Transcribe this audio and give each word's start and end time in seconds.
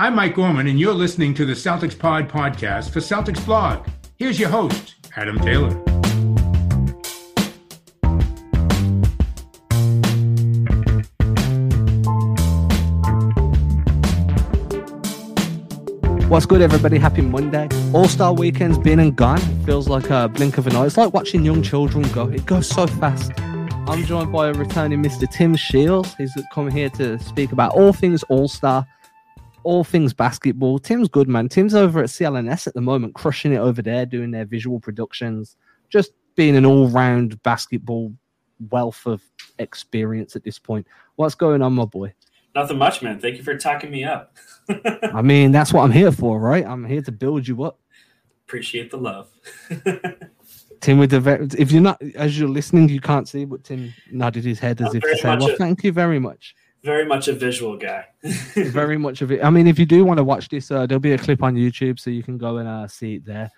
I'm 0.00 0.14
Mike 0.14 0.34
Gorman, 0.34 0.66
and 0.66 0.80
you're 0.80 0.94
listening 0.94 1.34
to 1.34 1.44
the 1.44 1.52
Celtics 1.52 1.96
Pod 1.96 2.26
podcast 2.26 2.88
for 2.88 3.00
Celtics 3.00 3.44
Blog. 3.44 3.86
Here's 4.16 4.40
your 4.40 4.48
host, 4.48 4.94
Adam 5.14 5.38
Taylor. 5.38 5.74
What's 16.28 16.46
good, 16.46 16.62
everybody? 16.62 16.96
Happy 16.96 17.20
Monday. 17.20 17.68
All 17.92 18.08
Star 18.08 18.32
Weekend's 18.32 18.78
been 18.78 19.00
and 19.00 19.14
gone. 19.14 19.36
It 19.36 19.66
feels 19.66 19.86
like 19.86 20.08
a 20.08 20.30
blink 20.30 20.56
of 20.56 20.66
an 20.66 20.76
eye. 20.76 20.86
It's 20.86 20.96
like 20.96 21.12
watching 21.12 21.44
young 21.44 21.62
children 21.62 22.10
go. 22.12 22.26
It 22.26 22.46
goes 22.46 22.66
so 22.66 22.86
fast. 22.86 23.32
I'm 23.86 24.02
joined 24.06 24.32
by 24.32 24.48
a 24.48 24.54
returning 24.54 25.02
Mr. 25.02 25.30
Tim 25.30 25.56
Shields. 25.56 26.14
He's 26.14 26.32
come 26.54 26.70
here 26.70 26.88
to 26.88 27.18
speak 27.18 27.52
about 27.52 27.72
all 27.72 27.92
things 27.92 28.22
All 28.30 28.48
Star, 28.48 28.86
all 29.62 29.84
things 29.84 30.12
basketball. 30.12 30.78
Tim's 30.78 31.08
good, 31.08 31.28
man. 31.28 31.48
Tim's 31.48 31.74
over 31.74 32.00
at 32.00 32.08
CLNS 32.08 32.66
at 32.66 32.74
the 32.74 32.80
moment, 32.80 33.14
crushing 33.14 33.52
it 33.52 33.58
over 33.58 33.82
there, 33.82 34.06
doing 34.06 34.30
their 34.30 34.44
visual 34.44 34.80
productions, 34.80 35.56
just 35.88 36.12
being 36.36 36.56
an 36.56 36.64
all 36.64 36.88
round 36.88 37.42
basketball 37.42 38.12
wealth 38.70 39.06
of 39.06 39.22
experience 39.58 40.36
at 40.36 40.44
this 40.44 40.58
point. 40.58 40.86
What's 41.16 41.34
going 41.34 41.62
on, 41.62 41.74
my 41.74 41.84
boy? 41.84 42.14
Nothing 42.54 42.78
much, 42.78 43.02
man. 43.02 43.20
Thank 43.20 43.36
you 43.36 43.42
for 43.42 43.56
talking 43.56 43.90
me 43.90 44.04
up. 44.04 44.36
I 45.12 45.22
mean, 45.22 45.52
that's 45.52 45.72
what 45.72 45.82
I'm 45.82 45.92
here 45.92 46.12
for, 46.12 46.40
right? 46.40 46.66
I'm 46.66 46.84
here 46.84 47.02
to 47.02 47.12
build 47.12 47.46
you 47.46 47.62
up. 47.62 47.78
Appreciate 48.46 48.90
the 48.90 48.96
love. 48.96 49.28
Tim 50.80 50.98
with 50.98 51.10
the 51.10 51.56
if 51.58 51.70
you're 51.70 51.82
not 51.82 52.00
as 52.16 52.38
you're 52.38 52.48
listening, 52.48 52.88
you 52.88 53.00
can't 53.00 53.28
see, 53.28 53.44
but 53.44 53.64
Tim 53.64 53.92
nodded 54.10 54.44
his 54.44 54.58
head 54.58 54.80
as 54.80 54.88
I'm 54.88 54.96
if 54.96 55.02
to 55.02 55.16
say, 55.18 55.36
"Well, 55.36 55.50
a, 55.50 55.56
thank 55.56 55.84
you 55.84 55.92
very 55.92 56.18
much." 56.18 56.54
Very 56.82 57.04
much 57.04 57.28
a 57.28 57.34
visual 57.34 57.76
guy. 57.76 58.06
very 58.54 58.96
much 58.96 59.20
of 59.20 59.30
it. 59.30 59.44
I 59.44 59.50
mean, 59.50 59.66
if 59.66 59.78
you 59.78 59.86
do 59.86 60.04
want 60.04 60.18
to 60.18 60.24
watch 60.24 60.48
this, 60.48 60.70
uh, 60.70 60.86
there'll 60.86 61.00
be 61.00 61.12
a 61.12 61.18
clip 61.18 61.42
on 61.42 61.54
YouTube, 61.54 62.00
so 62.00 62.10
you 62.10 62.22
can 62.22 62.38
go 62.38 62.56
and 62.56 62.68
uh, 62.68 62.88
see 62.88 63.16
it 63.16 63.26
there. 63.26 63.50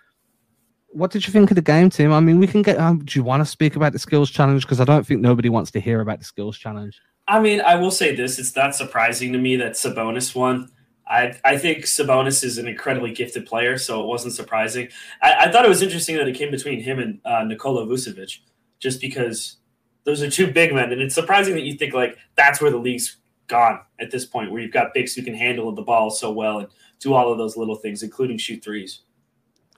What 0.89 1.11
did 1.11 1.27
you 1.27 1.33
think 1.33 1.51
of 1.51 1.55
the 1.55 1.63
game, 1.63 1.89
Tim? 1.89 2.13
I 2.13 2.21
mean, 2.21 2.39
we 2.39 2.47
can 2.47 2.63
get. 2.63 2.79
Um, 2.79 3.05
do 3.05 3.19
you 3.19 3.25
want 3.25 3.41
to 3.41 3.47
speak 3.47 3.77
about 3.77 3.93
the 3.93 3.99
skills 3.99 4.31
challenge? 4.31 4.63
Because 4.63 4.81
I 4.81 4.85
don't 4.85 5.07
think 5.07 5.21
nobody 5.21 5.49
wants 5.49 5.71
to 5.71 5.81
hear 5.81 6.01
about 6.01 6.19
the 6.19 6.25
skills 6.25 6.59
challenge. 6.59 7.01
I 7.29 7.41
mean, 7.41 7.61
I 7.61 7.77
will 7.77 7.93
say 7.93 8.15
this: 8.15 8.39
it's 8.39 8.55
not 8.57 8.75
surprising 8.75 9.33
to 9.33 9.39
me 9.39 9.57
that 9.57 9.73
Sabonis 9.73 10.35
won. 10.35 10.69
I, 11.07 11.35
I 11.45 11.59
think 11.59 11.85
Sabonis 11.85 12.43
is 12.43 12.59
an 12.59 12.67
incredibly 12.67 13.13
gifted 13.13 13.47
player, 13.47 13.79
so 13.79 14.03
it 14.03 14.07
wasn't 14.07 14.35
surprising. 14.35 14.89
I, 15.21 15.47
I 15.47 15.53
thought 15.53 15.65
it 15.65 15.69
was 15.69 15.83
interesting 15.83 16.17
that 16.17 16.29
it 16.29 16.37
came 16.37 16.51
between 16.51 16.81
him 16.81 16.99
and 16.99 17.21
uh, 17.25 17.45
Nikola 17.45 17.87
Vucevic, 17.87 18.39
just 18.81 19.01
because 19.01 19.57
those 20.05 20.23
are 20.23 20.31
two 20.31 20.51
big 20.51 20.75
men, 20.75 20.93
and 20.93 21.01
it's 21.01 21.15
surprising 21.15 21.55
that 21.55 21.63
you 21.63 21.75
think 21.75 21.95
like 21.95 22.17
that's 22.37 22.61
where 22.61 22.71
the 22.71 22.79
league's 22.79 23.19
gone 23.49 23.81
at 24.01 24.11
this 24.11 24.25
point, 24.25 24.51
where 24.51 24.61
you've 24.61 24.73
got 24.73 24.95
bigs 24.95 25.15
who 25.15 25.23
can 25.23 25.35
handle 25.35 25.73
the 25.73 25.83
ball 25.83 26.11
so 26.11 26.31
well 26.33 26.59
and 26.59 26.69
do 27.01 27.15
all 27.15 27.31
of 27.31 27.39
those 27.39 27.57
little 27.57 27.77
things, 27.77 28.03
including 28.03 28.39
shoot 28.39 28.63
threes. 28.63 29.01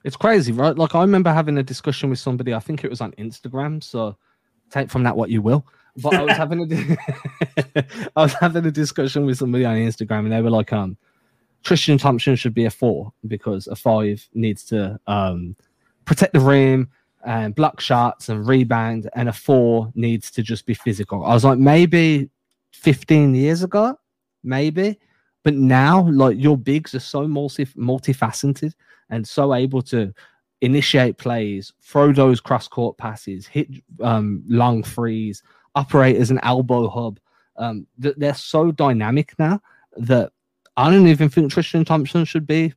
It's 0.03 0.15
crazy, 0.15 0.51
right? 0.51 0.77
Like 0.77 0.95
I 0.95 1.01
remember 1.01 1.33
having 1.33 1.57
a 1.57 1.63
discussion 1.63 2.09
with 2.09 2.19
somebody. 2.19 2.53
I 2.53 2.59
think 2.59 2.83
it 2.83 2.89
was 2.89 3.01
on 3.01 3.11
Instagram. 3.13 3.83
So 3.83 4.15
take 4.69 4.89
from 4.89 5.03
that 5.03 5.17
what 5.17 5.29
you 5.29 5.41
will. 5.41 5.65
But 5.97 6.13
I 6.13 6.23
was 6.23 6.37
having 6.37 6.71
a, 6.71 6.97
I 8.15 8.21
was 8.21 8.33
having 8.33 8.65
a 8.65 8.71
discussion 8.71 9.25
with 9.25 9.37
somebody 9.37 9.65
on 9.65 9.75
Instagram, 9.77 10.19
and 10.19 10.31
they 10.31 10.41
were 10.41 10.51
like, 10.51 10.71
um 10.73 10.97
Tristan 11.65 11.97
Thompson 11.97 12.35
should 12.35 12.53
be 12.53 12.65
a 12.65 12.69
four 12.69 13.11
because 13.27 13.65
a 13.65 13.75
five 13.75 14.25
needs 14.35 14.63
to 14.65 14.99
um, 15.07 15.55
protect 16.05 16.33
the 16.33 16.39
rim 16.39 16.89
and 17.25 17.55
block 17.55 17.79
shots 17.81 18.29
and 18.29 18.47
rebound, 18.47 19.09
and 19.15 19.29
a 19.29 19.33
four 19.33 19.91
needs 19.95 20.31
to 20.31 20.43
just 20.43 20.65
be 20.65 20.73
physical. 20.73 21.25
I 21.25 21.33
was 21.33 21.43
like, 21.43 21.59
maybe 21.59 22.29
15 22.73 23.35
years 23.35 23.63
ago, 23.63 23.97
maybe, 24.43 24.99
but 25.43 25.53
now, 25.55 26.07
like, 26.09 26.37
your 26.39 26.57
bigs 26.57 26.95
are 26.95 26.99
so 26.99 27.27
multi 27.27 27.65
multifaceted 27.65 28.73
and 29.09 29.27
so 29.27 29.53
able 29.53 29.81
to 29.83 30.13
initiate 30.61 31.17
plays, 31.17 31.73
throw 31.81 32.11
those 32.11 32.39
cross 32.39 32.67
court 32.67 32.97
passes, 32.97 33.45
hit 33.45 33.69
um, 34.01 34.43
long 34.47 34.83
threes, 34.83 35.43
operate 35.75 36.15
as 36.15 36.31
an 36.31 36.39
elbow 36.43 36.87
hub. 36.87 37.19
Um, 37.57 37.87
they're 37.97 38.33
so 38.33 38.71
dynamic 38.71 39.33
now 39.39 39.61
that 39.97 40.31
I 40.77 40.91
don't 40.91 41.07
even 41.07 41.29
think 41.29 41.51
Tristan 41.51 41.85
Thompson 41.85 42.25
should 42.25 42.47
be 42.47 42.73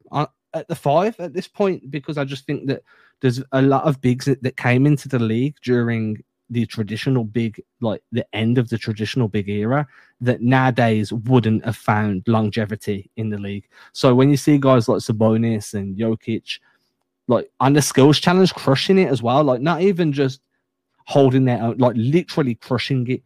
at 0.55 0.69
the 0.69 0.75
five 0.75 1.19
at 1.19 1.33
this 1.33 1.49
point 1.49 1.91
because 1.91 2.19
I 2.19 2.25
just 2.25 2.47
think 2.47 2.67
that 2.67 2.83
there's 3.21 3.43
a 3.53 3.63
lot 3.63 3.85
of 3.85 4.01
bigs 4.01 4.27
that, 4.27 4.43
that 4.43 4.57
came 4.57 4.87
into 4.87 5.09
the 5.09 5.19
league 5.19 5.57
during 5.63 6.23
the 6.51 6.65
traditional 6.67 7.25
big, 7.25 7.63
like 7.81 8.03
the 8.13 8.27
end 8.35 8.59
of 8.59 8.69
the 8.69 8.79
traditional 8.79 9.29
big 9.29 9.49
era, 9.49 9.87
that 10.21 10.41
nowadays 10.41 11.13
wouldn't 11.13 11.65
have 11.65 11.77
found 11.77 12.23
longevity 12.27 13.11
in 13.17 13.29
the 13.29 13.39
league. 13.39 13.69
So 13.93 14.15
when 14.15 14.31
you 14.31 14.37
see 14.37 14.59
guys 14.59 14.89
like 14.89 14.99
Sabonis 14.99 15.75
and 15.75 15.97
Jokic, 15.97 16.59
like 17.27 17.51
on 17.61 17.75
the 17.75 17.83
skills 17.83 18.19
challenge, 18.19 18.55
crushing 18.55 18.99
it 18.99 19.09
as 19.09 19.23
well, 19.23 19.45
like 19.45 19.61
not 19.61 19.83
even 19.83 20.13
just 20.13 20.41
holding 21.07 21.45
their 21.45 21.63
own, 21.63 21.77
like 21.79 21.95
literally 21.97 22.55
crushing 22.55 23.07
it. 23.09 23.23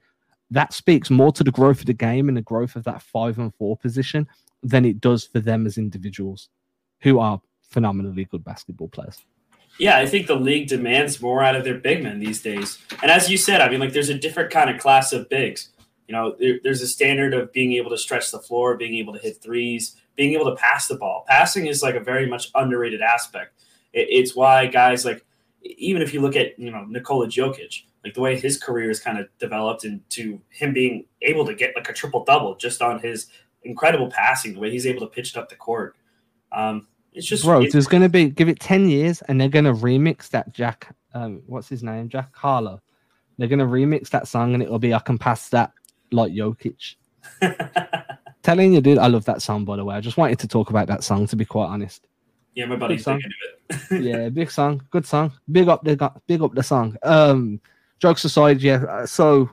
That 0.51 0.73
speaks 0.73 1.09
more 1.09 1.33
to 1.33 1.45
the 1.45 1.51
growth 1.51 1.81
of 1.81 1.87
the 1.87 1.95
game 1.95 2.29
and 2.29 2.37
the 2.37 2.43
growth 2.43 2.77
of 2.77 2.85
that 2.85 3.03
five 3.03 3.39
and 3.39 3.55
four 3.55 3.77
position 3.77 4.29
than 4.63 4.85
it 4.85 5.01
does 5.01 5.25
for 5.25 5.41
them 5.41 5.67
as 5.67 5.79
individuals 5.79 6.49
who 7.01 7.19
are 7.19 7.41
phenomenally 7.63 8.25
good 8.27 8.45
basketball 8.45 8.89
players. 8.89 9.25
Yeah, 9.79 9.99
I 9.99 10.07
think 10.07 10.27
the 10.27 10.37
league 10.37 10.69
demands 10.69 11.21
more 11.21 11.43
out 11.43 11.57
of 11.57 11.65
their 11.65 11.79
big 11.79 12.03
men 12.03 12.21
these 12.21 12.43
days. 12.43 12.79
And 13.03 13.11
as 13.11 13.31
you 13.31 13.37
said, 13.37 13.61
I 13.61 13.69
mean, 13.69 13.81
like 13.81 13.93
there's 13.93 14.11
a 14.11 14.19
different 14.19 14.51
kind 14.51 14.71
of 14.71 14.81
class 14.81 15.13
of 15.13 15.29
bigs. 15.29 15.71
You 16.07 16.15
know, 16.15 16.37
there, 16.39 16.59
there's 16.63 16.83
a 16.83 16.87
standard 16.87 17.33
of 17.33 17.53
being 17.53 17.73
able 17.73 17.91
to 17.91 17.99
stretch 17.99 18.31
the 18.31 18.39
floor, 18.39 18.77
being 18.77 18.95
able 18.97 19.13
to 19.15 19.19
hit 19.19 19.43
threes, 19.43 19.97
being 20.15 20.35
able 20.35 20.45
to 20.47 20.57
pass 20.57 20.89
the 20.89 20.97
ball. 20.97 21.25
Passing 21.27 21.67
is 21.67 21.83
like 21.83 21.95
a 21.95 22.01
very 22.01 22.27
much 22.27 22.51
underrated 22.55 23.01
aspect. 23.01 23.55
It, 23.93 24.09
it's 24.11 24.37
why 24.37 24.67
guys 24.67 25.05
like, 25.05 25.25
even 25.63 26.03
if 26.03 26.13
you 26.13 26.21
look 26.21 26.37
at, 26.37 26.59
you 26.59 26.71
know, 26.71 26.85
Nikola 26.85 27.29
Jokic, 27.29 27.85
like 28.05 28.15
the 28.15 28.21
way 28.21 28.39
his 28.39 28.59
career 28.59 28.91
is 28.91 29.01
kind 29.01 29.19
of 29.19 29.27
developed 29.39 29.85
into 29.85 30.41
him 30.51 30.73
being 30.73 31.07
able 31.23 31.47
to 31.47 31.55
get 31.55 31.75
like 31.77 31.89
a 31.89 31.93
triple 31.93 32.25
double 32.25 32.57
just 32.57 32.83
on 32.83 32.99
his 33.01 33.29
incredible 33.63 34.11
passing, 34.11 34.55
the 34.55 34.61
way 34.61 34.71
he's 34.71 34.87
able 34.87 35.01
to 35.01 35.07
pitch 35.07 35.31
it 35.31 35.37
up 35.37 35.49
the 35.49 35.57
court. 35.57 35.97
Um, 36.51 36.89
it's 37.13 37.27
just 37.27 37.45
bro. 37.45 37.63
It's, 37.63 37.73
there's 37.73 37.87
going 37.87 38.03
to 38.03 38.09
be 38.09 38.29
give 38.29 38.49
it 38.49 38.61
ten 38.61 38.89
years, 38.89 39.23
and 39.23 39.41
they're 39.41 39.49
going 39.49 39.65
to 39.65 39.73
remix 39.73 40.29
that 40.31 40.53
Jack. 40.53 40.95
Um, 41.15 41.43
what's 41.47 41.69
his 41.69 41.83
name? 41.83 42.09
Jack 42.09 42.35
Harlow. 42.35 42.81
They're 43.39 43.49
going 43.49 43.59
to 43.59 43.65
remix 43.65 44.11
that 44.11 44.29
song, 44.29 44.55
and 44.55 44.63
it'll 44.63 44.79
be 44.79 44.95
I 44.95 44.99
can 44.99 45.19
pass 45.19 45.49
that 45.51 45.73
like 46.11 46.33
Jokic. 46.33 46.97
Telling 48.43 48.75
you, 48.75 48.81
dude, 48.81 48.99
I 48.99 49.07
love 49.07 49.25
that 49.27 49.43
song. 49.43 49.65
By 49.65 49.77
the 49.77 49.85
way, 49.85 49.95
I 49.95 50.01
just 50.01 50.17
wanted 50.17 50.39
to 50.41 50.49
talk 50.49 50.71
about 50.71 50.89
that 50.89 51.05
song. 51.05 51.27
To 51.27 51.37
be 51.37 51.45
quite 51.45 51.67
honest. 51.67 52.07
Yeah, 52.55 52.67
my 52.67 52.77
buddy's 52.77 53.05
big 53.05 53.21
it. 53.71 54.03
yeah, 54.03 54.29
big 54.29 54.51
song, 54.51 54.83
good 54.91 55.07
song. 55.07 55.33
Big 55.51 55.69
up 55.69 55.85
the 55.85 56.13
big 56.27 56.43
up 56.43 56.55
the 56.55 56.63
song. 56.63 56.97
Um, 57.03 57.61
jokes 57.99 58.25
aside, 58.25 58.61
yeah. 58.61 58.85
Uh, 58.85 59.07
so, 59.07 59.51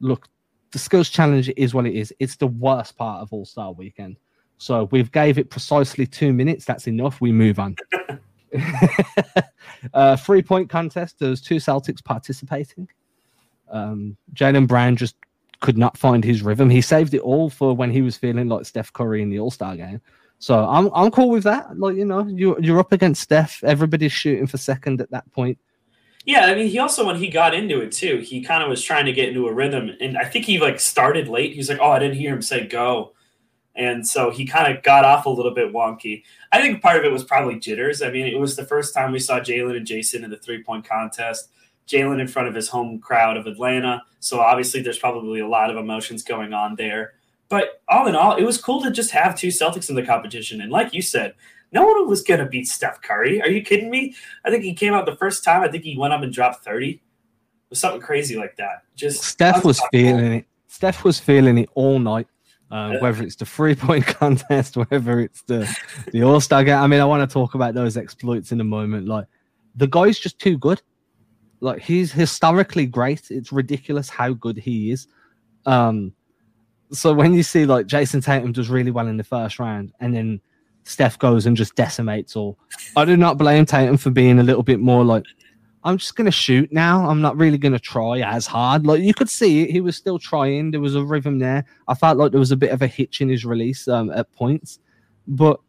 look, 0.00 0.28
the 0.72 0.78
skills 0.78 1.08
challenge 1.08 1.50
is 1.56 1.72
what 1.72 1.86
it 1.86 1.94
is. 1.94 2.12
It's 2.18 2.36
the 2.36 2.48
worst 2.48 2.98
part 2.98 3.22
of 3.22 3.32
All 3.32 3.46
Star 3.46 3.72
Weekend. 3.72 4.16
So 4.58 4.88
we've 4.90 5.10
gave 5.12 5.38
it 5.38 5.50
precisely 5.50 6.06
two 6.06 6.32
minutes. 6.32 6.64
That's 6.64 6.86
enough. 6.86 7.20
We 7.20 7.32
move 7.32 7.58
on. 7.58 7.76
uh, 9.94 10.16
three 10.16 10.42
point 10.42 10.70
contest. 10.70 11.18
There's 11.18 11.40
two 11.40 11.56
Celtics 11.56 12.02
participating. 12.04 12.88
Um, 13.70 14.16
Jaylen 14.34 14.66
Brown 14.66 14.96
just 14.96 15.16
could 15.60 15.78
not 15.78 15.96
find 15.96 16.22
his 16.24 16.42
rhythm. 16.42 16.70
He 16.70 16.80
saved 16.80 17.14
it 17.14 17.20
all 17.20 17.50
for 17.50 17.74
when 17.74 17.90
he 17.90 18.02
was 18.02 18.16
feeling 18.16 18.48
like 18.48 18.66
Steph 18.66 18.92
Curry 18.92 19.22
in 19.22 19.30
the 19.30 19.38
All 19.38 19.50
Star 19.50 19.76
game. 19.76 20.00
So 20.38 20.64
I'm 20.68 20.90
I'm 20.94 21.10
cool 21.10 21.30
with 21.30 21.44
that. 21.44 21.78
Like 21.78 21.96
you 21.96 22.04
know, 22.04 22.26
you 22.26 22.56
you're 22.60 22.80
up 22.80 22.92
against 22.92 23.22
Steph. 23.22 23.64
Everybody's 23.64 24.12
shooting 24.12 24.46
for 24.46 24.58
second 24.58 25.00
at 25.00 25.10
that 25.10 25.30
point. 25.32 25.58
Yeah, 26.26 26.46
I 26.46 26.54
mean, 26.54 26.68
he 26.68 26.78
also 26.78 27.06
when 27.06 27.16
he 27.16 27.28
got 27.28 27.54
into 27.54 27.80
it 27.80 27.92
too, 27.92 28.18
he 28.18 28.42
kind 28.42 28.62
of 28.62 28.68
was 28.68 28.82
trying 28.82 29.06
to 29.06 29.12
get 29.12 29.28
into 29.28 29.46
a 29.46 29.52
rhythm, 29.52 29.90
and 30.00 30.16
I 30.16 30.24
think 30.24 30.44
he 30.44 30.58
like 30.58 30.80
started 30.80 31.28
late. 31.28 31.54
He's 31.54 31.68
like, 31.68 31.78
"Oh, 31.80 31.90
I 31.90 31.98
didn't 31.98 32.16
hear 32.16 32.34
him 32.34 32.42
say 32.42 32.66
go," 32.66 33.12
and 33.76 34.06
so 34.06 34.30
he 34.30 34.46
kind 34.46 34.74
of 34.74 34.82
got 34.82 35.04
off 35.04 35.26
a 35.26 35.30
little 35.30 35.54
bit 35.54 35.72
wonky. 35.72 36.22
I 36.52 36.60
think 36.60 36.82
part 36.82 36.96
of 36.96 37.04
it 37.04 37.12
was 37.12 37.24
probably 37.24 37.58
jitters. 37.58 38.02
I 38.02 38.10
mean, 38.10 38.26
it 38.26 38.38
was 38.38 38.56
the 38.56 38.66
first 38.66 38.94
time 38.94 39.12
we 39.12 39.18
saw 39.18 39.40
Jaylen 39.40 39.76
and 39.76 39.86
Jayson 39.86 40.24
in 40.24 40.30
the 40.30 40.38
three 40.38 40.62
point 40.62 40.88
contest. 40.88 41.50
Jaylen 41.86 42.20
in 42.20 42.28
front 42.28 42.48
of 42.48 42.54
his 42.54 42.68
home 42.68 42.98
crowd 42.98 43.36
of 43.36 43.46
Atlanta, 43.46 44.02
so 44.18 44.40
obviously 44.40 44.80
there's 44.80 44.98
probably 44.98 45.40
a 45.40 45.48
lot 45.48 45.70
of 45.70 45.76
emotions 45.76 46.22
going 46.22 46.54
on 46.54 46.76
there. 46.76 47.12
But 47.50 47.82
all 47.88 48.06
in 48.06 48.16
all, 48.16 48.36
it 48.36 48.44
was 48.44 48.60
cool 48.60 48.80
to 48.82 48.90
just 48.90 49.10
have 49.10 49.36
two 49.36 49.48
Celtics 49.48 49.90
in 49.90 49.94
the 49.94 50.02
competition, 50.02 50.62
and 50.62 50.72
like 50.72 50.94
you 50.94 51.02
said, 51.02 51.34
no 51.74 51.84
one 51.84 52.08
was 52.08 52.22
going 52.22 52.40
to 52.40 52.46
beat 52.46 52.68
Steph 52.68 53.02
Curry. 53.02 53.42
Are 53.42 53.48
you 53.48 53.60
kidding 53.60 53.90
me? 53.90 54.14
I 54.44 54.50
think 54.50 54.62
he 54.62 54.72
came 54.72 54.94
out 54.94 55.06
the 55.06 55.16
first 55.16 55.44
time. 55.44 55.62
I 55.62 55.68
think 55.68 55.82
he 55.82 55.98
went 55.98 56.14
up 56.14 56.22
and 56.22 56.32
dropped 56.32 56.64
30. 56.64 56.90
It 56.90 57.00
was 57.68 57.80
something 57.80 58.00
crazy 58.00 58.36
like 58.36 58.56
that. 58.56 58.84
Just 58.94 59.24
Steph 59.24 59.64
was 59.64 59.82
feeling 59.90 60.32
it. 60.32 60.46
Steph 60.68 61.04
was 61.04 61.18
feeling 61.18 61.58
it 61.58 61.68
all 61.74 61.98
night. 61.98 62.28
Uh. 62.70 62.96
Whether 62.98 63.22
it's 63.22 63.36
the 63.36 63.46
three 63.46 63.74
point 63.74 64.06
contest, 64.20 64.76
whether 64.76 65.20
it's 65.20 65.42
the 65.42 65.68
the 66.12 66.22
All 66.22 66.40
Star 66.40 66.64
game. 66.64 66.78
I 66.78 66.86
mean, 66.86 67.00
I 67.00 67.04
want 67.04 67.28
to 67.28 67.32
talk 67.32 67.54
about 67.54 67.74
those 67.74 67.96
exploits 67.96 68.52
in 68.52 68.60
a 68.60 68.64
moment. 68.64 69.06
Like 69.06 69.26
the 69.76 69.86
guy's 69.86 70.18
just 70.18 70.38
too 70.38 70.58
good. 70.58 70.82
Like 71.60 71.80
he's 71.82 72.12
historically 72.12 72.86
great. 72.86 73.30
It's 73.30 73.52
ridiculous 73.52 74.08
how 74.08 74.32
good 74.32 74.56
he 74.58 74.90
is. 74.90 75.06
Um, 75.66 76.12
So 76.92 77.12
when 77.14 77.32
you 77.34 77.42
see 77.42 77.64
like 77.64 77.86
Jayson 77.86 78.22
Tatum 78.22 78.52
does 78.52 78.68
really 78.68 78.90
well 78.90 79.08
in 79.08 79.16
the 79.16 79.24
first 79.24 79.58
round, 79.58 79.92
and 80.00 80.14
then 80.14 80.40
Steph 80.84 81.18
goes 81.18 81.46
and 81.46 81.56
just 81.56 81.74
decimates 81.76 82.36
all, 82.36 82.58
I 82.96 83.04
do 83.04 83.16
not 83.16 83.38
blame 83.38 83.64
Tatum 83.66 83.96
for 83.96 84.10
being 84.10 84.38
a 84.38 84.42
little 84.42 84.62
bit 84.62 84.80
more 84.80 85.04
like, 85.04 85.24
I'm 85.84 85.98
just 85.98 86.16
gonna 86.16 86.30
shoot 86.30 86.72
now. 86.72 87.08
I'm 87.08 87.20
not 87.20 87.36
really 87.36 87.58
gonna 87.58 87.78
try 87.78 88.20
as 88.20 88.46
hard. 88.46 88.86
Like 88.86 89.02
you 89.02 89.12
could 89.12 89.28
see, 89.28 89.70
he 89.70 89.80
was 89.80 89.96
still 89.96 90.18
trying. 90.18 90.70
There 90.70 90.80
was 90.80 90.94
a 90.94 91.04
rhythm 91.04 91.38
there. 91.38 91.64
I 91.88 91.94
felt 91.94 92.16
like 92.16 92.30
there 92.30 92.40
was 92.40 92.52
a 92.52 92.56
bit 92.56 92.70
of 92.70 92.82
a 92.82 92.86
hitch 92.86 93.20
in 93.20 93.28
his 93.28 93.44
release 93.44 93.86
um, 93.86 94.10
at 94.10 94.32
points, 94.32 94.78
but 95.28 95.60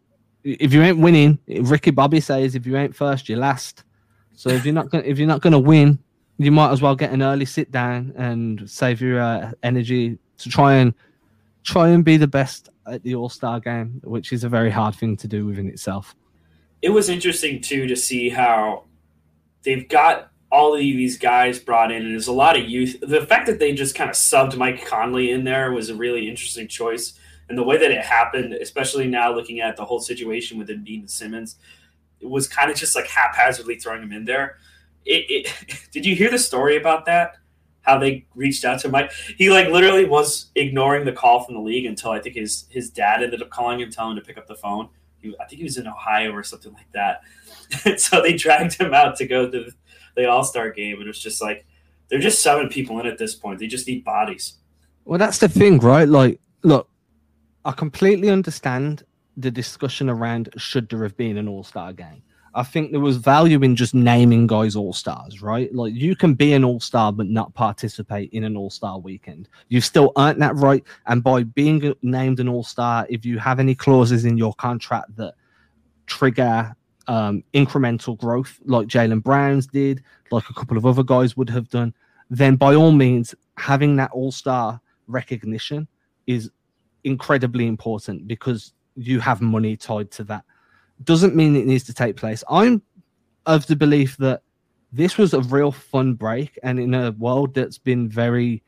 if 0.46 0.74
you 0.74 0.84
ain't 0.84 1.00
winning, 1.00 1.40
Ricky 1.48 1.92
Bobby 1.92 2.20
says, 2.20 2.54
if 2.56 2.68
you 2.68 2.78
ain't 2.78 2.96
first, 2.96 3.28
you're 3.28 3.40
last. 3.40 3.84
So 4.34 4.50
if 4.50 4.64
you're 4.64 4.74
not 4.74 4.90
gonna, 4.90 5.04
if 5.04 5.18
you're 5.18 5.28
not 5.28 5.42
gonna 5.42 5.60
win, 5.60 6.00
you 6.38 6.52
might 6.52 6.72
as 6.72 6.82
well 6.82 6.96
get 6.96 7.12
an 7.12 7.22
early 7.22 7.46
sit 7.46 7.72
down 7.72 8.14
and 8.16 8.70
save 8.70 9.02
your 9.02 9.20
uh, 9.20 9.52
energy 9.64 10.18
to 10.38 10.50
try 10.50 10.76
and 10.76 10.94
try 11.64 11.90
and 11.90 12.06
be 12.06 12.18
the 12.18 12.28
best 12.28 12.70
at 12.86 13.02
the 13.04 13.16
All 13.16 13.30
Star 13.30 13.60
game, 13.60 14.02
which 14.04 14.32
is 14.32 14.44
a 14.44 14.50
very 14.50 14.70
hard 14.70 14.96
thing 14.96 15.18
to 15.18 15.28
do 15.28 15.46
within 15.46 15.68
itself. 15.68 16.16
It 16.82 16.90
was 16.90 17.10
interesting 17.10 17.62
too 17.62 17.88
to 17.88 17.96
see 17.96 18.30
how 18.30 18.84
they've 19.66 19.90
got 19.90 20.32
all 20.52 20.74
of 20.74 20.80
these 20.80 21.18
guys 21.18 21.60
brought 21.60 21.92
in, 21.92 22.04
and 22.04 22.12
there's 22.12 22.28
a 22.28 22.34
lot 22.34 22.58
of 22.58 22.70
youth. 22.70 22.98
The 23.02 23.26
fact 23.26 23.48
that 23.48 23.60
they 23.60 23.74
just 23.74 23.96
kind 23.96 24.10
of 24.10 24.16
subbed 24.16 24.56
Mike 24.56 24.86
Conley 24.86 25.32
in 25.32 25.44
there 25.44 25.72
was 25.72 25.90
a 25.90 25.96
really 25.96 26.30
interesting 26.30 26.68
choice, 26.68 27.20
and 27.50 27.58
the 27.58 27.64
way 27.64 27.78
that 27.78 27.92
it 27.92 28.04
happened, 28.04 28.54
especially 28.54 29.08
now 29.08 29.34
looking 29.34 29.60
at 29.60 29.76
the 29.76 29.84
whole 29.84 30.00
situation 30.00 30.58
with 30.58 30.70
Embiid 30.70 31.00
and 31.00 31.10
Simmons, 31.10 31.58
it 32.22 32.30
was 32.30 32.48
kind 32.48 32.72
of 32.72 32.78
just 32.78 32.96
like 32.96 33.08
haphazardly 33.08 33.76
throwing 33.76 34.02
him 34.02 34.14
in 34.14 34.24
there. 34.24 34.58
It, 35.06 35.26
it, 35.30 35.88
did 35.92 36.06
you 36.06 36.16
hear 36.16 36.32
the 36.32 36.40
story 36.40 36.78
about 36.78 37.06
that? 37.06 37.38
How 37.82 38.00
they 38.00 38.26
reached 38.34 38.66
out 38.66 38.80
to 38.80 38.90
Mike? 38.90 39.12
He 39.38 39.52
like 39.52 39.68
literally 39.68 40.06
was 40.06 40.52
ignoring 40.56 41.06
the 41.06 41.12
call 41.12 41.44
from 41.44 41.54
the 41.54 41.62
league 41.62 41.86
until 41.86 42.12
I 42.12 42.20
think 42.20 42.36
his 42.36 42.66
his 42.70 42.90
dad 42.90 43.22
ended 43.22 43.44
up 43.44 43.52
calling 43.52 43.80
him, 43.80 43.92
telling 43.92 44.18
him 44.18 44.24
to 44.24 44.26
pick 44.26 44.38
up 44.38 44.48
the 44.48 44.56
phone. 44.56 44.90
He, 45.22 45.36
I 45.40 45.46
think 45.46 45.60
he 45.60 45.64
was 45.64 45.78
in 45.78 45.88
Ohio 45.88 46.32
or 46.32 46.44
something 46.44 46.74
like 46.74 46.92
that. 46.94 47.22
so 48.00 48.22
they 48.22 48.34
dragged 48.34 48.80
him 48.80 48.94
out 48.94 49.16
to 49.18 49.28
go 49.28 49.50
to 49.50 49.72
the 50.16 50.30
All 50.30 50.44
Star 50.44 50.72
game, 50.72 50.96
and 50.96 51.04
it 51.04 51.08
was 51.08 51.20
just 51.20 51.42
like 51.42 51.66
they're 52.10 52.20
just 52.20 52.42
seven 52.42 52.70
people 52.70 53.00
in 53.00 53.08
at 53.08 53.18
this 53.18 53.36
point. 53.36 53.60
They 53.60 53.68
just 53.68 53.88
need 53.88 54.04
bodies. 54.04 54.56
Well, 55.06 55.20
that's 55.20 55.40
the 55.40 55.50
thing, 55.50 55.80
right? 55.80 56.08
Like, 56.08 56.40
look, 56.64 56.90
I 57.64 57.72
completely 57.72 58.30
understand 58.30 59.04
the 59.38 59.52
discussion 59.52 60.10
around 60.10 60.50
should 60.58 60.90
there 60.90 61.04
have 61.04 61.18
been 61.18 61.38
an 61.38 61.48
All 61.48 61.64
Star 61.64 61.94
game. 61.94 62.24
I 62.56 62.64
think 62.64 62.92
there 62.92 63.02
was 63.02 63.18
value 63.18 63.62
in 63.64 63.76
just 63.76 63.94
naming 63.94 64.48
guys 64.48 64.78
all 64.78 64.94
stars, 64.94 65.42
right? 65.42 65.74
Like 65.76 65.94
you 65.94 66.16
can 66.16 66.34
be 66.34 66.54
an 66.54 66.64
all 66.64 66.80
star 66.80 67.12
but 67.12 67.28
not 67.28 67.54
participate 67.54 68.32
in 68.32 68.46
an 68.46 68.56
all 68.56 68.70
star 68.70 68.98
weekend. 68.98 69.50
You 69.68 69.82
still 69.82 70.14
earned 70.18 70.42
that 70.42 70.56
right. 70.56 70.82
And 71.06 71.22
by 71.22 71.44
being 71.44 71.94
named 72.02 72.40
an 72.40 72.48
all 72.48 72.64
star, 72.64 73.06
if 73.10 73.26
you 73.26 73.38
have 73.40 73.60
any 73.60 73.76
clauses 73.76 74.24
in 74.24 74.38
your 74.38 74.54
contract 74.54 75.14
that 75.18 75.34
trigger 76.08 76.74
um, 77.08 77.44
incremental 77.54 78.18
growth, 78.18 78.58
like 78.64 78.88
Jaylen 78.88 79.22
Brown's 79.22 79.68
did, 79.68 80.02
like 80.32 80.50
a 80.50 80.54
couple 80.54 80.78
of 80.78 80.86
other 80.86 81.04
guys 81.04 81.36
would 81.36 81.50
have 81.50 81.70
done, 81.70 81.94
then 82.30 82.56
by 82.56 82.74
all 82.74 82.94
means, 82.94 83.36
having 83.58 83.98
that 83.98 84.12
all 84.12 84.32
star 84.32 84.80
recognition 85.08 85.90
is 86.26 86.50
incredibly 87.04 87.68
important 87.68 88.28
because 88.30 88.72
you 88.96 89.20
have 89.20 89.42
money 89.42 89.76
tied 89.76 90.10
to 90.12 90.24
that 90.24 90.46
doesn't 91.04 91.36
mean 91.36 91.56
it 91.56 91.66
needs 91.66 91.84
to 91.86 91.94
take 91.94 92.16
place. 92.16 92.44
I'm 92.50 92.82
of 93.46 93.68
the 93.68 93.76
belief 93.76 94.18
that 94.18 94.42
this 94.92 95.18
was 95.18 95.34
a 95.34 95.42
real 95.42 95.72
fun 95.72 96.14
break, 96.14 96.58
and 96.64 96.80
in 96.80 96.94
a 96.94 97.12
world 97.12 97.54
that's 97.54 97.78
been 97.78 98.08
very 98.08 98.64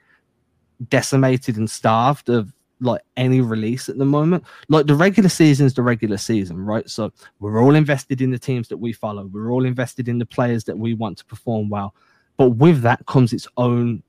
decimated 0.90 1.58
and 1.58 1.70
starved 1.70 2.30
of 2.30 2.54
like 2.80 3.02
any 3.16 3.42
release 3.42 3.90
at 3.90 3.98
the 3.98 4.06
moment. 4.06 4.44
Like 4.70 4.86
the 4.86 4.96
regular 4.96 5.30
season 5.30 5.66
is 5.66 5.74
the 5.74 5.82
regular 5.82 6.18
season, 6.18 6.64
right? 6.64 6.88
So 6.90 7.12
we're 7.40 7.62
all 7.64 7.76
invested 7.76 8.22
in 8.22 8.30
the 8.30 8.38
teams 8.38 8.68
that 8.68 8.78
we 8.78 8.94
follow. 8.94 9.26
We're 9.26 9.52
all 9.52 9.66
invested 9.66 10.08
in 10.08 10.20
the 10.20 10.26
players 10.26 10.64
that 10.66 10.78
we 10.78 10.94
want 10.94 11.18
to 11.18 11.26
perform 11.26 11.70
well. 11.70 11.96
But 12.38 12.52
with 12.52 12.82
that 12.82 13.06
comes 13.08 13.34
its 13.34 13.48
own 13.58 14.04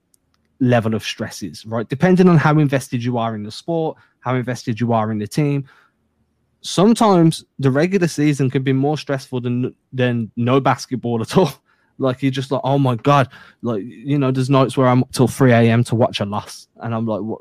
level 0.60 0.94
of 0.94 1.02
stresses, 1.02 1.64
right? 1.64 1.88
Depending 1.88 2.28
on 2.28 2.36
how 2.36 2.58
invested 2.58 3.02
you 3.02 3.16
are 3.16 3.34
in 3.34 3.42
the 3.42 3.50
sport, 3.50 3.96
how 4.20 4.34
invested 4.34 4.80
you 4.80 4.92
are 4.92 5.10
in 5.10 5.18
the 5.18 5.26
team, 5.26 5.66
sometimes 6.60 7.44
the 7.58 7.70
regular 7.70 8.08
season 8.08 8.50
can 8.50 8.62
be 8.62 8.72
more 8.72 8.98
stressful 8.98 9.40
than 9.40 9.74
than 9.92 10.30
no 10.36 10.60
basketball 10.60 11.20
at 11.22 11.36
all. 11.36 11.50
Like 12.00 12.22
you're 12.22 12.30
just 12.30 12.52
like, 12.52 12.60
oh 12.62 12.78
my 12.78 12.94
god, 12.94 13.28
like 13.62 13.82
you 13.82 14.20
know, 14.20 14.30
there's 14.30 14.48
nights 14.48 14.76
where 14.76 14.86
I'm 14.86 15.02
up 15.02 15.10
till 15.10 15.26
3 15.26 15.50
a.m. 15.50 15.82
to 15.82 15.96
watch 15.96 16.20
a 16.20 16.24
loss, 16.24 16.68
and 16.76 16.94
I'm 16.94 17.06
like, 17.06 17.20
what? 17.22 17.40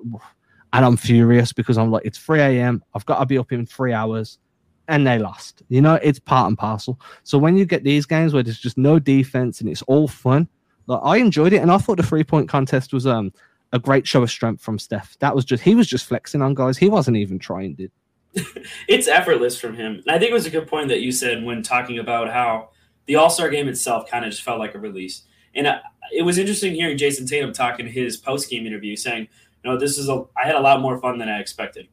and 0.74 0.86
I'm 0.86 0.98
furious 0.98 1.54
because 1.54 1.78
I'm 1.78 1.92
like, 1.92 2.06
it's 2.06 2.18
3 2.18 2.40
a.m. 2.40 2.84
I've 2.94 3.06
got 3.06 3.20
to 3.20 3.26
be 3.26 3.38
up 3.38 3.52
in 3.52 3.66
three 3.66 3.94
hours, 3.94 4.40
and 4.88 5.06
they 5.06 5.20
lost. 5.20 5.62
You 5.70 5.82
know, 5.82 5.96
it's 6.02 6.20
part 6.20 6.48
and 6.48 6.58
parcel. 6.58 7.00
So 7.24 7.38
when 7.38 7.58
you 7.58 7.66
get 7.66 7.84
these 7.84 8.06
games 8.06 8.34
where 8.34 8.44
there's 8.44 8.60
just 8.60 8.78
no 8.78 9.00
defense 9.00 9.62
and 9.62 9.70
it's 9.70 9.84
all 9.84 10.08
fun, 10.08 10.48
like 10.88 11.02
I 11.04 11.18
enjoyed 11.18 11.54
it, 11.54 11.62
and 11.62 11.72
I 11.72 11.78
thought 11.78 11.98
the 11.98 12.04
three 12.04 12.24
point 12.24 12.50
contest 12.50 12.94
was 12.94 13.06
um 13.06 13.32
a 13.74 13.80
great 13.80 14.08
show 14.08 14.24
of 14.24 14.32
strength 14.32 14.62
from 14.62 14.80
Steph. 14.80 15.18
That 15.20 15.36
was 15.36 15.46
just 15.46 15.64
he 15.64 15.76
was 15.76 15.88
just 15.88 16.06
flexing 16.06 16.42
on 16.42 16.54
guys. 16.54 16.78
He 16.78 16.90
wasn't 16.90 17.18
even 17.18 17.40
trying, 17.40 17.76
did. 17.76 17.92
it's 18.88 19.08
effortless 19.08 19.60
from 19.60 19.76
him. 19.76 20.04
And 20.06 20.16
I 20.16 20.20
think 20.20 20.32
it 20.32 20.34
was 20.34 20.46
a 20.46 20.52
good 20.52 20.68
point 20.68 20.90
that 20.90 21.02
you 21.02 21.12
said 21.12 21.44
when 21.44 21.64
talking 21.64 22.00
about 22.00 22.30
how 22.30 22.70
the 23.06 23.16
All 23.16 23.30
Star 23.30 23.50
game 23.50 23.68
itself 23.68 24.10
kind 24.10 24.26
of 24.26 24.32
just 24.32 24.44
felt 24.44 24.60
like 24.60 24.76
a 24.76 24.80
release. 24.80 25.24
And 25.56 25.68
uh, 25.68 25.80
it 26.14 26.22
was 26.22 26.38
interesting 26.38 26.76
hearing 26.76 26.98
Jayson 26.98 27.28
Tatum 27.28 27.54
talk 27.54 27.80
in 27.80 27.88
his 27.88 28.18
post 28.18 28.50
game 28.50 28.68
interview 28.68 28.96
saying, 28.96 29.28
you 29.64 29.72
know, 29.72 29.78
this 29.78 29.98
is 29.98 30.10
a, 30.10 30.24
I 30.42 30.46
had 30.46 30.56
a 30.56 30.62
lot 30.62 30.82
more 30.82 31.00
fun 31.00 31.18
than 31.18 31.30
I 31.30 31.40
expected. 31.40 31.88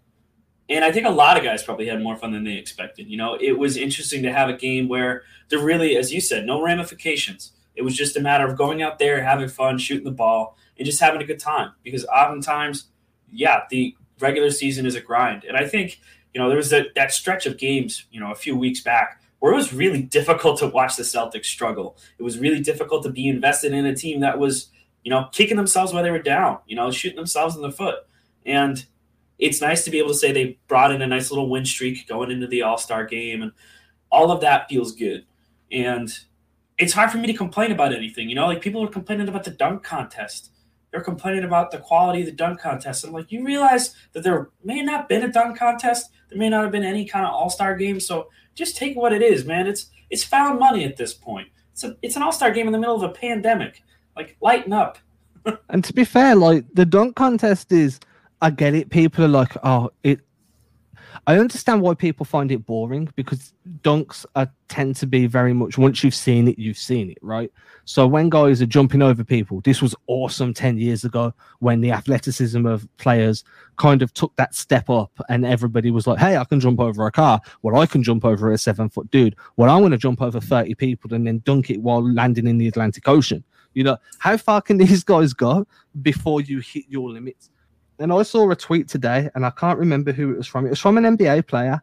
And 0.68 0.84
I 0.84 0.92
think 0.92 1.06
a 1.06 1.10
lot 1.10 1.36
of 1.36 1.44
guys 1.44 1.62
probably 1.62 1.86
had 1.86 2.02
more 2.02 2.16
fun 2.16 2.32
than 2.32 2.44
they 2.44 2.56
expected. 2.56 3.08
You 3.08 3.16
know, 3.16 3.36
it 3.40 3.58
was 3.58 3.76
interesting 3.76 4.22
to 4.22 4.32
have 4.32 4.48
a 4.48 4.54
game 4.54 4.88
where 4.88 5.22
there 5.48 5.58
really, 5.58 5.96
as 5.96 6.12
you 6.12 6.20
said, 6.20 6.46
no 6.46 6.62
ramifications. 6.62 7.52
It 7.74 7.82
was 7.82 7.96
just 7.96 8.16
a 8.16 8.20
matter 8.20 8.46
of 8.46 8.56
going 8.56 8.82
out 8.82 8.98
there, 8.98 9.22
having 9.22 9.48
fun, 9.48 9.78
shooting 9.78 10.04
the 10.04 10.10
ball, 10.10 10.56
and 10.78 10.86
just 10.86 11.00
having 11.00 11.20
a 11.20 11.26
good 11.26 11.38
time. 11.38 11.72
Because 11.82 12.04
oftentimes, 12.06 12.86
yeah, 13.30 13.62
the 13.68 13.94
regular 14.20 14.50
season 14.50 14.86
is 14.86 14.94
a 14.94 15.00
grind. 15.00 15.44
And 15.44 15.56
I 15.56 15.66
think 15.66 16.00
you 16.34 16.40
know, 16.40 16.48
there 16.48 16.56
was 16.56 16.70
that, 16.70 16.88
that 16.96 17.12
stretch 17.12 17.46
of 17.46 17.56
games, 17.56 18.06
you 18.10 18.20
know, 18.20 18.32
a 18.32 18.34
few 18.36 18.56
weeks 18.56 18.80
back 18.80 19.22
where 19.38 19.52
it 19.52 19.56
was 19.56 19.72
really 19.72 20.02
difficult 20.02 20.58
to 20.58 20.66
watch 20.66 20.96
the 20.96 21.02
Celtics 21.02 21.46
struggle. 21.46 21.96
It 22.18 22.22
was 22.22 22.38
really 22.38 22.60
difficult 22.60 23.02
to 23.04 23.10
be 23.10 23.28
invested 23.28 23.72
in 23.72 23.86
a 23.86 23.94
team 23.94 24.20
that 24.20 24.38
was, 24.38 24.70
you 25.02 25.10
know, 25.10 25.28
kicking 25.32 25.56
themselves 25.56 25.92
while 25.92 26.02
they 26.02 26.10
were 26.10 26.18
down, 26.18 26.58
you 26.66 26.76
know, 26.76 26.90
shooting 26.90 27.16
themselves 27.16 27.54
in 27.54 27.62
the 27.62 27.70
foot. 27.70 27.96
And 28.46 28.84
it's 29.38 29.60
nice 29.60 29.84
to 29.84 29.90
be 29.90 29.98
able 29.98 30.08
to 30.08 30.14
say 30.14 30.32
they 30.32 30.58
brought 30.66 30.92
in 30.92 31.02
a 31.02 31.06
nice 31.06 31.30
little 31.30 31.50
win 31.50 31.64
streak 31.66 32.08
going 32.08 32.30
into 32.30 32.46
the 32.46 32.62
All 32.62 32.78
Star 32.78 33.04
game, 33.04 33.42
and 33.42 33.52
all 34.10 34.30
of 34.30 34.40
that 34.40 34.68
feels 34.68 34.94
good. 34.94 35.26
And 35.70 36.10
it's 36.78 36.92
hard 36.92 37.10
for 37.10 37.18
me 37.18 37.26
to 37.26 37.34
complain 37.34 37.70
about 37.70 37.92
anything, 37.92 38.28
you 38.28 38.34
know, 38.34 38.46
like 38.46 38.62
people 38.62 38.82
are 38.82 38.88
complaining 38.88 39.28
about 39.28 39.44
the 39.44 39.50
dunk 39.50 39.82
contest 39.82 40.50
they're 40.94 41.02
complaining 41.02 41.42
about 41.42 41.72
the 41.72 41.78
quality 41.78 42.20
of 42.20 42.26
the 42.26 42.32
dunk 42.32 42.60
contest. 42.60 43.04
I'm 43.04 43.12
like, 43.12 43.32
you 43.32 43.44
realize 43.44 43.96
that 44.12 44.22
there 44.22 44.50
may 44.62 44.80
not 44.80 45.00
have 45.00 45.08
been 45.08 45.24
a 45.24 45.28
dunk 45.28 45.58
contest. 45.58 46.12
There 46.28 46.38
may 46.38 46.48
not 46.48 46.62
have 46.62 46.70
been 46.70 46.84
any 46.84 47.04
kind 47.04 47.26
of 47.26 47.32
all 47.32 47.50
star 47.50 47.76
game. 47.76 47.98
So 47.98 48.28
just 48.54 48.76
take 48.76 48.96
what 48.96 49.12
it 49.12 49.20
is, 49.20 49.44
man. 49.44 49.66
It's 49.66 49.90
it's 50.08 50.22
found 50.22 50.60
money 50.60 50.84
at 50.84 50.96
this 50.96 51.12
point. 51.12 51.48
It's 51.72 51.82
a 51.82 51.96
it's 52.02 52.14
an 52.14 52.22
all 52.22 52.30
star 52.30 52.52
game 52.52 52.68
in 52.68 52.72
the 52.72 52.78
middle 52.78 52.94
of 52.94 53.02
a 53.02 53.08
pandemic. 53.08 53.82
Like 54.14 54.36
lighten 54.40 54.72
up. 54.72 54.98
and 55.68 55.82
to 55.82 55.92
be 55.92 56.04
fair, 56.04 56.36
like 56.36 56.64
the 56.74 56.86
dunk 56.86 57.16
contest 57.16 57.72
is, 57.72 57.98
I 58.40 58.50
get 58.50 58.76
it. 58.76 58.88
People 58.88 59.24
are 59.24 59.28
like, 59.28 59.56
oh, 59.64 59.90
it 60.04 60.20
I 61.26 61.38
understand 61.38 61.80
why 61.82 61.94
people 61.94 62.24
find 62.24 62.50
it 62.50 62.66
boring 62.66 63.08
because 63.16 63.52
dunks 63.82 64.26
are, 64.34 64.50
tend 64.68 64.96
to 64.96 65.06
be 65.06 65.26
very 65.26 65.52
much 65.52 65.78
once 65.78 66.02
you've 66.02 66.14
seen 66.14 66.48
it, 66.48 66.58
you've 66.58 66.78
seen 66.78 67.10
it, 67.10 67.18
right? 67.22 67.52
So 67.84 68.06
when 68.06 68.28
guys 68.28 68.60
are 68.62 68.66
jumping 68.66 69.02
over 69.02 69.22
people, 69.22 69.60
this 69.60 69.80
was 69.80 69.94
awesome 70.06 70.54
10 70.54 70.78
years 70.78 71.04
ago 71.04 71.32
when 71.60 71.80
the 71.80 71.92
athleticism 71.92 72.66
of 72.66 72.88
players 72.96 73.44
kind 73.76 74.02
of 74.02 74.12
took 74.14 74.34
that 74.36 74.54
step 74.54 74.88
up 74.90 75.12
and 75.28 75.44
everybody 75.44 75.90
was 75.90 76.06
like, 76.06 76.18
hey, 76.18 76.36
I 76.36 76.44
can 76.44 76.60
jump 76.60 76.80
over 76.80 77.06
a 77.06 77.12
car. 77.12 77.40
Well, 77.62 77.80
I 77.80 77.86
can 77.86 78.02
jump 78.02 78.24
over 78.24 78.50
a 78.50 78.58
seven 78.58 78.88
foot 78.88 79.10
dude. 79.10 79.36
Well, 79.56 79.70
I 79.70 79.76
want 79.78 79.92
to 79.92 79.98
jump 79.98 80.22
over 80.22 80.40
30 80.40 80.74
people 80.74 81.14
and 81.14 81.26
then 81.26 81.42
dunk 81.44 81.70
it 81.70 81.80
while 81.80 82.02
landing 82.02 82.46
in 82.46 82.58
the 82.58 82.68
Atlantic 82.68 83.06
Ocean. 83.08 83.44
You 83.74 83.84
know, 83.84 83.98
how 84.18 84.36
far 84.36 84.60
can 84.62 84.76
these 84.78 85.04
guys 85.04 85.32
go 85.32 85.66
before 86.02 86.40
you 86.40 86.60
hit 86.60 86.84
your 86.88 87.10
limits? 87.10 87.50
And 87.98 88.12
I 88.12 88.22
saw 88.22 88.50
a 88.50 88.56
tweet 88.56 88.88
today, 88.88 89.30
and 89.34 89.44
I 89.46 89.50
can't 89.50 89.78
remember 89.78 90.12
who 90.12 90.32
it 90.32 90.38
was 90.38 90.46
from. 90.46 90.66
It 90.66 90.70
was 90.70 90.80
from 90.80 90.98
an 90.98 91.04
NBA 91.16 91.46
player, 91.46 91.82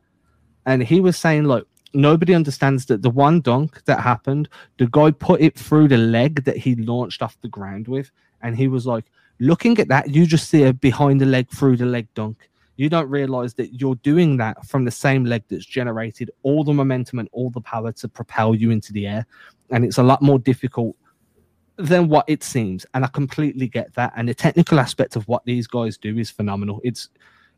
and 0.66 0.84
he 0.84 1.00
was 1.00 1.18
saying, 1.18 1.48
"Look, 1.48 1.68
nobody 1.94 2.34
understands 2.34 2.86
that 2.88 3.02
the 3.02 3.10
one 3.10 3.42
dunk 3.42 3.84
that 3.86 4.02
happened, 4.02 4.50
the 4.78 4.88
guy 4.88 5.12
put 5.12 5.42
it 5.42 5.58
through 5.58 5.88
the 5.88 5.98
leg 5.98 6.44
that 6.46 6.58
he 6.58 6.76
launched 6.76 7.22
off 7.22 7.40
the 7.42 7.48
ground 7.48 7.88
with, 7.88 8.12
and 8.42 8.56
he 8.56 8.68
was 8.68 8.86
like, 8.86 9.06
looking 9.40 9.78
at 9.80 9.88
that, 9.88 10.10
you 10.10 10.26
just 10.26 10.50
see 10.50 10.64
a 10.64 10.74
behind 10.74 11.20
the 11.20 11.26
leg 11.26 11.50
through 11.50 11.78
the 11.78 11.86
leg 11.86 12.08
dunk." 12.14 12.50
You 12.78 12.90
don't 12.90 13.10
realize 13.10 13.54
that 13.56 13.80
you're 13.80 13.96
doing 13.96 14.38
that 14.38 14.66
from 14.66 14.86
the 14.86 14.92
same 14.92 15.24
leg 15.26 15.44
that's 15.50 15.66
generated 15.66 16.32
all 16.42 16.64
the 16.64 16.74
momentum 16.74 17.20
and 17.20 17.30
all 17.32 17.52
the 17.52 17.62
power 17.62 17.92
to 17.92 18.08
propel 18.08 18.56
you 18.56 18.72
into 18.72 18.92
the 18.92 19.06
air. 19.06 19.28
And 19.70 19.86
it's 19.86 20.00
a 20.00 20.04
lot 20.04 20.22
more 20.22 20.40
difficult 20.40 20.96
than 21.78 22.08
what 22.08 22.26
it 22.28 22.44
seems. 22.44 22.86
And 22.94 23.04
I 23.04 23.08
completely 23.08 23.68
get 23.68 23.94
that. 23.96 24.14
And 24.16 24.30
the 24.30 24.34
technical 24.34 24.80
aspect 24.80 25.16
of 25.16 25.28
what 25.28 25.46
these 25.46 25.68
guys 25.68 25.98
do 25.98 26.18
is 26.18 26.30
phenomenal. 26.30 26.82
It's 26.84 27.10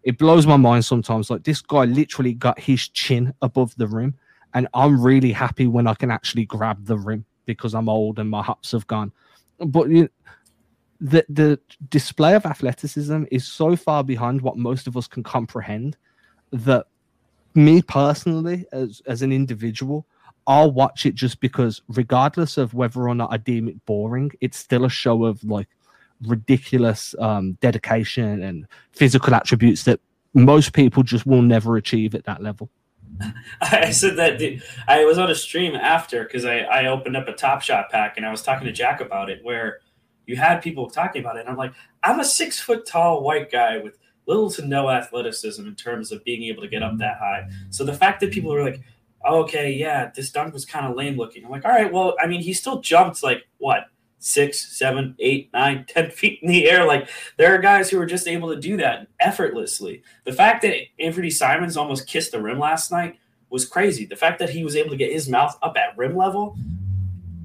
it 0.03 0.17
blows 0.17 0.45
my 0.45 0.57
mind 0.57 0.85
sometimes. 0.85 1.29
Like 1.29 1.43
this 1.43 1.61
guy 1.61 1.85
literally 1.85 2.33
got 2.33 2.59
his 2.59 2.87
chin 2.89 3.33
above 3.41 3.75
the 3.77 3.87
rim. 3.87 4.15
And 4.53 4.67
I'm 4.73 5.01
really 5.01 5.31
happy 5.31 5.65
when 5.65 5.87
I 5.87 5.93
can 5.95 6.11
actually 6.11 6.45
grab 6.45 6.85
the 6.85 6.97
rim 6.97 7.25
because 7.45 7.73
I'm 7.73 7.89
old 7.89 8.19
and 8.19 8.29
my 8.29 8.43
hops 8.43 8.71
have 8.71 8.85
gone. 8.87 9.11
But 9.59 9.89
you 9.89 10.09
the 10.99 11.25
the 11.27 11.59
display 11.89 12.33
of 12.33 12.45
athleticism 12.45 13.23
is 13.31 13.45
so 13.45 13.75
far 13.75 14.03
behind 14.03 14.41
what 14.41 14.57
most 14.57 14.87
of 14.87 14.95
us 14.95 15.07
can 15.07 15.23
comprehend 15.23 15.97
that 16.51 16.85
me 17.55 17.81
personally 17.81 18.65
as 18.71 19.01
as 19.05 19.21
an 19.21 19.31
individual 19.31 20.07
I'll 20.45 20.71
watch 20.71 21.05
it 21.05 21.15
just 21.15 21.39
because, 21.39 21.81
regardless 21.87 22.57
of 22.57 22.73
whether 22.73 23.07
or 23.07 23.15
not 23.15 23.31
I 23.31 23.37
deem 23.37 23.67
it 23.67 23.85
boring, 23.85 24.31
it's 24.41 24.57
still 24.57 24.85
a 24.85 24.89
show 24.89 25.25
of 25.25 25.43
like 25.43 25.69
ridiculous 26.21 27.15
um, 27.19 27.53
dedication 27.61 28.43
and 28.43 28.67
physical 28.91 29.33
attributes 29.33 29.83
that 29.83 29.99
most 30.33 30.73
people 30.73 31.03
just 31.03 31.25
will 31.25 31.41
never 31.41 31.77
achieve 31.77 32.15
at 32.15 32.25
that 32.25 32.41
level. 32.41 32.69
I 33.61 33.91
said 33.91 34.15
that 34.17 34.41
I 34.87 35.05
was 35.05 35.17
on 35.17 35.29
a 35.29 35.35
stream 35.35 35.75
after 35.75 36.23
because 36.23 36.45
I, 36.45 36.59
I 36.59 36.87
opened 36.87 37.15
up 37.15 37.27
a 37.27 37.33
Top 37.33 37.61
Shot 37.61 37.89
pack 37.89 38.17
and 38.17 38.25
I 38.25 38.31
was 38.31 38.41
talking 38.41 38.65
to 38.65 38.73
Jack 38.73 39.01
about 39.01 39.29
it, 39.29 39.39
where 39.43 39.79
you 40.25 40.35
had 40.35 40.59
people 40.59 40.89
talking 40.89 41.21
about 41.21 41.37
it. 41.37 41.41
And 41.41 41.49
I'm 41.49 41.57
like, 41.57 41.73
I'm 42.01 42.19
a 42.19 42.25
six 42.25 42.59
foot 42.59 42.85
tall 42.85 43.23
white 43.23 43.51
guy 43.51 43.77
with 43.77 43.97
little 44.25 44.49
to 44.51 44.65
no 44.65 44.89
athleticism 44.89 45.65
in 45.65 45.75
terms 45.75 46.11
of 46.11 46.23
being 46.23 46.43
able 46.43 46.61
to 46.61 46.67
get 46.67 46.81
up 46.81 46.97
that 46.97 47.17
high. 47.17 47.47
So 47.69 47.83
the 47.83 47.93
fact 47.93 48.21
that 48.21 48.31
people 48.31 48.51
were 48.51 48.63
like, 48.63 48.81
okay, 49.25 49.71
yeah, 49.71 50.11
this 50.15 50.31
dunk 50.31 50.53
was 50.53 50.65
kind 50.65 50.85
of 50.85 50.95
lame 50.95 51.17
looking. 51.17 51.45
I'm 51.45 51.51
like, 51.51 51.65
all 51.65 51.71
right, 51.71 51.91
well, 51.91 52.15
I 52.21 52.27
mean, 52.27 52.41
he 52.41 52.53
still 52.53 52.81
jumped 52.81 53.23
like 53.23 53.43
what 53.57 53.87
six, 54.23 54.77
seven, 54.77 55.15
eight, 55.19 55.49
nine, 55.53 55.85
ten 55.87 56.09
feet 56.09 56.39
in 56.41 56.49
the 56.49 56.69
air. 56.69 56.85
Like 56.85 57.09
there 57.37 57.53
are 57.53 57.59
guys 57.59 57.89
who 57.89 57.99
are 57.99 58.05
just 58.05 58.27
able 58.27 58.53
to 58.53 58.59
do 58.59 58.77
that 58.77 59.07
effortlessly. 59.19 60.03
The 60.23 60.33
fact 60.33 60.61
that 60.63 60.75
Anfernee 60.99 61.31
Simons 61.31 61.77
almost 61.77 62.07
kissed 62.07 62.31
the 62.31 62.41
rim 62.41 62.59
last 62.59 62.91
night 62.91 63.17
was 63.49 63.65
crazy. 63.65 64.05
The 64.05 64.15
fact 64.15 64.39
that 64.39 64.49
he 64.49 64.63
was 64.63 64.75
able 64.75 64.89
to 64.89 64.97
get 64.97 65.11
his 65.11 65.29
mouth 65.29 65.57
up 65.61 65.77
at 65.77 65.97
rim 65.97 66.15
level, 66.15 66.57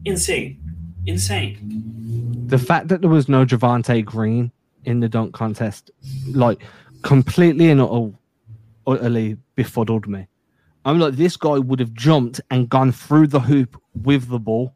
insane, 0.04 0.58
insane. 1.06 2.46
The 2.46 2.58
fact 2.58 2.88
that 2.88 3.02
there 3.02 3.10
was 3.10 3.28
no 3.28 3.44
Javonte 3.44 4.04
Green 4.04 4.50
in 4.84 5.00
the 5.00 5.08
dunk 5.08 5.34
contest, 5.34 5.90
like 6.28 6.62
completely 7.02 7.70
and 7.70 8.14
utterly 8.86 9.36
befuddled 9.54 10.08
me. 10.08 10.26
I'm 10.84 10.98
like, 10.98 11.14
this 11.14 11.36
guy 11.36 11.58
would 11.58 11.80
have 11.80 11.92
jumped 11.92 12.40
and 12.50 12.68
gone 12.68 12.92
through 12.92 13.28
the 13.28 13.40
hoop 13.40 13.80
with 13.94 14.28
the 14.28 14.38
ball. 14.38 14.74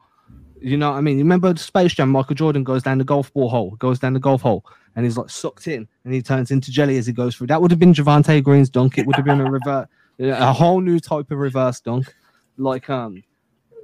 You 0.61 0.77
know 0.77 0.91
what 0.91 0.99
I 0.99 1.01
mean? 1.01 1.19
You 1.19 1.25
remember 1.25 1.57
Space 1.57 1.95
Jam? 1.95 2.11
Michael 2.11 2.37
Jordan 2.37 2.65
goes 2.65 2.83
down 2.83 2.99
the 2.99 3.05
golf 3.05 3.33
ball 3.33 3.49
hole, 3.49 3.71
goes 3.77 3.99
down 3.99 4.13
the 4.13 4.21
golf 4.21 4.43
hole, 4.43 4.65
and 4.95 5.05
he's 5.05 5.17
like 5.17 5.31
sucked 5.31 5.67
in, 5.67 5.89
and 6.05 6.15
he 6.15 6.23
turns 6.23 6.51
into 6.51 6.71
jelly 6.71 6.99
as 6.99 7.07
he 7.07 7.13
goes 7.13 7.35
through. 7.35 7.49
That 7.49 7.61
would 7.61 7.71
have 7.71 7.81
been 7.81 7.95
Javonte 7.95 8.43
Green's 8.45 8.71
dunk. 8.71 8.99
It 8.99 9.07
would 9.07 9.17
have 9.17 9.25
been 9.25 9.41
a 9.41 9.51
revert, 9.51 9.89
a 10.21 10.53
whole 10.53 10.81
new 10.81 11.01
type 11.01 11.31
of 11.31 11.39
reverse 11.39 11.81
dunk. 11.81 12.15
Like, 12.59 12.89
um, 12.89 13.25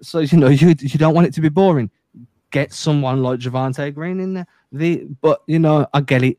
so 0.02 0.20
you 0.20 0.38
know, 0.38 0.48
you 0.48 0.74
you 0.78 0.98
don't 0.98 1.14
want 1.14 1.26
it 1.26 1.34
to 1.34 1.40
be 1.40 1.48
boring. 1.48 1.90
Get 2.50 2.72
someone 2.72 3.22
like 3.22 3.40
Javante 3.40 3.92
Green 3.92 4.20
in 4.20 4.34
there. 4.34 4.46
The 4.70 5.06
but 5.20 5.42
you 5.46 5.58
know, 5.58 5.86
I 5.92 6.00
get 6.00 6.22
it. 6.22 6.38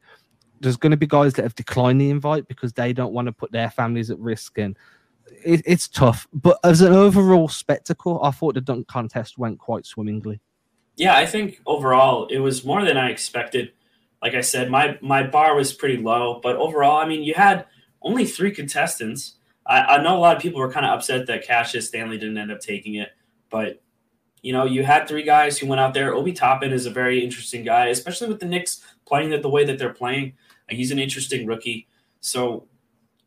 There's 0.62 0.78
going 0.78 0.92
to 0.92 0.98
be 0.98 1.08
guys 1.08 1.34
that 1.34 1.44
have 1.44 1.56
declined 1.56 2.00
the 2.00 2.10
invite 2.10 2.48
because 2.48 2.74
they 2.74 2.94
don't 2.94 3.14
want 3.14 3.28
to 3.28 3.32
put 3.32 3.52
their 3.52 3.70
families 3.70 4.10
at 4.12 4.20
risk 4.20 4.58
and 4.58 4.78
it, 5.44 5.62
it's 5.66 5.88
tough. 5.88 6.28
But 6.34 6.60
as 6.64 6.82
an 6.82 6.94
overall 6.94 7.48
spectacle, 7.48 8.20
I 8.24 8.32
thought 8.32 8.56
the 8.56 8.62
dunk 8.62 8.88
contest 8.88 9.38
went 9.38 9.60
quite 9.60 9.86
swimmingly. 9.86 10.40
Yeah, 10.96 11.16
I 11.16 11.26
think 11.26 11.62
overall 11.66 12.28
it 12.28 12.40
was 12.40 12.66
more 12.66 12.84
than 12.84 12.98
I 12.98 13.10
expected. 13.10 13.72
Like 14.22 14.36
I 14.36 14.42
said, 14.42 14.70
my 14.70 14.98
my 15.02 15.24
bar 15.24 15.56
was 15.56 15.74
pretty 15.74 15.98
low, 15.98 16.40
but 16.44 16.58
overall, 16.58 16.98
I 16.98 17.08
mean, 17.08 17.24
you 17.24 17.34
had 17.34 17.66
only 18.02 18.26
three 18.26 18.52
contestants. 18.52 19.36
I, 19.66 19.82
I 19.82 20.04
know 20.04 20.18
a 20.18 20.20
lot 20.20 20.36
of 20.36 20.42
people 20.42 20.60
were 20.60 20.72
kind 20.72 20.86
of 20.86 20.92
upset 20.98 21.28
that 21.28 21.46
Cassius 21.46 21.88
Stanley 21.88 22.18
didn't 22.18 22.38
end 22.38 22.52
up 22.52 22.60
taking 22.60 22.96
it, 22.96 23.10
but 23.50 23.82
you 24.42 24.54
know, 24.54 24.66
you 24.66 24.84
had 24.84 25.08
three 25.08 25.24
guys 25.24 25.58
who 25.58 25.68
went 25.68 25.82
out 25.82 25.94
there. 25.94 26.14
Obi 26.14 26.34
Toppin 26.34 26.72
is 26.72 26.86
a 26.86 26.92
very 26.92 27.24
interesting 27.24 27.64
guy, 27.64 27.88
especially 27.88 28.30
with 28.30 28.40
the 28.40 28.46
Knicks 28.46 28.82
playing 29.06 29.32
it 29.34 29.42
the 29.42 29.50
way 29.50 29.66
that 29.66 29.78
they're 29.78 29.94
playing. 29.94 30.34
He's 30.70 30.92
an 30.92 31.00
interesting 31.00 31.46
rookie. 31.46 31.88
So 32.22 32.68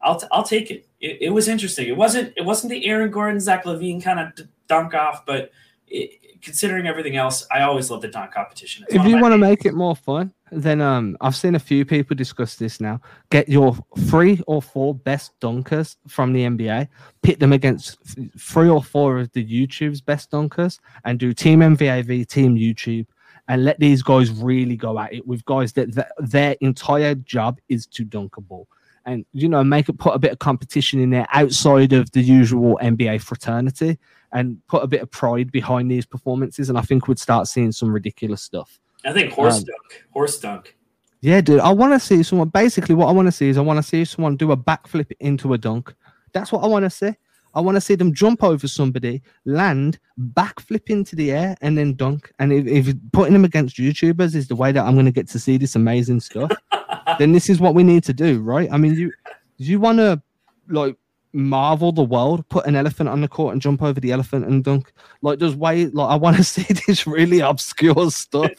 I'll, 0.02 0.18
t- 0.18 0.26
I'll 0.32 0.42
take 0.42 0.71
it. 0.71 0.87
it. 1.00 1.18
it. 1.21 1.30
was 1.30 1.49
interesting. 1.49 1.88
It 1.88 1.97
wasn't 1.97 2.32
it 2.37 2.44
wasn't 2.44 2.73
the 2.73 2.87
Aaron 2.87 3.11
Gordon 3.11 3.40
Zach 3.40 3.64
LaVine 3.64 4.02
kind 4.02 4.21
of 4.21 4.47
dunk 4.68 4.94
off, 4.94 5.25
but 5.25 5.50
it, 5.87 6.23
considering 6.42 6.87
everything 6.87 7.16
else, 7.16 7.47
I 7.50 7.62
always 7.62 7.90
love 7.90 8.02
the 8.02 8.09
dunk 8.09 8.32
competition. 8.32 8.85
It's 8.88 8.97
if 8.97 9.06
you 9.06 9.18
want 9.18 9.32
to 9.32 9.38
make 9.38 9.64
it 9.64 9.75
more 9.75 9.94
fun, 9.94 10.35
then 10.50 10.80
um, 10.80 11.16
I've 11.21 11.37
seen 11.37 11.54
a 11.54 11.61
few 11.61 11.85
people 11.85 12.16
discuss 12.16 12.56
this 12.56 12.80
now. 12.80 13.00
Get 13.30 13.49
your 13.49 13.76
three 14.00 14.42
or 14.47 14.61
four 14.61 14.94
best 14.94 15.38
dunkers 15.40 15.97
from 16.09 16.32
the 16.32 16.44
NBA, 16.44 16.88
pit 17.23 17.38
them 17.38 17.52
against 17.52 17.99
three 18.38 18.68
or 18.68 18.82
four 18.82 19.21
of 19.21 19.32
the 19.32 19.44
YouTube's 19.44 20.00
best 20.00 20.30
dunkers, 20.30 20.78
and 21.04 21.18
do 21.18 21.32
Team 21.32 21.61
NBA, 21.61 22.28
Team 22.28 22.56
YouTube, 22.56 23.06
and 23.49 23.64
let 23.64 23.78
these 23.78 24.02
guys 24.02 24.30
really 24.30 24.76
go 24.76 24.99
at 24.99 25.14
it 25.14 25.26
with 25.26 25.44
guys 25.44 25.73
that, 25.75 25.94
that 25.94 26.12
their 26.18 26.56
entire 26.61 27.14
job 27.14 27.59
is 27.68 27.87
to 27.87 28.04
dunk 28.04 28.37
a 28.37 28.40
ball 28.40 28.68
and 29.06 29.25
you 29.32 29.49
know 29.49 29.64
make 29.64 29.88
it 29.88 29.99
put 29.99 30.14
a 30.14 30.18
bit 30.18 30.32
of 30.32 30.38
competition 30.38 31.00
in 31.00 31.11
there 31.11 31.26
outside 31.32 31.92
of 31.92 32.11
the 32.12 32.21
usual 32.21 32.78
NBA 32.82 33.21
fraternity 33.23 33.99
and 34.32 34.61
put 34.68 34.82
a 34.82 34.87
bit 34.87 35.02
of 35.02 35.11
pride 35.11 35.52
behind 35.52 35.90
these 35.90 36.06
performances 36.06 36.68
and 36.68 36.78
I 36.78 36.82
think 36.82 37.09
we'd 37.09 37.18
start 37.18 37.49
seeing 37.49 37.73
some 37.73 37.92
ridiculous 37.92 38.42
stuff. 38.42 38.78
I 39.04 39.12
think 39.12 39.32
horse 39.32 39.59
um, 39.59 39.64
dunk, 39.64 40.04
horse 40.12 40.38
dunk. 40.38 40.76
Yeah, 41.21 41.40
dude. 41.40 41.61
I 41.61 41.71
want 41.71 41.92
to 41.92 42.00
see 42.00 42.23
someone. 42.25 42.49
Basically, 42.49 42.97
what 42.97 43.09
I 43.09 43.12
want 43.12 43.28
to 43.28 43.32
see 43.32 43.49
is 43.49 43.56
I 43.56 43.61
want 43.61 43.78
to 43.78 43.82
see 43.82 44.04
someone 44.04 44.37
do 44.37 44.50
a 44.50 44.56
backflip 44.56 45.12
into 45.21 45.54
a 45.54 45.59
dunk. 45.59 45.94
That's 46.32 46.50
what 46.50 46.64
I 46.64 46.66
want 46.66 46.85
to 46.85 46.90
see. 46.90 47.14
I 47.54 47.61
want 47.61 47.76
to 47.76 47.80
see 47.80 47.94
them 47.94 48.14
jump 48.14 48.42
over 48.42 48.66
somebody, 48.66 49.23
land, 49.44 49.99
backflip 50.18 50.90
into 50.90 51.16
the 51.16 51.32
air, 51.32 51.56
and 51.61 51.76
then 51.76 51.94
dunk. 51.94 52.32
And 52.38 52.52
if, 52.52 52.66
if 52.66 52.94
putting 53.12 53.32
them 53.32 53.44
against 53.44 53.76
YouTubers 53.76 54.35
is 54.35 54.49
the 54.49 54.56
way 54.56 54.73
that 54.73 54.85
I'm 54.85 54.94
going 54.94 55.06
to 55.06 55.12
get 55.12 55.28
to 55.28 55.38
see 55.38 55.56
this 55.56 55.76
amazing 55.76 56.21
stuff, 56.21 56.52
then 57.18 57.32
this 57.32 57.49
is 57.50 57.61
what 57.61 57.75
we 57.75 57.82
need 57.82 58.04
to 58.04 58.12
do, 58.12 58.40
right? 58.40 58.68
I 58.73 58.76
mean, 58.78 58.94
you 58.94 59.12
you 59.59 59.78
want 59.78 59.99
to 59.99 60.21
like 60.68 60.97
marvel 61.32 61.92
the 61.92 62.02
world, 62.02 62.47
put 62.49 62.66
an 62.66 62.76
elephant 62.76 63.09
on 63.09 63.21
the 63.21 63.28
court 63.28 63.52
and 63.52 63.62
jump 63.62 63.82
over 63.82 64.00
the 64.00 64.12
elephant 64.12 64.47
and 64.47 64.62
dunk. 64.62 64.92
Like, 65.23 65.38
there's 65.38 65.56
way 65.56 65.87
like 65.87 66.11
I 66.11 66.16
want 66.16 66.37
to 66.37 66.44
see 66.44 66.66
this 66.87 67.06
really 67.06 67.40
obscure 67.40 68.11
stuff. 68.11 68.50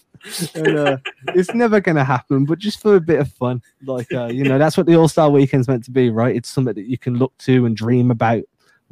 and, 0.55 0.77
uh, 0.77 0.97
it's 1.29 1.53
never 1.53 1.81
gonna 1.81 2.03
happen, 2.03 2.45
but 2.45 2.57
just 2.57 2.81
for 2.81 2.95
a 2.95 3.01
bit 3.01 3.19
of 3.19 3.31
fun, 3.33 3.61
like 3.85 4.11
uh, 4.13 4.27
you 4.27 4.43
know, 4.43 4.57
that's 4.57 4.77
what 4.77 4.85
the 4.85 4.95
All 4.95 5.09
Star 5.09 5.29
Weekend's 5.29 5.67
meant 5.67 5.83
to 5.85 5.91
be, 5.91 6.09
right? 6.09 6.35
It's 6.35 6.49
something 6.49 6.75
that 6.75 6.87
you 6.87 6.97
can 6.97 7.17
look 7.17 7.37
to 7.39 7.65
and 7.65 7.75
dream 7.75 8.09
about 8.09 8.43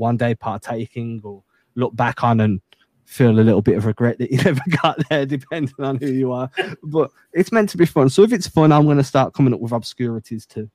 one 0.02 0.18
day 0.18 0.36
partaking 0.36 1.22
or 1.24 1.44
look 1.76 1.96
back 1.96 2.24
on 2.24 2.42
and 2.42 2.60
feel 3.06 3.30
a 3.30 3.40
little 3.40 3.62
bit 3.62 3.78
of 3.78 3.86
regret 3.86 4.18
that 4.18 4.32
you 4.32 4.38
never 4.44 4.62
got 4.82 4.98
there, 5.10 5.26
depending 5.26 5.74
on 5.80 5.98
who 5.98 6.08
you 6.08 6.32
are. 6.32 6.50
But 6.84 7.12
it's 7.34 7.52
meant 7.52 7.70
to 7.70 7.78
be 7.78 7.86
fun. 7.86 8.10
So 8.10 8.24
if 8.24 8.34
it's 8.34 8.48
fun, 8.48 8.72
I'm 8.72 8.86
going 8.86 8.98
to 8.98 9.04
start 9.04 9.34
coming 9.34 9.54
up 9.54 9.60
with 9.60 9.72
obscurities 9.72 10.46
too. 10.46 10.70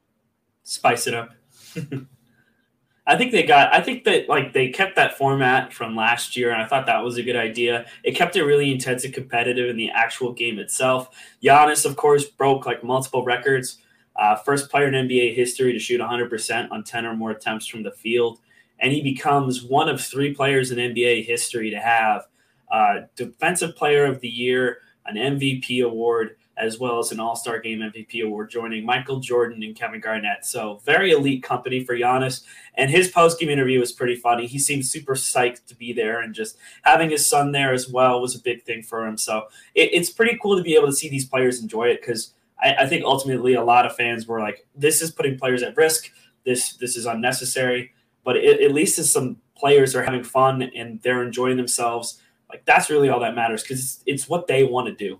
Spice 0.62 1.06
it 1.06 1.14
up. 1.14 1.30
I 3.09 3.16
think 3.16 3.30
they 3.30 3.45
got. 3.45 3.73
I 3.73 3.80
think 3.80 4.02
that 4.04 4.28
like 4.28 4.52
they 4.52 4.68
kept 4.71 4.97
that 4.97 5.16
format 5.16 5.73
from 5.73 5.95
last 5.95 6.37
year, 6.37 6.50
and 6.50 6.61
I 6.61 6.66
thought 6.66 6.87
that 6.87 7.04
was 7.04 7.16
a 7.18 7.23
good 7.23 7.37
idea. 7.37 7.87
It 8.02 8.16
kept 8.16 8.35
it 8.35 8.42
really 8.42 8.73
intense 8.73 9.04
and 9.04 9.14
competitive 9.14 9.71
in 9.71 9.76
the 9.76 9.90
actual 9.90 10.33
game 10.33 10.59
itself. 10.59 11.11
Giannis, 11.40 11.87
of 11.87 11.95
course, 11.95 12.25
broke 12.25 12.66
like 12.66 12.83
multiple 12.83 13.25
records. 13.25 13.78
Uh, 14.16 14.35
first 14.35 14.71
player 14.71 14.88
in 14.88 14.95
NBA 14.95 15.37
history 15.37 15.73
to 15.73 15.78
shoot 15.78 16.00
100% 16.00 16.71
on 16.73 16.83
10 16.83 17.04
or 17.04 17.14
more 17.14 17.33
attempts 17.33 17.66
from 17.66 17.83
the 17.83 17.90
field 17.90 18.40
and 18.80 18.92
he 18.92 19.02
becomes 19.02 19.62
one 19.62 19.88
of 19.88 20.00
three 20.00 20.35
players 20.35 20.71
in 20.71 20.78
NBA 20.78 21.25
history 21.25 21.71
to 21.71 21.80
have 21.80 22.26
uh, 22.71 23.02
Defensive 23.16 23.76
Player 23.76 24.04
of 24.04 24.21
the 24.21 24.28
Year, 24.28 24.78
an 25.06 25.16
MVP 25.16 25.85
award, 25.85 26.37
as 26.56 26.78
well 26.78 26.99
as 26.99 27.12
an 27.12 27.21
All 27.21 27.37
Star 27.37 27.61
Game 27.61 27.80
MVP 27.80 28.25
award, 28.25 28.50
joining 28.50 28.85
Michael 28.85 29.21
Jordan 29.21 29.62
and 29.62 29.76
Kevin 29.76 30.00
Garnett. 30.00 30.45
So 30.45 30.80
very 30.85 31.12
elite 31.12 31.42
company 31.42 31.85
for 31.85 31.97
Giannis. 31.97 32.42
And 32.75 32.90
his 32.90 33.09
post 33.09 33.38
game 33.38 33.50
interview 33.50 33.78
was 33.78 33.92
pretty 33.92 34.16
funny. 34.16 34.47
He 34.47 34.59
seemed 34.59 34.87
super 34.87 35.14
psyched 35.14 35.66
to 35.66 35.75
be 35.75 35.92
there, 35.92 36.21
and 36.21 36.35
just 36.35 36.56
having 36.83 37.11
his 37.11 37.26
son 37.26 37.52
there 37.52 37.73
as 37.73 37.88
well 37.88 38.21
was 38.21 38.35
a 38.35 38.40
big 38.40 38.62
thing 38.64 38.83
for 38.83 39.06
him. 39.06 39.16
So 39.16 39.47
it, 39.75 39.90
it's 39.92 40.11
pretty 40.11 40.38
cool 40.42 40.56
to 40.56 40.62
be 40.62 40.75
able 40.75 40.87
to 40.87 40.95
see 40.95 41.09
these 41.09 41.26
players 41.26 41.61
enjoy 41.61 41.88
it 41.88 42.00
because 42.00 42.33
I, 42.62 42.75
I 42.80 42.87
think 42.87 43.04
ultimately 43.04 43.54
a 43.54 43.64
lot 43.64 43.87
of 43.87 43.95
fans 43.97 44.26
were 44.26 44.40
like, 44.40 44.66
"This 44.75 45.02
is 45.02 45.11
putting 45.11 45.38
players 45.38 45.62
at 45.62 45.76
risk. 45.76 46.11
This 46.45 46.75
this 46.76 46.97
is 46.97 47.06
unnecessary." 47.06 47.92
But 48.26 48.37
it, 48.37 48.61
at 48.61 48.73
least 48.73 48.99
as 48.99 49.11
some 49.11 49.38
players 49.56 49.95
are 49.97 50.02
having 50.02 50.23
fun 50.25 50.61
and 50.76 51.00
they're 51.02 51.23
enjoying 51.23 51.56
themselves, 51.56 52.21
like 52.50 52.62
that's 52.66 52.90
really 52.90 53.09
all 53.09 53.21
that 53.21 53.35
matters 53.35 53.62
because 53.62 53.78
it's, 53.80 54.02
it's 54.04 54.28
what 54.28 54.47
they 54.49 54.64
want 54.64 54.87
to 54.88 54.95
do. 54.95 55.18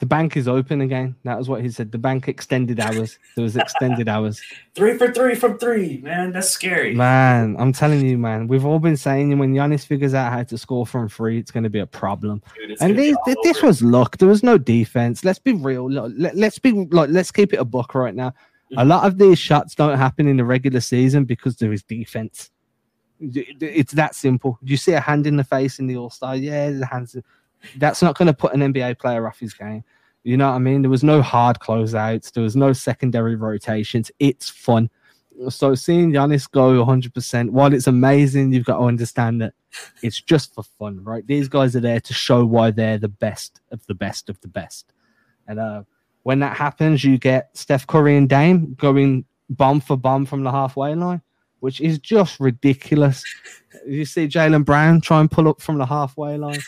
the 0.00 0.06
bank 0.06 0.36
is 0.36 0.48
open 0.48 0.80
again. 0.80 1.14
That 1.24 1.36
was 1.38 1.48
what 1.48 1.60
he 1.62 1.68
said. 1.70 1.92
The 1.92 1.98
bank 1.98 2.26
extended 2.26 2.80
hours. 2.80 3.18
There 3.36 3.44
was 3.44 3.54
extended 3.56 4.08
hours. 4.14 4.40
Three 4.74 4.96
for 4.98 5.12
three 5.12 5.34
from 5.34 5.58
three, 5.58 6.00
man. 6.02 6.32
That's 6.32 6.50
scary. 6.50 6.94
Man, 6.94 7.54
I'm 7.58 7.72
telling 7.72 8.04
you, 8.04 8.16
man. 8.16 8.48
We've 8.48 8.64
all 8.64 8.78
been 8.78 8.96
saying 8.96 9.36
when 9.38 9.54
Giannis 9.54 9.84
figures 9.86 10.14
out 10.14 10.32
how 10.32 10.42
to 10.42 10.56
score 10.58 10.86
from 10.86 11.08
free, 11.08 11.38
it's 11.38 11.50
going 11.50 11.64
to 11.64 11.70
be 11.70 11.80
a 11.80 11.86
problem. 11.86 12.42
Dude, 12.56 12.78
And 12.80 12.98
these, 12.98 13.16
this 13.44 13.62
was 13.62 13.82
luck. 13.82 14.16
There 14.18 14.28
was 14.28 14.42
no 14.42 14.56
defense. 14.58 15.22
Let's 15.24 15.38
be 15.38 15.52
real. 15.52 15.90
Let, 15.90 16.34
let's 16.34 16.58
be 16.58 16.72
like, 16.72 17.10
let's 17.10 17.30
keep 17.30 17.52
it 17.52 17.58
a 17.60 17.64
buck 17.64 17.94
right 17.94 18.14
now. 18.14 18.32
A 18.76 18.84
lot 18.84 19.06
of 19.06 19.18
these 19.18 19.38
shots 19.38 19.74
don't 19.74 19.98
happen 19.98 20.28
in 20.28 20.36
the 20.36 20.44
regular 20.44 20.80
season 20.80 21.24
because 21.24 21.56
there 21.56 21.72
is 21.72 21.82
defense. 21.82 22.50
It's 23.20 23.92
that 23.92 24.14
simple. 24.14 24.58
You 24.62 24.76
see 24.76 24.92
a 24.92 25.00
hand 25.00 25.26
in 25.26 25.36
the 25.36 25.44
face 25.44 25.78
in 25.78 25.86
the 25.86 25.96
All 25.96 26.10
Star, 26.10 26.36
yeah, 26.36 26.70
the 26.70 26.86
hands. 26.86 27.16
That's 27.76 28.02
not 28.02 28.16
going 28.16 28.26
to 28.26 28.32
put 28.34 28.54
an 28.54 28.60
NBA 28.60 28.98
player 28.98 29.26
off 29.26 29.38
his 29.38 29.54
game. 29.54 29.84
You 30.22 30.36
know 30.36 30.48
what 30.48 30.56
I 30.56 30.58
mean? 30.58 30.82
There 30.82 30.90
was 30.90 31.04
no 31.04 31.22
hard 31.22 31.58
closeouts. 31.60 32.32
There 32.32 32.42
was 32.42 32.56
no 32.56 32.72
secondary 32.72 33.36
rotations. 33.36 34.10
It's 34.18 34.48
fun. 34.48 34.90
So 35.48 35.74
seeing 35.74 36.12
Giannis 36.12 36.50
go 36.50 36.84
100%, 36.84 37.50
while 37.50 37.72
it's 37.72 37.86
amazing, 37.86 38.52
you've 38.52 38.66
got 38.66 38.78
to 38.78 38.84
understand 38.84 39.40
that 39.40 39.54
it's 40.02 40.20
just 40.20 40.54
for 40.54 40.62
fun, 40.62 41.02
right? 41.02 41.26
These 41.26 41.48
guys 41.48 41.74
are 41.74 41.80
there 41.80 42.00
to 42.00 42.12
show 42.12 42.44
why 42.44 42.70
they're 42.70 42.98
the 42.98 43.08
best 43.08 43.60
of 43.70 43.84
the 43.86 43.94
best 43.94 44.28
of 44.28 44.40
the 44.42 44.48
best. 44.48 44.92
And 45.48 45.58
uh, 45.58 45.82
when 46.22 46.40
that 46.40 46.56
happens, 46.56 47.04
you 47.04 47.18
get 47.18 47.56
Steph 47.56 47.86
Curry 47.86 48.16
and 48.16 48.28
Dame 48.28 48.74
going 48.74 49.24
bomb 49.48 49.80
for 49.80 49.96
bomb 49.96 50.26
from 50.26 50.42
the 50.42 50.50
halfway 50.50 50.94
line, 50.94 51.22
which 51.60 51.80
is 51.80 51.98
just 51.98 52.38
ridiculous. 52.40 53.24
You 53.86 54.04
see 54.04 54.28
Jaylen 54.28 54.64
Brown 54.64 55.00
try 55.00 55.20
and 55.20 55.30
pull 55.30 55.48
up 55.48 55.60
from 55.60 55.78
the 55.78 55.86
halfway 55.86 56.36
line. 56.36 56.60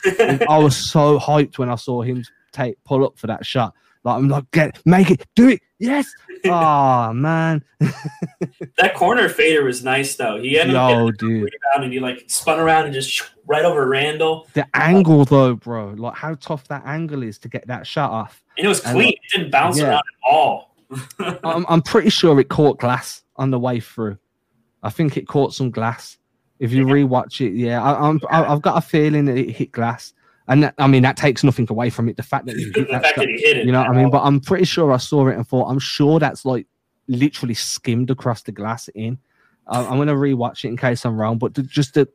I 0.49 0.59
was 0.59 0.77
so 0.77 1.19
hyped 1.19 1.59
when 1.59 1.69
I 1.69 1.77
saw 1.77 2.03
him 2.03 2.25
take 2.53 2.83
pull 2.85 3.05
up 3.05 3.19
for 3.19 3.27
that 3.27 3.45
shot. 3.45 3.75
Like 4.05 4.17
I'm 4.17 4.29
like, 4.29 4.51
get 4.51 4.81
make 4.85 5.11
it, 5.11 5.27
do 5.37 5.49
it, 5.49 5.61
yes. 5.83 6.07
Oh 6.45 7.12
man, 7.12 7.62
That 8.79 8.95
corner 8.97 9.29
fader 9.29 9.62
was 9.65 9.85
nice 9.85 10.17
though. 10.17 10.41
He 10.41 10.59
ended 10.59 10.75
up 10.75 10.91
yo, 10.91 11.07
a 11.09 11.12
dude, 11.12 11.43
rebound 11.45 11.85
and 11.85 11.93
he 11.93 12.01
like 12.01 12.25
spun 12.27 12.59
around 12.59 12.87
and 12.87 12.93
just 12.95 13.31
right 13.47 13.65
over 13.65 13.87
Randle. 13.87 14.49
the 14.55 14.67
angle 14.75 15.25
though, 15.25 15.55
bro. 15.55 15.91
Like 15.97 16.17
how 16.17 16.35
tough 16.35 16.67
that 16.67 16.83
angle 16.85 17.23
is 17.23 17.39
to 17.41 17.49
get 17.49 17.67
that 17.69 17.87
shot 17.87 18.11
off. 18.11 18.43
And 18.59 18.65
it 18.65 18.69
was 18.69 18.81
And- 18.81 18.95
clean. 18.97 19.12
It 19.12 19.37
didn't 19.39 19.53
bounce 19.53 19.79
Yeah. 19.79 19.85
around 19.91 19.99
at 19.99 20.29
all. 20.29 20.75
I'm, 21.45 21.65
I'm 21.69 21.83
pretty 21.83 22.11
sure 22.11 22.39
it 22.41 22.49
caught 22.49 22.81
glass 22.81 23.23
on 23.37 23.51
the 23.53 23.59
way 23.61 23.79
through. 23.79 24.19
I 24.83 24.91
think 24.91 25.17
it 25.17 25.29
caught 25.29 25.55
some 25.55 25.71
glass. 25.71 26.19
If 26.59 26.73
you 26.73 26.87
rewatch 26.87 27.41
it, 27.45 27.53
yeah, 27.55 27.81
I, 27.83 28.09
I'm, 28.09 28.21
I, 28.31 28.45
I've 28.45 28.62
got 28.62 28.79
a 28.79 28.81
feeling 28.81 29.27
that 29.27 29.37
it 29.39 29.51
hit 29.53 29.71
glass, 29.73 30.12
and 30.49 30.65
that, 30.65 30.75
I 30.79 30.87
mean 30.87 31.03
that 31.03 31.17
takes 31.17 31.45
nothing 31.45 31.67
away 31.71 31.91
from 31.91 32.09
it. 32.09 32.17
The 32.17 32.23
fact 32.23 32.47
that 32.47 32.57
he 32.57 32.65
the 32.75 32.87
fact 32.87 33.17
that 33.17 33.29
he 33.29 33.41
hit 33.41 33.59
it. 33.59 33.67
you 33.67 33.73
know 33.73 33.81
what 33.81 33.91
I 33.91 33.93
mean? 33.93 34.11
But 34.11 34.23
I'm 34.23 34.41
pretty 34.41 34.65
sure 34.65 34.93
I 34.93 34.97
saw 34.97 35.29
it 35.29 35.37
and 35.37 35.47
thought, 35.47 35.69
I'm 35.69 35.79
sure 35.79 36.19
that's 36.19 36.45
like 36.45 36.67
literally 37.09 37.55
skimmed 37.55 38.11
across 38.11 38.43
the 38.43 38.53
glass 38.53 38.89
in. 38.89 39.19
I, 39.67 39.85
I'm 39.85 39.99
gonna 39.99 40.15
rewatch 40.15 40.65
it 40.65 40.69
in 40.69 40.77
case 40.77 41.05
I'm 41.05 41.17
wrong, 41.19 41.39
but 41.39 41.55
the, 41.55 41.63
just 41.63 41.95
the 41.95 42.09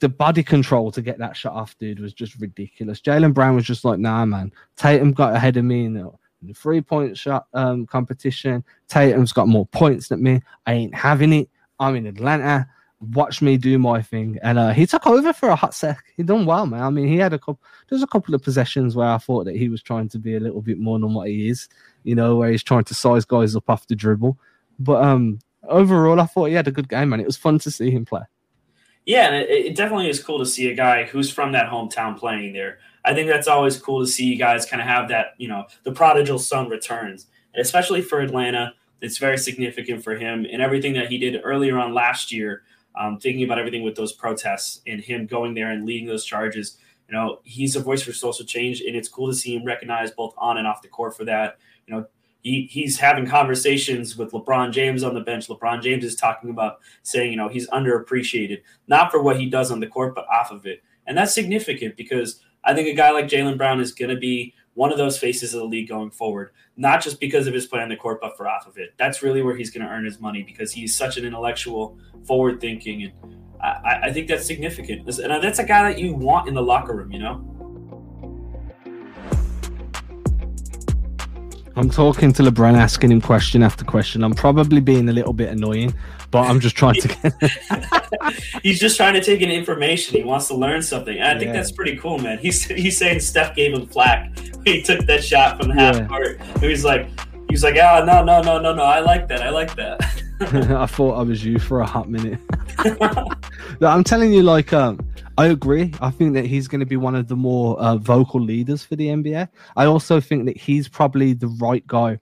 the 0.00 0.08
body 0.08 0.42
control 0.42 0.90
to 0.92 1.00
get 1.00 1.18
that 1.18 1.36
shot 1.36 1.54
off, 1.54 1.78
dude, 1.78 2.00
was 2.00 2.12
just 2.12 2.38
ridiculous. 2.40 3.00
Jaylen 3.00 3.32
Brown 3.32 3.54
was 3.54 3.64
just 3.64 3.84
like, 3.84 3.98
nah, 3.98 4.24
man. 4.26 4.52
Tatum 4.76 5.12
got 5.12 5.34
ahead 5.34 5.56
of 5.56 5.64
me 5.64 5.86
in 5.86 5.94
the, 5.94 6.10
in 6.42 6.48
the 6.48 6.52
three 6.52 6.80
point 6.80 7.16
shot 7.16 7.46
um, 7.54 7.86
competition. 7.86 8.64
Tatum's 8.88 9.32
got 9.32 9.48
more 9.48 9.66
points 9.66 10.08
than 10.08 10.22
me. 10.22 10.42
I 10.66 10.74
ain't 10.74 10.94
having 10.94 11.32
it. 11.32 11.48
I'm 11.78 11.96
in 11.96 12.06
Atlanta. 12.06 12.68
Watch 13.12 13.42
me 13.42 13.56
do 13.56 13.78
my 13.78 14.02
thing. 14.02 14.38
And 14.42 14.58
uh, 14.58 14.70
he 14.70 14.86
took 14.86 15.06
over 15.06 15.32
for 15.32 15.48
a 15.48 15.56
hot 15.56 15.74
sec. 15.74 16.04
He 16.16 16.22
done 16.22 16.46
well, 16.46 16.66
man. 16.66 16.82
I 16.82 16.90
mean, 16.90 17.08
he 17.08 17.16
had 17.16 17.32
a 17.32 17.38
couple. 17.38 17.60
There's 17.88 18.02
a 18.02 18.06
couple 18.06 18.34
of 18.34 18.42
possessions 18.42 18.96
where 18.96 19.08
I 19.08 19.18
thought 19.18 19.44
that 19.44 19.56
he 19.56 19.68
was 19.68 19.82
trying 19.82 20.08
to 20.10 20.18
be 20.18 20.36
a 20.36 20.40
little 20.40 20.62
bit 20.62 20.78
more 20.78 20.98
than 20.98 21.14
what 21.14 21.28
he 21.28 21.48
is. 21.48 21.68
You 22.04 22.14
know, 22.14 22.36
where 22.36 22.50
he's 22.50 22.62
trying 22.62 22.84
to 22.84 22.94
size 22.94 23.24
guys 23.24 23.56
up 23.56 23.68
off 23.68 23.86
the 23.86 23.96
dribble. 23.96 24.38
But 24.78 25.02
um, 25.02 25.38
overall, 25.68 26.20
I 26.20 26.26
thought 26.26 26.46
he 26.46 26.54
had 26.54 26.68
a 26.68 26.72
good 26.72 26.88
game, 26.88 27.10
man. 27.10 27.20
It 27.20 27.26
was 27.26 27.36
fun 27.36 27.58
to 27.60 27.70
see 27.70 27.90
him 27.90 28.04
play. 28.04 28.22
Yeah, 29.06 29.26
and 29.26 29.36
it, 29.36 29.50
it 29.50 29.76
definitely 29.76 30.08
is 30.08 30.22
cool 30.22 30.38
to 30.38 30.46
see 30.46 30.68
a 30.68 30.74
guy 30.74 31.04
who's 31.04 31.30
from 31.30 31.52
that 31.52 31.70
hometown 31.70 32.16
playing 32.16 32.52
there. 32.52 32.78
I 33.04 33.14
think 33.14 33.28
that's 33.28 33.48
always 33.48 33.78
cool 33.78 34.00
to 34.00 34.06
see 34.06 34.24
you 34.24 34.36
guys 34.36 34.64
kind 34.64 34.80
of 34.80 34.88
have 34.88 35.08
that, 35.10 35.34
you 35.36 35.46
know, 35.48 35.66
the 35.82 35.92
prodigal 35.92 36.38
son 36.38 36.68
returns, 36.68 37.26
and 37.52 37.60
especially 37.62 38.00
for 38.02 38.20
Atlanta. 38.20 38.74
It's 39.00 39.18
very 39.18 39.36
significant 39.36 40.02
for 40.02 40.16
him 40.16 40.46
and 40.50 40.62
everything 40.62 40.94
that 40.94 41.08
he 41.08 41.18
did 41.18 41.38
earlier 41.44 41.78
on 41.78 41.92
last 41.92 42.32
year. 42.32 42.62
Um, 42.96 43.18
thinking 43.18 43.44
about 43.44 43.58
everything 43.58 43.82
with 43.82 43.96
those 43.96 44.12
protests 44.12 44.80
and 44.86 45.00
him 45.00 45.26
going 45.26 45.54
there 45.54 45.70
and 45.70 45.84
leading 45.84 46.06
those 46.06 46.24
charges. 46.24 46.78
You 47.08 47.14
know, 47.14 47.40
he's 47.42 47.76
a 47.76 47.80
voice 47.80 48.02
for 48.02 48.12
social 48.12 48.46
change, 48.46 48.80
and 48.80 48.94
it's 48.94 49.08
cool 49.08 49.28
to 49.28 49.34
see 49.34 49.56
him 49.56 49.64
recognized 49.64 50.16
both 50.16 50.32
on 50.38 50.58
and 50.58 50.66
off 50.66 50.80
the 50.80 50.88
court 50.88 51.16
for 51.16 51.24
that. 51.24 51.58
You 51.86 51.94
know, 51.94 52.06
he, 52.44 52.68
he's 52.70 52.98
having 52.98 53.26
conversations 53.26 54.16
with 54.16 54.32
LeBron 54.32 54.70
James 54.72 55.02
on 55.02 55.14
the 55.14 55.20
bench. 55.20 55.48
LeBron 55.48 55.82
James 55.82 56.04
is 56.04 56.14
talking 56.14 56.50
about 56.50 56.78
saying, 57.02 57.30
you 57.30 57.36
know, 57.36 57.48
he's 57.48 57.68
underappreciated, 57.70 58.58
not 58.86 59.10
for 59.10 59.22
what 59.22 59.40
he 59.40 59.48
does 59.48 59.70
on 59.70 59.80
the 59.80 59.86
court, 59.86 60.14
but 60.14 60.26
off 60.28 60.50
of 60.50 60.66
it. 60.66 60.82
And 61.06 61.16
that's 61.16 61.34
significant 61.34 61.96
because 61.96 62.40
I 62.62 62.74
think 62.74 62.88
a 62.88 62.94
guy 62.94 63.10
like 63.10 63.28
Jaylen 63.28 63.56
Brown 63.56 63.80
is 63.80 63.92
going 63.92 64.10
to 64.10 64.16
be 64.16 64.54
one 64.74 64.90
of 64.92 64.98
those 64.98 65.18
faces 65.18 65.54
of 65.54 65.60
the 65.60 65.66
league 65.66 65.88
going 65.88 66.10
forward, 66.10 66.50
not 66.76 67.02
just 67.02 67.20
because 67.20 67.46
of 67.46 67.54
his 67.54 67.66
play 67.66 67.80
on 67.80 67.88
the 67.88 67.96
court, 67.96 68.20
but 68.20 68.36
for 68.36 68.48
off 68.48 68.66
of 68.66 68.76
it. 68.76 68.92
That's 68.96 69.22
really 69.22 69.42
where 69.42 69.56
he's 69.56 69.70
going 69.70 69.86
to 69.86 69.92
earn 69.92 70.04
his 70.04 70.20
money 70.20 70.42
because 70.42 70.72
he's 70.72 70.96
such 70.96 71.16
an 71.16 71.24
intellectual, 71.24 71.96
forward 72.24 72.60
thinking. 72.60 73.04
And 73.04 73.12
I, 73.62 74.00
I 74.04 74.12
think 74.12 74.28
that's 74.28 74.46
significant. 74.46 75.08
And 75.18 75.42
that's 75.42 75.60
a 75.60 75.64
guy 75.64 75.90
that 75.90 75.98
you 75.98 76.14
want 76.14 76.48
in 76.48 76.54
the 76.54 76.62
locker 76.62 76.94
room, 76.94 77.12
you 77.12 77.20
know? 77.20 77.50
I'm 81.76 81.90
talking 81.90 82.32
to 82.34 82.42
LeBron, 82.42 82.76
asking 82.76 83.10
him 83.10 83.20
question 83.20 83.62
after 83.62 83.84
question. 83.84 84.22
I'm 84.22 84.34
probably 84.34 84.80
being 84.80 85.08
a 85.08 85.12
little 85.12 85.32
bit 85.32 85.48
annoying, 85.50 85.92
but 86.34 86.50
I'm 86.50 86.58
just 86.58 86.74
trying 86.74 86.94
to 86.94 87.06
get. 87.08 88.32
he's 88.64 88.80
just 88.80 88.96
trying 88.96 89.14
to 89.14 89.20
take 89.22 89.40
in 89.40 89.50
information. 89.52 90.16
He 90.16 90.24
wants 90.24 90.48
to 90.48 90.54
learn 90.54 90.82
something. 90.82 91.16
And 91.16 91.24
I 91.28 91.38
think 91.38 91.46
Yeah. 91.46 91.52
that's 91.52 91.70
pretty 91.70 91.96
cool, 91.96 92.18
man. 92.18 92.38
He's 92.38 92.64
he's 92.64 92.98
saying 92.98 93.20
Steph 93.20 93.54
gave 93.54 93.72
him 93.72 93.86
flack 93.86 94.36
when 94.36 94.64
he 94.66 94.82
took 94.82 95.06
that 95.06 95.22
shot 95.22 95.58
from 95.58 95.68
the 95.68 95.74
half 95.74 95.94
Yeah. 95.94 96.06
court. 96.08 96.40
And 96.40 96.62
He's 96.64 96.84
like, 96.84 97.08
he's 97.48 97.62
like, 97.62 97.76
ah, 97.80 98.02
no, 98.04 98.24
no, 98.24 98.42
no, 98.42 98.58
no, 98.60 98.74
no. 98.74 98.82
I 98.82 98.98
like 98.98 99.28
that. 99.28 99.42
I 99.42 99.50
like 99.50 99.76
that. 99.76 100.02
I 100.40 100.86
thought 100.86 101.12
I 101.14 101.22
was 101.22 101.44
you 101.44 101.60
for 101.60 101.80
a 101.80 101.86
hot 101.86 102.10
minute. 102.10 102.40
No, 103.80 103.86
I'm 103.88 104.02
telling 104.02 104.32
you, 104.32 104.42
like, 104.42 104.72
um, 104.72 104.98
I 105.38 105.46
agree. 105.46 105.94
I 106.00 106.10
think 106.10 106.34
that 106.34 106.46
he's 106.46 106.66
going 106.66 106.80
to 106.80 106.86
be 106.86 106.96
one 106.96 107.14
of 107.14 107.28
the 107.28 107.36
more 107.36 107.78
uh, 107.78 107.96
vocal 107.96 108.40
leaders 108.40 108.82
for 108.84 108.96
the 108.96 109.06
NBA. 109.08 109.48
I 109.76 109.84
also 109.86 110.20
think 110.20 110.46
that 110.46 110.56
he's 110.56 110.88
probably 110.88 111.32
the 111.32 111.46
right 111.46 111.86
guy 111.86 112.18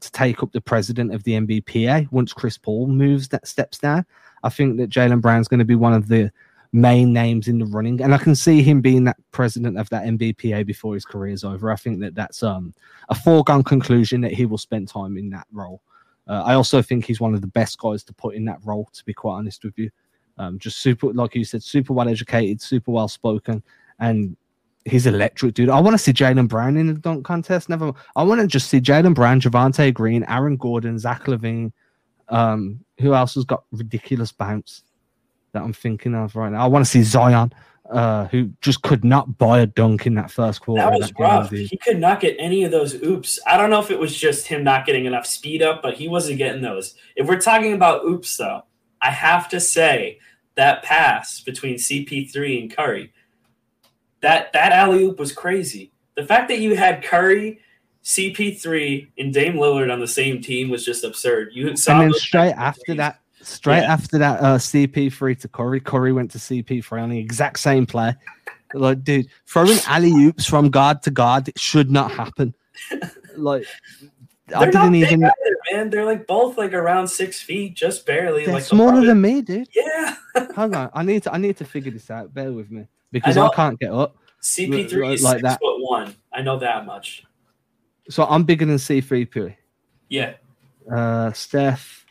to 0.00 0.12
take 0.12 0.42
up 0.42 0.52
the 0.52 0.60
president 0.60 1.14
of 1.14 1.22
the 1.24 1.32
NBPA 1.32 2.10
once 2.12 2.32
Chris 2.32 2.58
Paul 2.58 2.86
moves 2.86 3.28
that 3.28 3.46
steps 3.46 3.78
down. 3.78 4.04
I 4.42 4.48
think 4.48 4.76
that 4.78 4.90
Jaylen 4.90 5.20
Brown's 5.20 5.48
going 5.48 5.58
to 5.58 5.64
be 5.64 5.74
one 5.74 5.92
of 5.92 6.08
the 6.08 6.30
main 6.72 7.12
names 7.12 7.48
in 7.48 7.58
the 7.58 7.66
running, 7.66 8.00
and 8.02 8.14
I 8.14 8.18
can 8.18 8.34
see 8.34 8.62
him 8.62 8.80
being 8.80 9.04
that 9.04 9.16
president 9.32 9.78
of 9.78 9.88
that 9.90 10.04
NBPA 10.04 10.66
before 10.66 10.94
his 10.94 11.04
career 11.04 11.32
is 11.32 11.44
over. 11.44 11.72
I 11.72 11.76
think 11.76 12.00
that 12.00 12.14
that's 12.14 12.42
um, 12.42 12.74
a 13.08 13.14
foregone 13.14 13.64
conclusion 13.64 14.20
that 14.22 14.32
he 14.32 14.46
will 14.46 14.58
spend 14.58 14.88
time 14.88 15.16
in 15.16 15.30
that 15.30 15.46
role. 15.52 15.80
Uh, 16.28 16.42
I 16.44 16.54
also 16.54 16.82
think 16.82 17.04
he's 17.04 17.20
one 17.20 17.34
of 17.34 17.40
the 17.40 17.46
best 17.46 17.78
guys 17.78 18.02
to 18.04 18.12
put 18.12 18.34
in 18.34 18.44
that 18.46 18.58
role, 18.64 18.88
to 18.92 19.04
be 19.04 19.14
quite 19.14 19.34
honest 19.34 19.64
with 19.64 19.78
you. 19.78 19.90
Um, 20.38 20.58
just 20.58 20.78
super, 20.78 21.12
like 21.12 21.34
you 21.34 21.44
said, 21.44 21.62
super 21.62 21.92
well 21.92 22.08
educated, 22.08 22.60
super 22.60 22.90
well 22.90 23.08
spoken, 23.08 23.62
and 24.00 24.36
he's 24.86 25.06
electric, 25.06 25.54
dude. 25.54 25.68
I 25.68 25.80
want 25.80 25.94
to 25.94 25.98
see 25.98 26.12
Jaylen 26.12 26.48
Brown 26.48 26.76
in 26.76 26.86
the 26.86 26.94
dunk 26.94 27.24
contest. 27.24 27.68
Never, 27.68 27.92
I 28.14 28.22
want 28.22 28.40
to 28.40 28.46
just 28.46 28.70
see 28.70 28.80
Jaylen 28.80 29.14
Brown, 29.14 29.40
Javonte 29.40 29.92
Green, 29.92 30.24
Aaron 30.28 30.56
Gordon, 30.56 30.98
Zach 30.98 31.24
LaVine. 31.24 31.72
Um, 32.28 32.80
who 33.00 33.14
else 33.14 33.34
has 33.34 33.44
got 33.44 33.64
ridiculous 33.70 34.32
bounce 34.32 34.82
that 35.52 35.62
I'm 35.62 35.72
thinking 35.72 36.14
of 36.14 36.34
right 36.34 36.50
now? 36.50 36.64
I 36.64 36.66
want 36.66 36.84
to 36.84 36.90
see 36.90 37.02
Zion, 37.02 37.52
uh, 37.90 38.26
who 38.26 38.50
just 38.60 38.82
could 38.82 39.04
not 39.04 39.38
buy 39.38 39.60
a 39.60 39.66
dunk 39.66 40.06
in 40.06 40.14
that 40.14 40.30
first 40.30 40.60
quarter. 40.60 40.82
that 40.82 40.92
was 40.92 41.08
that 41.08 41.20
rough. 41.20 41.50
dude. 41.50 41.68
He 41.68 41.76
could 41.76 41.98
not 41.98 42.20
get 42.20 42.36
any 42.38 42.64
of 42.64 42.70
those 42.70 42.94
oops. 42.94 43.38
I 43.46 43.56
don't 43.56 43.70
know 43.70 43.80
if 43.80 43.90
it 43.90 43.98
was 43.98 44.16
just 44.16 44.46
him 44.46 44.64
not 44.64 44.86
getting 44.86 45.04
enough 45.04 45.26
speed 45.26 45.62
up, 45.62 45.82
but 45.82 45.94
he 45.94 46.08
wasn't 46.08 46.38
getting 46.38 46.62
those. 46.62 46.94
If 47.14 47.28
we're 47.28 47.40
talking 47.40 47.72
about 47.72 48.04
oops, 48.04 48.36
though, 48.36 48.62
I 49.02 49.10
have 49.10 49.48
to 49.50 49.60
say 49.60 50.18
that 50.54 50.82
pass 50.82 51.40
between 51.40 51.76
CP3 51.76 52.62
and 52.62 52.74
Curry, 52.74 53.12
that 54.22 54.52
that 54.52 54.72
alley 54.72 55.04
oop 55.04 55.18
was 55.18 55.32
crazy. 55.32 55.92
The 56.16 56.24
fact 56.24 56.48
that 56.48 56.58
you 56.60 56.74
had 56.76 57.02
Curry, 57.04 57.60
CP3, 58.04 59.08
and 59.18 59.32
Dame 59.32 59.54
Lillard 59.54 59.92
on 59.92 60.00
the 60.00 60.06
same 60.08 60.40
team 60.40 60.70
was 60.70 60.84
just 60.84 61.04
absurd. 61.04 61.50
You 61.52 61.76
saw 61.76 62.00
and 62.00 62.12
then 62.12 62.12
straight 62.18 62.52
after 62.52 62.94
that, 62.94 63.20
straight 63.42 63.82
Yeah. 63.82 63.92
after 63.92 64.18
that, 64.18 64.40
uh, 64.40 64.58
CP3 64.58 65.34
to 65.40 65.48
Curry. 65.48 65.80
Curry 65.80 66.12
went 66.12 66.30
to 66.32 66.38
CP3 66.38 67.02
on 67.02 67.10
the 67.10 67.18
exact 67.18 67.58
same 67.58 67.84
play. 67.86 68.14
Like, 68.74 69.04
dude, 69.04 69.26
throwing 69.46 69.78
alley 69.86 70.10
oops 70.12 70.46
from 70.46 70.70
guard 70.70 71.02
to 71.02 71.10
guard 71.10 71.48
it 71.48 71.58
should 71.58 71.90
not 71.90 72.10
happen. 72.10 72.54
Like, 73.38 73.66
They're 74.46 74.60
not 74.60 74.72
didn't 74.72 74.92
big 74.92 75.02
even. 75.02 75.24
either, 75.24 75.56
man. 75.72 75.90
They're 75.90 76.06
like 76.06 76.26
both 76.26 76.56
like 76.56 76.72
around 76.72 77.08
six 77.08 77.42
feet, 77.42 77.74
just 77.74 78.06
barely. 78.06 78.46
They're 78.46 78.54
like 78.54 78.62
smaller 78.64 79.04
than 79.04 79.20
me, 79.20 79.42
dude. 79.42 79.68
Yeah. 79.74 80.16
Hang 80.56 80.74
on, 80.74 80.88
I 80.94 81.02
need 81.02 81.24
to. 81.24 81.34
I 81.34 81.36
need 81.36 81.58
to 81.58 81.66
figure 81.66 81.90
this 81.92 82.10
out. 82.10 82.32
Bear 82.32 82.50
with 82.52 82.70
me 82.70 82.86
because 83.12 83.36
I 83.36 83.46
I, 83.46 83.54
can't 83.54 83.78
get 83.78 83.92
up. 83.92 84.16
CP3 84.42 85.14
is 85.14 85.22
Like 85.22 85.36
six 85.36 85.42
that. 85.42 85.60
foot 85.60 85.80
one. 85.80 86.14
I 86.32 86.42
know 86.42 86.58
that 86.58 86.86
much. 86.86 87.24
So 88.08 88.24
I'm 88.24 88.44
bigger 88.44 88.64
than 88.64 88.76
C3P. 88.76 89.56
Yeah. 90.08 90.34
Uh, 90.90 91.32
Steph 91.32 92.06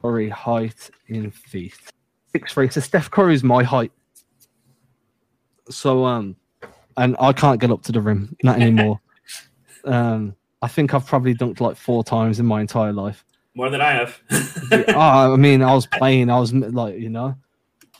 Curry 0.00 0.28
height 0.28 0.90
in 1.06 1.30
feet. 1.30 1.74
Six 2.32 2.52
three. 2.52 2.68
So 2.68 2.80
Steph 2.80 3.10
Curry 3.10 3.34
is 3.34 3.42
my 3.42 3.62
height. 3.62 3.92
So 5.70 6.04
um, 6.04 6.36
and 6.96 7.16
I 7.18 7.32
can't 7.32 7.60
get 7.60 7.70
up 7.70 7.82
to 7.84 7.92
the 7.92 8.00
rim, 8.00 8.36
not 8.42 8.60
anymore. 8.60 9.00
um, 9.84 10.34
I 10.60 10.68
think 10.68 10.92
I've 10.92 11.06
probably 11.06 11.34
dunked 11.34 11.60
like 11.60 11.76
four 11.76 12.04
times 12.04 12.40
in 12.40 12.46
my 12.46 12.60
entire 12.60 12.92
life. 12.92 13.24
More 13.54 13.70
than 13.70 13.80
I 13.80 13.92
have. 13.92 14.20
oh, 14.88 15.32
I 15.32 15.36
mean, 15.36 15.62
I 15.62 15.74
was 15.74 15.86
playing. 15.86 16.30
I 16.30 16.38
was 16.38 16.52
like, 16.52 16.98
you 16.98 17.08
know, 17.08 17.34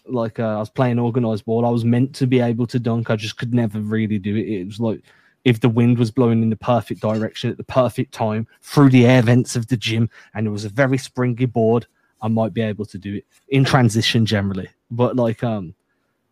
like 0.09 0.38
uh, 0.38 0.57
I 0.57 0.59
was 0.59 0.71
playing 0.71 0.99
organized 0.99 1.44
ball. 1.44 1.66
I 1.66 1.71
was 1.71 1.85
meant 1.85 2.14
to 2.16 2.27
be 2.27 2.40
able 2.40 2.66
to 2.68 2.79
dunk. 2.79 3.11
I 3.11 3.16
just 3.16 3.37
could 3.37 3.55
never 3.55 3.81
really 3.81 4.18
do 4.18 4.37
it. 4.37 4.49
It 4.49 4.66
was 4.66 4.81
like 4.81 5.03
if 5.44 5.61
the 5.61 5.68
wind 5.68 5.99
was 5.99 6.11
blowing 6.11 6.42
in 6.42 6.51
the 6.51 6.57
perfect 6.57 7.01
direction 7.01 7.51
at 7.51 7.57
the 7.57 7.64
perfect 7.64 8.12
time 8.12 8.47
through 8.62 8.90
the 8.90 9.07
air 9.07 9.23
vents 9.23 9.57
of 9.57 9.68
the 9.68 9.77
gym, 9.77 10.11
and 10.35 10.47
it 10.47 10.51
was 10.51 10.64
a 10.64 10.68
very 10.68 10.99
springy 10.99 11.47
board, 11.47 11.87
I 12.21 12.29
might 12.29 12.53
be 12.53 12.61
able 12.61 12.85
to 12.87 12.99
do 12.99 13.14
it 13.14 13.27
in 13.49 13.64
transition 13.64 14.27
generally. 14.27 14.68
But 14.90 15.16
like, 15.16 15.42
um, 15.44 15.75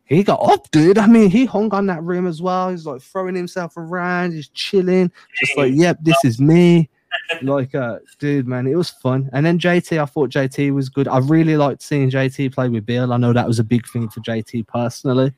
he 0.05 0.23
got 0.23 0.41
up, 0.43 0.71
dude. 0.71 0.99
I 0.99 1.07
mean, 1.07 1.31
he 1.31 1.47
hung 1.47 1.73
on 1.75 1.87
that 1.87 2.03
rim 2.03 2.27
as 2.27 2.41
well. 2.41 2.71
He's 2.71 2.87
like 2.87 3.03
throwing 3.03 3.35
himself 3.35 3.77
around, 3.77 4.33
he's 4.33 4.49
chilling, 4.49 5.11
just 5.41 5.57
like, 5.57 5.73
yep, 5.75 5.99
this 6.03 6.25
is 6.25 6.41
me. 6.41 6.89
like, 7.43 7.75
uh, 7.75 7.99
dude, 8.19 8.47
man, 8.47 8.67
it 8.67 8.77
was 8.77 8.91
fun. 8.91 9.31
And 9.33 9.45
then 9.45 9.59
JT, 9.59 10.01
I 10.01 10.07
thought 10.07 10.31
JT 10.31 10.73
was 10.75 10.89
good. 10.89 11.09
I 11.09 11.19
really 11.19 11.57
liked 11.57 11.83
seeing 11.83 12.11
JT 12.11 12.55
play 12.55 12.69
with 12.69 12.87
Beal. 12.87 13.13
I 13.13 13.17
know 13.17 13.33
that 13.33 13.47
was 13.47 13.59
a 13.59 13.65
big 13.65 13.87
thing 13.89 14.09
for 14.09 14.21
JT 14.21 14.67
personally. 14.67 15.33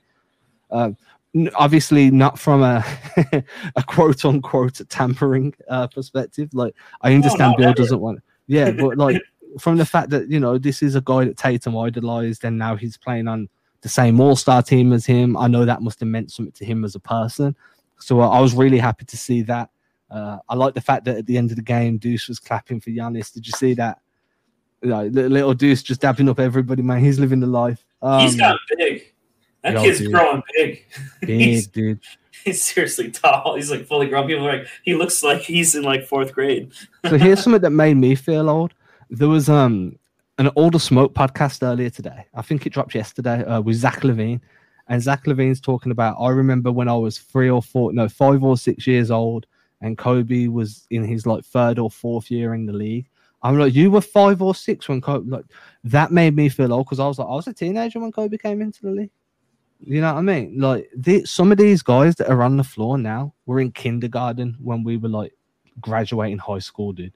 Um, 0.70 0.96
obviously 1.54 2.11
not 2.11 2.38
from 2.38 2.62
a 2.62 2.85
a 3.76 3.83
quote 3.83 4.24
unquote 4.24 4.81
tampering 4.88 5.54
uh, 5.68 5.87
perspective. 5.87 6.50
Like 6.52 6.74
I 7.02 7.14
understand 7.14 7.54
no, 7.59 7.64
Beal 7.64 7.74
doesn't 7.74 8.00
want, 8.00 8.20
yeah, 8.46 8.70
but 8.78 8.98
like 8.98 9.20
from 9.59 9.76
the 9.76 9.87
fact 9.87 10.11
that 10.11 10.31
you 10.31 10.40
know 10.40 10.59
this 10.59 10.83
is 10.83 10.94
a 10.94 11.00
guy 11.00 11.24
that 11.24 11.37
Tatum 11.37 11.76
idolized, 11.76 12.44
and 12.44 12.59
now 12.59 12.76
he's 12.76 12.96
playing 12.96 13.28
on 13.28 13.48
the 13.83 13.88
same 13.88 14.20
All 14.20 14.37
Star 14.37 14.62
team 14.62 14.92
as 14.92 15.07
him. 15.07 15.37
I 15.37 15.48
know 15.48 15.64
that 15.64 15.83
must 15.83 16.00
have 16.00 16.09
meant 16.09 16.33
something 16.33 16.52
to 16.52 16.64
him 16.64 16.85
as 16.85 16.94
a 16.94 17.00
person. 17.00 17.54
So 18.00 18.20
uh, 18.20 18.28
I 18.28 18.40
was 18.40 18.54
really 18.54 18.78
happy 18.78 19.04
to 19.04 19.16
see 19.16 19.42
that. 19.42 19.70
Uh, 20.11 20.38
I 20.49 20.55
like 20.55 20.75
the 20.75 20.81
fact 20.81 21.05
that 21.05 21.18
at 21.18 21.27
the 21.27 21.37
end 21.37 21.51
of 21.51 21.57
the 21.57 21.62
game, 21.62 21.99
Deuce 21.99 22.29
was 22.29 22.38
clapping 22.38 22.81
for 22.81 22.90
Giannis. 22.90 23.33
Did 23.33 23.47
you 23.47 23.53
see 23.53 23.75
that? 23.75 24.01
You 24.83 24.90
know, 24.90 25.05
little 25.07 25.55
Deuce 25.55 25.83
just 25.83 26.01
dabbing 26.01 26.29
up 26.29 26.38
everybody, 26.38 26.83
man. 26.83 27.01
He's 27.01 27.18
living 27.18 27.40
the 27.40 27.47
life. 27.47 27.85
Um, 28.01 28.21
he's 28.21 28.37
got 28.37 28.59
big. 28.77 29.12
That 29.62 29.77
kid's 29.77 29.99
dude. 29.99 30.12
growing 30.12 30.42
big. 30.55 30.85
Big, 31.21 31.40
he's, 31.40 31.66
dude. 31.66 32.01
He's 32.44 32.62
seriously 32.62 33.11
tall. 33.11 33.57
He's 33.57 33.71
like 33.71 33.87
fully 33.87 34.07
grown. 34.07 34.29
People 34.29 34.49
are 34.49 34.59
like, 34.59 34.68
he 34.85 34.94
looks 34.94 35.23
like 35.23 35.40
he's 35.40 35.75
in 35.75 35.83
like 35.83 36.07
fourth 36.07 36.33
grade. 36.33 36.73
so 37.09 37.18
here's 37.18 37.42
something 37.42 37.61
that 37.62 37.71
made 37.71 37.97
me 37.97 38.14
feel 38.14 38.49
old. 38.51 38.73
There 39.11 39.29
was 39.29 39.49
um 39.49 39.99
All 40.55 40.71
the 40.71 40.79
Smoke 40.79 41.12
podcast 41.12 41.62
earlier 41.62 41.90
today. 41.90 42.27
I 42.35 42.42
think 42.42 42.64
it 42.66 42.73
dropped 42.73 42.94
yesterday 42.94 43.44
uh, 43.44 43.61
with 43.61 43.77
Zach 43.77 44.03
LaVine. 44.03 44.40
And 44.87 45.03
Zach 45.03 45.25
LaVine's 45.25 45.61
talking 45.61 45.92
about, 45.92 46.16
I 46.18 46.31
remember 46.31 46.73
when 46.73 46.88
I 46.88 46.94
was 46.94 47.18
three 47.18 47.51
or 47.51 47.61
four, 47.61 47.92
no, 47.92 48.09
five 48.09 48.42
or 48.42 48.57
six 48.57 48.87
years 48.87 49.11
old, 49.11 49.47
and 49.81 49.99
Kobe 49.99 50.49
was 50.49 50.87
in 50.91 51.05
his 51.05 51.27
like 51.27 51.45
third 51.45 51.79
or 51.79 51.91
fourth 51.91 52.31
year 52.31 52.55
in 52.55 52.67
the 52.67 52.73
league. 52.73 53.09
I'm 53.43 53.59
like, 53.59 53.75
you 53.75 53.91
were 53.91 54.01
five 54.01 54.43
or 54.43 54.55
six 54.55 54.88
when 54.88 55.01
Kobe, 55.01 55.31
like, 55.31 55.45
that 55.85 56.11
made 56.11 56.35
me 56.35 56.49
feel 56.49 56.73
old 56.73 56.87
because 56.87 56.99
I 56.99 57.07
was 57.07 57.19
like, 57.19 57.29
I 57.29 57.35
was 57.35 57.47
a 57.47 57.53
teenager 57.53 58.01
when 58.01 58.11
Kobe 58.11 58.37
came 58.37 58.61
into 58.61 58.83
the 58.83 58.91
league. 58.91 59.11
You 59.81 60.01
know 60.01 60.12
what 60.12 60.19
I 60.19 60.23
mean? 60.23 60.59
Like, 60.59 60.91
the, 60.97 61.25
some 61.25 61.53
of 61.53 61.59
these 61.59 61.83
guys 61.83 62.17
that 62.17 62.29
are 62.29 62.43
on 62.43 62.57
the 62.57 62.64
floor 62.64 62.99
now 62.99 63.35
were 63.47 63.61
in 63.61 63.71
kindergarten 63.71 64.57
when 64.61 64.83
we 64.83 64.97
were 64.97 65.09
like 65.09 65.35
graduating 65.81 66.38
high 66.38 66.59
school, 66.59 66.93
dude 66.93 67.12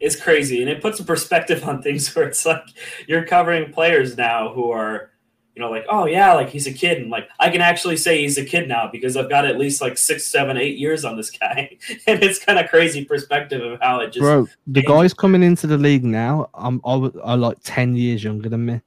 It's 0.00 0.20
crazy 0.20 0.60
and 0.62 0.70
it 0.70 0.82
puts 0.82 0.98
a 0.98 1.04
perspective 1.04 1.62
on 1.68 1.80
things 1.80 2.12
where 2.14 2.26
it's 2.26 2.44
like 2.44 2.64
you're 3.06 3.24
covering 3.24 3.72
players 3.72 4.16
now 4.16 4.52
who 4.52 4.70
are 4.72 5.10
you 5.56 5.62
know 5.62 5.70
like 5.70 5.86
oh 5.88 6.04
yeah 6.04 6.34
like 6.34 6.50
he's 6.50 6.66
a 6.66 6.72
kid 6.72 6.98
and 6.98 7.10
like 7.10 7.28
i 7.40 7.48
can 7.48 7.62
actually 7.62 7.96
say 7.96 8.20
he's 8.20 8.36
a 8.36 8.44
kid 8.44 8.68
now 8.68 8.88
because 8.92 9.16
i've 9.16 9.30
got 9.30 9.46
at 9.46 9.58
least 9.58 9.80
like 9.80 9.96
six 9.96 10.24
seven 10.26 10.56
eight 10.58 10.76
years 10.76 11.04
on 11.04 11.16
this 11.16 11.30
guy 11.30 11.76
and 12.06 12.22
it's 12.22 12.38
kind 12.38 12.58
of 12.58 12.68
crazy 12.68 13.04
perspective 13.04 13.62
of 13.62 13.80
how 13.80 13.98
it 14.00 14.12
just 14.12 14.20
bro 14.20 14.46
the 14.66 14.82
guys 14.82 15.14
coming 15.14 15.42
into 15.42 15.66
the 15.66 15.78
league 15.78 16.04
now 16.04 16.48
i'm 16.54 16.80
are 16.84 17.36
like 17.36 17.56
10 17.64 17.96
years 17.96 18.22
younger 18.22 18.50
than 18.50 18.66
me 18.66 18.80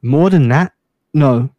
more 0.00 0.30
than 0.30 0.48
that 0.48 0.72
no 1.12 1.50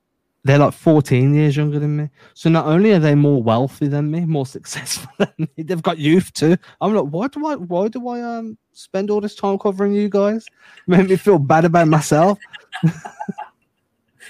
they're 0.45 0.59
like 0.59 0.75
14 0.75 1.33
years 1.33 1.57
younger 1.57 1.79
than 1.79 1.97
me. 1.97 2.09
So 2.35 2.51
not 2.51 2.67
only 2.67 2.91
are 2.91 2.99
they 2.99 3.15
more 3.15 3.41
wealthy 3.41 3.87
than 3.87 4.11
me, 4.11 4.25
more 4.25 4.45
successful 4.57 5.09
than 5.17 5.33
me, 5.39 5.63
they've 5.63 5.81
got 5.81 5.97
youth 5.97 6.31
too. 6.33 6.55
I'm 6.79 6.93
like, 6.93 7.05
why 7.05 7.27
do 7.27 7.47
I 7.47 7.55
why 7.55 7.87
do 7.87 8.07
I 8.07 8.21
um 8.21 8.55
spend 8.71 9.09
all 9.09 9.21
this 9.21 9.33
time 9.33 9.57
covering 9.57 9.93
you 9.93 10.07
guys? 10.07 10.45
Make 10.85 11.09
me 11.09 11.15
feel 11.15 11.39
bad 11.39 11.65
about 11.65 11.87
myself. 11.87 12.37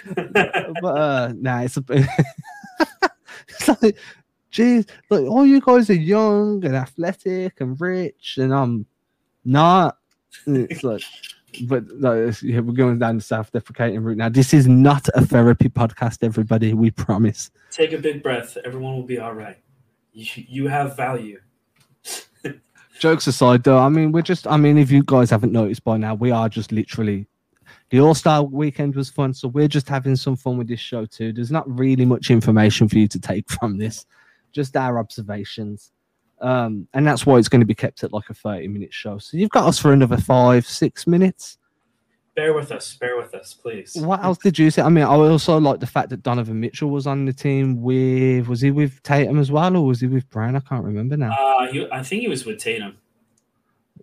but 0.15 0.83
uh 0.83 1.33
nah, 1.35 1.61
it's 1.61 1.77
a 1.77 1.83
it's 3.47 3.67
like 3.81 3.97
geez, 4.51 4.85
like 5.09 5.25
all 5.25 5.45
you 5.45 5.61
guys 5.61 5.89
are 5.89 5.93
young 5.93 6.63
and 6.65 6.75
athletic 6.75 7.61
and 7.61 7.79
rich, 7.79 8.37
and 8.37 8.53
I'm 8.53 8.85
not. 9.43 9.97
It's 10.47 10.83
like 10.83 11.01
but 11.63 11.85
no, 11.91 12.31
yeah, 12.41 12.59
we're 12.59 12.73
going 12.73 12.99
down 12.99 13.17
the 13.17 13.23
self-deprecating 13.23 14.01
route 14.01 14.17
now. 14.17 14.29
This 14.29 14.53
is 14.53 14.67
not 14.67 15.07
a 15.13 15.25
therapy 15.25 15.69
podcast, 15.69 16.19
everybody. 16.21 16.73
We 16.73 16.91
promise. 16.91 17.51
Take 17.71 17.93
a 17.93 17.97
big 17.97 18.23
breath. 18.23 18.57
Everyone 18.65 18.95
will 18.95 19.03
be 19.03 19.19
all 19.19 19.33
right. 19.33 19.57
You, 20.13 20.25
you 20.47 20.67
have 20.67 20.95
value. 20.95 21.39
Jokes 22.99 23.27
aside, 23.27 23.63
though, 23.63 23.79
I 23.79 23.89
mean, 23.89 24.11
we're 24.11 24.21
just. 24.21 24.47
I 24.47 24.57
mean, 24.57 24.77
if 24.77 24.91
you 24.91 25.03
guys 25.03 25.29
haven't 25.29 25.51
noticed 25.51 25.83
by 25.83 25.97
now, 25.97 26.15
we 26.15 26.31
are 26.31 26.49
just 26.49 26.71
literally. 26.71 27.27
The 27.89 27.99
All 27.99 28.15
Star 28.15 28.43
weekend 28.43 28.95
was 28.95 29.09
fun, 29.09 29.33
so 29.33 29.47
we're 29.47 29.67
just 29.67 29.87
having 29.87 30.15
some 30.15 30.35
fun 30.35 30.57
with 30.57 30.67
this 30.67 30.79
show 30.79 31.05
too. 31.05 31.31
There's 31.31 31.51
not 31.51 31.65
really 31.67 32.05
much 32.05 32.31
information 32.31 32.89
for 32.89 32.97
you 32.97 33.07
to 33.07 33.19
take 33.19 33.49
from 33.49 33.77
this, 33.77 34.05
just 34.51 34.75
our 34.75 34.97
observations. 34.99 35.91
Um, 36.41 36.87
and 36.93 37.07
that's 37.07 37.25
why 37.25 37.37
it's 37.37 37.47
going 37.47 37.61
to 37.61 37.65
be 37.65 37.75
kept 37.75 38.03
at 38.03 38.11
like 38.11 38.29
a 38.29 38.33
30 38.33 38.67
minute 38.67 38.93
show. 38.93 39.17
So 39.19 39.37
you've 39.37 39.51
got 39.51 39.67
us 39.67 39.79
for 39.79 39.93
another 39.93 40.17
five, 40.17 40.67
six 40.67 41.07
minutes. 41.07 41.57
Bear 42.35 42.53
with 42.53 42.73
us, 42.73 42.97
bear 42.97 43.15
with 43.15 43.33
us, 43.33 43.53
please. 43.53 43.95
What 43.95 44.21
else 44.21 44.37
did 44.39 44.59
you 44.59 44.69
say? 44.69 44.81
I 44.81 44.89
mean, 44.89 45.05
I 45.05 45.15
also 45.15 45.57
like 45.57 45.79
the 45.79 45.87
fact 45.87 46.09
that 46.09 46.21
Donovan 46.21 46.59
Mitchell 46.59 46.89
was 46.89 47.07
on 47.07 47.23
the 47.23 47.31
team 47.31 47.81
with 47.81 48.49
was 48.49 48.59
he 48.59 48.71
with 48.71 49.01
Tatum 49.03 49.39
as 49.39 49.51
well, 49.51 49.77
or 49.77 49.85
was 49.85 50.01
he 50.01 50.07
with 50.07 50.29
Brown? 50.29 50.57
I 50.57 50.59
can't 50.59 50.83
remember 50.83 51.15
now. 51.15 51.31
Uh, 51.31 51.71
he, 51.71 51.89
I 51.89 52.03
think 52.03 52.23
he 52.23 52.27
was 52.27 52.45
with 52.45 52.57
Tatum. 52.57 52.97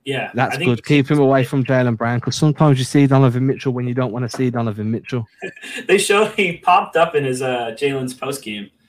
Yeah, 0.04 0.30
that's 0.34 0.58
good. 0.58 0.84
Keep 0.84 1.10
him 1.10 1.20
away 1.20 1.44
from 1.44 1.64
Jaylen 1.64 1.96
Brown 1.96 2.18
because 2.18 2.36
sometimes 2.36 2.78
you 2.78 2.84
see 2.84 3.06
Donovan 3.06 3.46
Mitchell 3.46 3.72
when 3.72 3.86
you 3.86 3.94
don't 3.94 4.12
want 4.12 4.28
to 4.28 4.36
see 4.36 4.50
Donovan 4.50 4.90
Mitchell. 4.90 5.28
they 5.86 5.98
showed 5.98 6.32
he 6.32 6.56
popped 6.56 6.96
up 6.96 7.14
in 7.14 7.24
his 7.24 7.40
uh, 7.40 7.76
Jaylen's 7.78 8.14
post 8.14 8.42
game. 8.42 8.70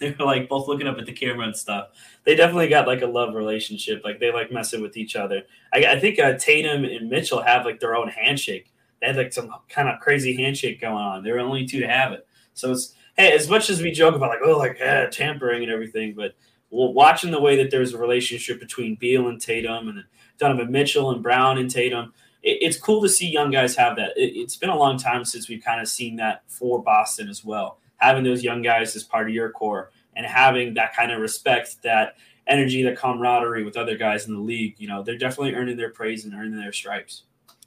They 0.00 0.10
were 0.18 0.24
like 0.24 0.48
both 0.48 0.66
looking 0.66 0.88
up 0.88 0.98
at 0.98 1.06
the 1.06 1.12
camera 1.12 1.46
and 1.46 1.56
stuff 1.56 1.90
they 2.24 2.34
definitely 2.34 2.68
got 2.68 2.86
like 2.86 3.02
a 3.02 3.06
love 3.06 3.34
relationship. 3.34 4.02
Like 4.02 4.18
they 4.18 4.32
like 4.32 4.50
messing 4.50 4.82
with 4.82 4.96
each 4.96 5.14
other. 5.14 5.42
I, 5.72 5.84
I 5.86 6.00
think 6.00 6.18
uh, 6.18 6.36
Tatum 6.38 6.84
and 6.84 7.08
Mitchell 7.08 7.42
have 7.42 7.64
like 7.64 7.80
their 7.80 7.94
own 7.94 8.08
handshake. 8.08 8.72
They 9.00 9.08
had 9.08 9.16
like 9.16 9.32
some 9.32 9.50
kind 9.68 9.88
of 9.88 10.00
crazy 10.00 10.34
handshake 10.34 10.80
going 10.80 10.94
on. 10.94 11.22
They're 11.22 11.38
only 11.38 11.66
two 11.66 11.80
to 11.80 11.88
have 11.88 12.12
it. 12.12 12.26
So 12.54 12.72
it's 12.72 12.94
hey, 13.16 13.32
as 13.32 13.48
much 13.48 13.68
as 13.68 13.82
we 13.82 13.90
joke 13.90 14.14
about 14.14 14.30
like 14.30 14.40
oh 14.44 14.58
like 14.58 14.78
eh, 14.80 15.06
tampering 15.10 15.62
and 15.62 15.70
everything, 15.70 16.14
but 16.14 16.34
watching 16.74 17.30
the 17.30 17.40
way 17.40 17.56
that 17.56 17.70
there's 17.70 17.94
a 17.94 17.98
relationship 17.98 18.58
between 18.58 18.96
Beal 18.96 19.28
and 19.28 19.40
Tatum 19.40 19.88
and 19.88 20.04
Donovan 20.38 20.72
Mitchell 20.72 21.10
and 21.10 21.22
Brown 21.22 21.58
and 21.58 21.70
Tatum. 21.70 22.12
it's 22.42 22.76
cool 22.76 23.00
to 23.02 23.08
see 23.08 23.30
young 23.30 23.50
guys 23.50 23.76
have 23.76 23.96
that. 23.96 24.12
it's 24.16 24.56
been 24.56 24.70
a 24.70 24.76
long 24.76 24.98
time 24.98 25.24
since 25.24 25.48
we've 25.48 25.64
kind 25.64 25.80
of 25.80 25.88
seen 25.88 26.16
that 26.16 26.42
for 26.48 26.82
Boston 26.82 27.28
as 27.28 27.44
well. 27.44 27.78
Having 27.98 28.24
those 28.24 28.42
young 28.42 28.60
guys 28.60 28.94
as 28.96 29.04
part 29.04 29.28
of 29.28 29.34
your 29.34 29.50
core 29.50 29.90
and 30.16 30.26
having 30.26 30.74
that 30.74 30.94
kind 30.94 31.12
of 31.12 31.20
respect, 31.20 31.82
that 31.82 32.16
energy, 32.46 32.82
that 32.82 32.98
camaraderie 32.98 33.64
with 33.64 33.76
other 33.76 33.96
guys 33.96 34.26
in 34.26 34.34
the 34.34 34.40
league, 34.40 34.74
you 34.78 34.88
know, 34.88 35.02
they're 35.02 35.16
definitely 35.16 35.54
earning 35.54 35.76
their 35.76 35.90
praise 35.90 36.24
and 36.24 36.34
earning 36.34 36.58
their 36.58 36.72
stripes. 36.72 37.22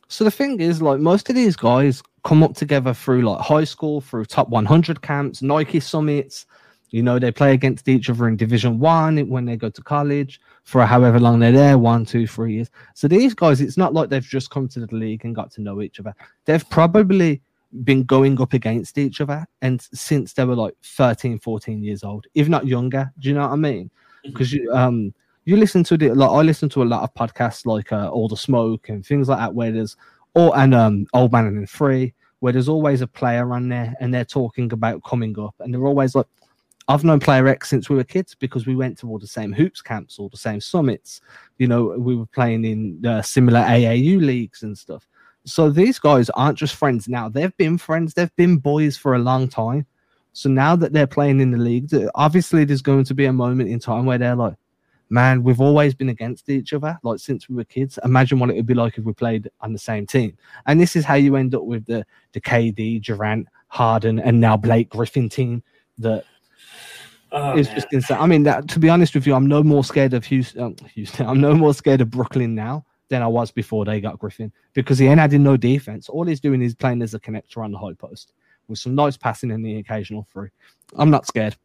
So 0.09 0.23
the 0.23 0.31
thing 0.31 0.59
is, 0.59 0.81
like 0.81 0.99
most 0.99 1.29
of 1.29 1.35
these 1.35 1.55
guys 1.55 2.01
come 2.23 2.43
up 2.43 2.55
together 2.55 2.93
through 2.93 3.23
like 3.23 3.41
high 3.41 3.63
school, 3.63 4.01
through 4.01 4.25
top 4.25 4.49
100 4.49 5.01
camps, 5.01 5.41
Nike 5.41 5.79
summits. 5.79 6.45
You 6.89 7.03
know, 7.03 7.19
they 7.19 7.31
play 7.31 7.53
against 7.53 7.87
each 7.87 8.09
other 8.09 8.27
in 8.27 8.37
Division 8.37 8.79
One 8.79 9.17
when 9.27 9.45
they 9.45 9.57
go 9.57 9.69
to 9.69 9.81
college 9.81 10.39
for 10.63 10.85
however 10.85 11.19
long 11.19 11.39
they're 11.39 11.51
there 11.51 11.77
one, 11.77 12.05
two, 12.05 12.27
three 12.27 12.55
years. 12.55 12.69
So 12.93 13.07
these 13.07 13.33
guys, 13.33 13.59
it's 13.59 13.77
not 13.77 13.93
like 13.93 14.09
they've 14.09 14.23
just 14.23 14.49
come 14.49 14.67
to 14.69 14.85
the 14.85 14.95
league 14.95 15.25
and 15.25 15.35
got 15.35 15.51
to 15.51 15.61
know 15.61 15.81
each 15.81 15.99
other. 15.99 16.13
They've 16.45 16.69
probably 16.69 17.41
been 17.83 18.03
going 18.03 18.39
up 18.41 18.53
against 18.53 18.97
each 18.97 19.19
other 19.19 19.45
and 19.61 19.81
since 19.93 20.33
they 20.33 20.45
were 20.45 20.55
like 20.55 20.73
13 20.83 21.37
14 21.37 21.83
years 21.83 22.03
old 22.03 22.25
if 22.33 22.47
not 22.47 22.65
younger 22.65 23.11
do 23.19 23.27
you 23.27 23.35
know 23.35 23.41
what 23.41 23.51
i 23.51 23.55
mean 23.55 23.91
because 24.23 24.53
mm-hmm. 24.53 24.63
you 24.63 24.73
um 24.73 25.13
you 25.43 25.57
listen 25.57 25.83
to 25.83 25.97
the 25.97 26.13
like 26.13 26.29
i 26.29 26.41
listen 26.41 26.69
to 26.69 26.81
a 26.81 26.85
lot 26.85 27.03
of 27.03 27.13
podcasts 27.13 27.65
like 27.65 27.91
uh, 27.91 28.09
all 28.09 28.29
the 28.29 28.37
smoke 28.37 28.87
and 28.87 29.05
things 29.05 29.27
like 29.27 29.37
that 29.37 29.53
where 29.53 29.71
there's 29.71 29.97
or 30.33 30.57
and 30.57 30.73
um 30.73 31.05
old 31.13 31.31
man 31.31 31.45
and 31.45 31.69
free 31.69 32.13
where 32.39 32.53
there's 32.53 32.69
always 32.69 33.01
a 33.01 33.07
player 33.07 33.51
on 33.51 33.67
there 33.67 33.93
and 33.99 34.13
they're 34.13 34.25
talking 34.25 34.71
about 34.71 35.03
coming 35.03 35.37
up 35.39 35.55
and 35.59 35.73
they're 35.73 35.87
always 35.87 36.15
like 36.15 36.27
I've 36.89 37.03
known 37.03 37.19
Player 37.19 37.47
X 37.47 37.69
since 37.69 37.89
we 37.89 37.97
were 37.97 38.03
kids 38.03 38.33
because 38.33 38.65
we 38.65 38.75
went 38.75 38.97
to 38.99 39.09
all 39.09 39.19
the 39.19 39.27
same 39.27 39.51
hoops 39.51 39.81
camps, 39.81 40.19
all 40.19 40.29
the 40.29 40.37
same 40.37 40.61
summits. 40.61 41.19
You 41.57 41.67
know, 41.67 41.95
we 41.97 42.15
were 42.15 42.25
playing 42.27 42.63
in 42.63 43.05
uh, 43.05 43.21
similar 43.21 43.59
AAU 43.59 44.21
leagues 44.21 44.63
and 44.63 44.77
stuff. 44.77 45.07
So 45.43 45.69
these 45.69 45.99
guys 45.99 46.29
aren't 46.31 46.57
just 46.57 46.75
friends 46.75 47.07
now; 47.07 47.29
they've 47.29 47.55
been 47.57 47.77
friends. 47.77 48.13
They've 48.13 48.35
been 48.35 48.57
boys 48.57 48.97
for 48.97 49.15
a 49.15 49.19
long 49.19 49.47
time. 49.47 49.85
So 50.33 50.49
now 50.49 50.75
that 50.75 50.93
they're 50.93 51.07
playing 51.07 51.41
in 51.41 51.51
the 51.51 51.57
league, 51.57 51.89
obviously 52.15 52.63
there's 52.63 52.81
going 52.83 53.05
to 53.05 53.15
be 53.15 53.25
a 53.25 53.33
moment 53.33 53.69
in 53.69 53.79
time 53.79 54.05
where 54.05 54.19
they're 54.19 54.35
like, 54.35 54.53
man, 55.09 55.41
we've 55.41 55.61
always 55.61 55.95
been 55.95 56.09
against 56.09 56.49
each 56.49 56.73
other, 56.73 56.97
like 57.03 57.19
since 57.19 57.49
we 57.49 57.55
were 57.55 57.63
kids. 57.63 57.97
Imagine 58.03 58.39
what 58.39 58.49
it 58.49 58.55
would 58.55 58.65
be 58.65 58.73
like 58.73 58.97
if 58.97 59.03
we 59.03 59.13
played 59.13 59.49
on 59.61 59.73
the 59.73 59.79
same 59.79 60.05
team. 60.05 60.37
And 60.65 60.79
this 60.79 60.95
is 60.95 61.05
how 61.05 61.15
you 61.15 61.35
end 61.35 61.55
up 61.55 61.63
with 61.63 61.85
the 61.85 62.05
the 62.33 62.41
KD, 62.41 63.01
Durant, 63.03 63.47
Harden, 63.67 64.19
and 64.19 64.39
now 64.39 64.55
Blake 64.55 64.89
Griffin 64.89 65.27
team 65.27 65.63
that 65.97 66.23
Oh, 67.31 67.57
is 67.57 67.67
man. 67.67 67.75
just 67.75 67.87
insane. 67.91 68.17
I 68.19 68.25
mean, 68.25 68.43
that, 68.43 68.69
to 68.69 68.79
be 68.79 68.89
honest 68.89 69.13
with 69.13 69.27
you, 69.27 69.33
I'm 69.33 69.47
no 69.47 69.61
more 69.61 69.83
scared 69.83 70.13
of 70.13 70.25
Houston, 70.25 70.61
um, 70.61 70.75
Houston. 70.93 71.25
I'm 71.27 71.41
no 71.41 71.53
more 71.53 71.73
scared 71.73 72.01
of 72.01 72.09
Brooklyn 72.09 72.55
now 72.55 72.85
than 73.09 73.21
I 73.21 73.27
was 73.27 73.51
before 73.51 73.85
they 73.85 73.99
got 73.99 74.19
Griffin 74.19 74.51
because 74.73 74.97
he 74.97 75.07
ain't 75.07 75.19
adding 75.19 75.43
no 75.43 75.57
defense. 75.57 76.09
All 76.09 76.25
he's 76.25 76.39
doing 76.39 76.61
is 76.61 76.75
playing 76.75 77.01
as 77.01 77.13
a 77.13 77.19
connector 77.19 77.63
on 77.63 77.71
the 77.71 77.77
high 77.77 77.93
post 77.93 78.33
with 78.67 78.79
some 78.79 78.95
nice 78.95 79.17
passing 79.17 79.51
and 79.51 79.65
the 79.65 79.77
occasional 79.77 80.27
free. 80.31 80.49
I'm 80.97 81.09
not 81.09 81.25
scared. 81.27 81.55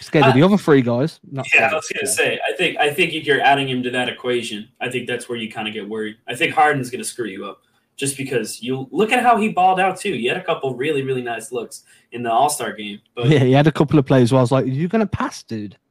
Scared 0.00 0.26
of 0.26 0.34
the 0.34 0.42
other 0.42 0.56
three 0.56 0.82
guys. 0.82 1.18
Not 1.28 1.46
Yeah, 1.52 1.68
scared 1.68 1.72
I 1.72 1.76
was 1.76 1.92
gonna 1.92 2.06
say. 2.06 2.40
I 2.48 2.52
think 2.56 2.76
I 2.78 2.92
think 2.92 3.14
if 3.14 3.26
you're 3.26 3.40
adding 3.40 3.68
him 3.68 3.82
to 3.82 3.90
that 3.90 4.08
equation, 4.08 4.68
I 4.80 4.88
think 4.88 5.08
that's 5.08 5.28
where 5.28 5.38
you 5.38 5.50
kind 5.50 5.66
of 5.66 5.74
get 5.74 5.88
worried. 5.88 6.18
I 6.28 6.36
think 6.36 6.54
Harden's 6.54 6.90
gonna 6.90 7.02
screw 7.02 7.26
you 7.26 7.44
up 7.46 7.62
just 7.96 8.16
because 8.16 8.62
you 8.62 8.88
look 8.90 9.12
at 9.12 9.22
how 9.22 9.36
he 9.36 9.48
balled 9.50 9.78
out 9.78 9.98
too. 9.98 10.12
He 10.14 10.26
had 10.26 10.36
a 10.36 10.44
couple 10.44 10.74
really 10.74 11.02
really 11.02 11.22
nice 11.22 11.52
looks 11.52 11.84
in 12.12 12.22
the 12.22 12.30
All 12.32 12.48
Star 12.50 12.72
game, 12.72 13.00
but 13.14 13.28
Yeah, 13.28 13.40
he 13.40 13.52
had 13.52 13.66
a 13.66 13.72
couple 13.72 13.98
of 13.98 14.06
plays 14.06 14.32
where 14.32 14.38
I 14.38 14.42
was 14.42 14.52
like, 14.52 14.66
"You're 14.66 14.88
gonna 14.88 15.06
pass, 15.06 15.42
dude." 15.42 15.76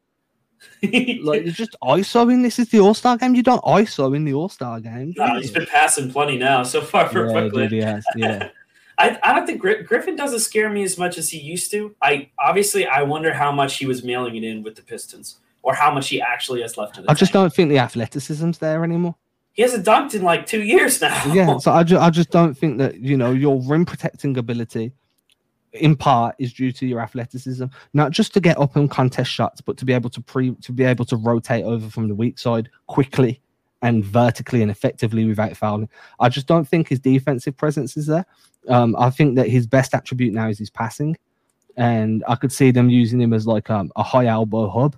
Like 0.84 1.44
you're 1.44 1.54
just 1.54 1.76
ISOing. 1.84 2.42
This 2.44 2.60
is 2.60 2.70
the 2.70 2.80
All 2.80 2.94
Star 2.94 3.18
game. 3.18 3.36
You 3.36 3.44
don't 3.44 3.64
ISO 3.64 4.16
in 4.16 4.26
the 4.26 4.34
All 4.34 4.50
Star 4.50 4.80
game. 4.80 5.14
no, 5.18 5.40
he's 5.40 5.52
been 5.52 5.66
passing 5.66 6.12
plenty 6.12 6.38
now 6.38 6.64
so 6.64 6.82
far 6.82 7.08
for 7.10 7.28
yeah, 7.28 7.34
Brooklyn. 7.34 7.70
dude, 7.70 7.84
has, 7.84 8.06
yeah. 8.16 8.50
I, 8.98 9.18
I 9.24 9.34
don't 9.34 9.48
think 9.48 9.60
Gri- 9.62 9.82
Griffin 9.84 10.16
doesn't 10.16 10.42
scare 10.42 10.70
me 10.70 10.84
as 10.84 10.98
much 10.98 11.18
as 11.18 11.30
he 11.30 11.40
used 11.40 11.72
to. 11.72 11.96
I 12.02 12.30
obviously 12.38 12.86
I 12.86 13.02
wonder 13.02 13.34
how 13.34 13.52
much 13.52 13.78
he 13.78 13.86
was 13.88 14.04
mailing 14.04 14.36
it 14.36 14.44
in 14.44 14.62
with 14.62 14.76
the 14.76 14.84
Pistons, 14.84 15.40
or 15.64 15.74
how 15.74 15.92
much 15.92 16.10
he 16.10 16.22
actually 16.22 16.62
has 16.62 16.78
left 16.78 17.00
I 17.08 17.14
just 17.14 17.32
tank. 17.32 17.44
don't 17.44 17.54
think 17.54 17.70
the 17.70 17.80
athleticism's 17.80 18.60
there 18.60 18.84
anymore. 18.84 19.16
He 19.54 19.62
hasn't 19.62 19.86
dunked 19.86 20.14
in 20.14 20.22
like 20.22 20.46
two 20.46 20.64
years 20.64 21.02
now. 21.02 21.34
yeah, 21.34 21.58
so 21.58 21.72
I, 21.72 21.84
ju- 21.84 21.98
I 21.98 22.10
just 22.10 22.30
don't 22.30 22.58
think 22.58 22.78
that 22.78 22.96
you 23.00 23.18
know 23.18 23.32
your 23.32 23.62
rim 23.62 23.86
protecting 23.86 24.38
ability, 24.38 24.94
in 25.74 25.96
part, 25.96 26.36
is 26.40 26.54
due 26.54 26.72
to 26.72 26.86
your 26.88 27.02
athleticism. 27.02 27.66
Not 27.94 28.12
just 28.12 28.34
to 28.36 28.40
get 28.40 28.58
up 28.58 28.76
and 28.76 28.90
contest 28.90 29.30
shots, 29.30 29.60
but 29.62 29.78
to 29.78 29.86
be 29.86 29.94
able 29.94 30.10
to 30.12 30.22
pre 30.22 30.56
to 30.56 30.72
be 30.72 30.84
able 30.84 31.06
to 31.06 31.18
rotate 31.18 31.66
over 31.66 31.90
from 31.90 32.08
the 32.08 32.16
weak 32.16 32.40
side 32.40 32.70
quickly 32.88 33.42
and 33.82 34.06
vertically 34.06 34.62
and 34.62 34.70
effectively 34.72 35.26
without 35.26 35.58
fouling. 35.58 35.90
I 36.20 36.30
just 36.30 36.48
don't 36.48 36.68
think 36.68 36.88
his 36.88 37.00
defensive 37.00 37.58
presence 37.58 37.98
is 37.98 38.06
there. 38.06 38.26
Um, 38.70 38.96
I 38.98 39.10
think 39.10 39.36
that 39.36 39.50
his 39.50 39.66
best 39.66 39.96
attribute 39.96 40.34
now 40.34 40.48
is 40.48 40.60
his 40.60 40.70
passing, 40.70 41.18
and 41.78 42.24
I 42.28 42.36
could 42.36 42.52
see 42.52 42.72
them 42.72 42.90
using 42.90 43.20
him 43.20 43.34
as 43.34 43.48
like 43.48 43.70
um, 43.70 43.92
a 43.96 44.04
high 44.04 44.28
elbow 44.28 44.70
hub. 44.70 44.96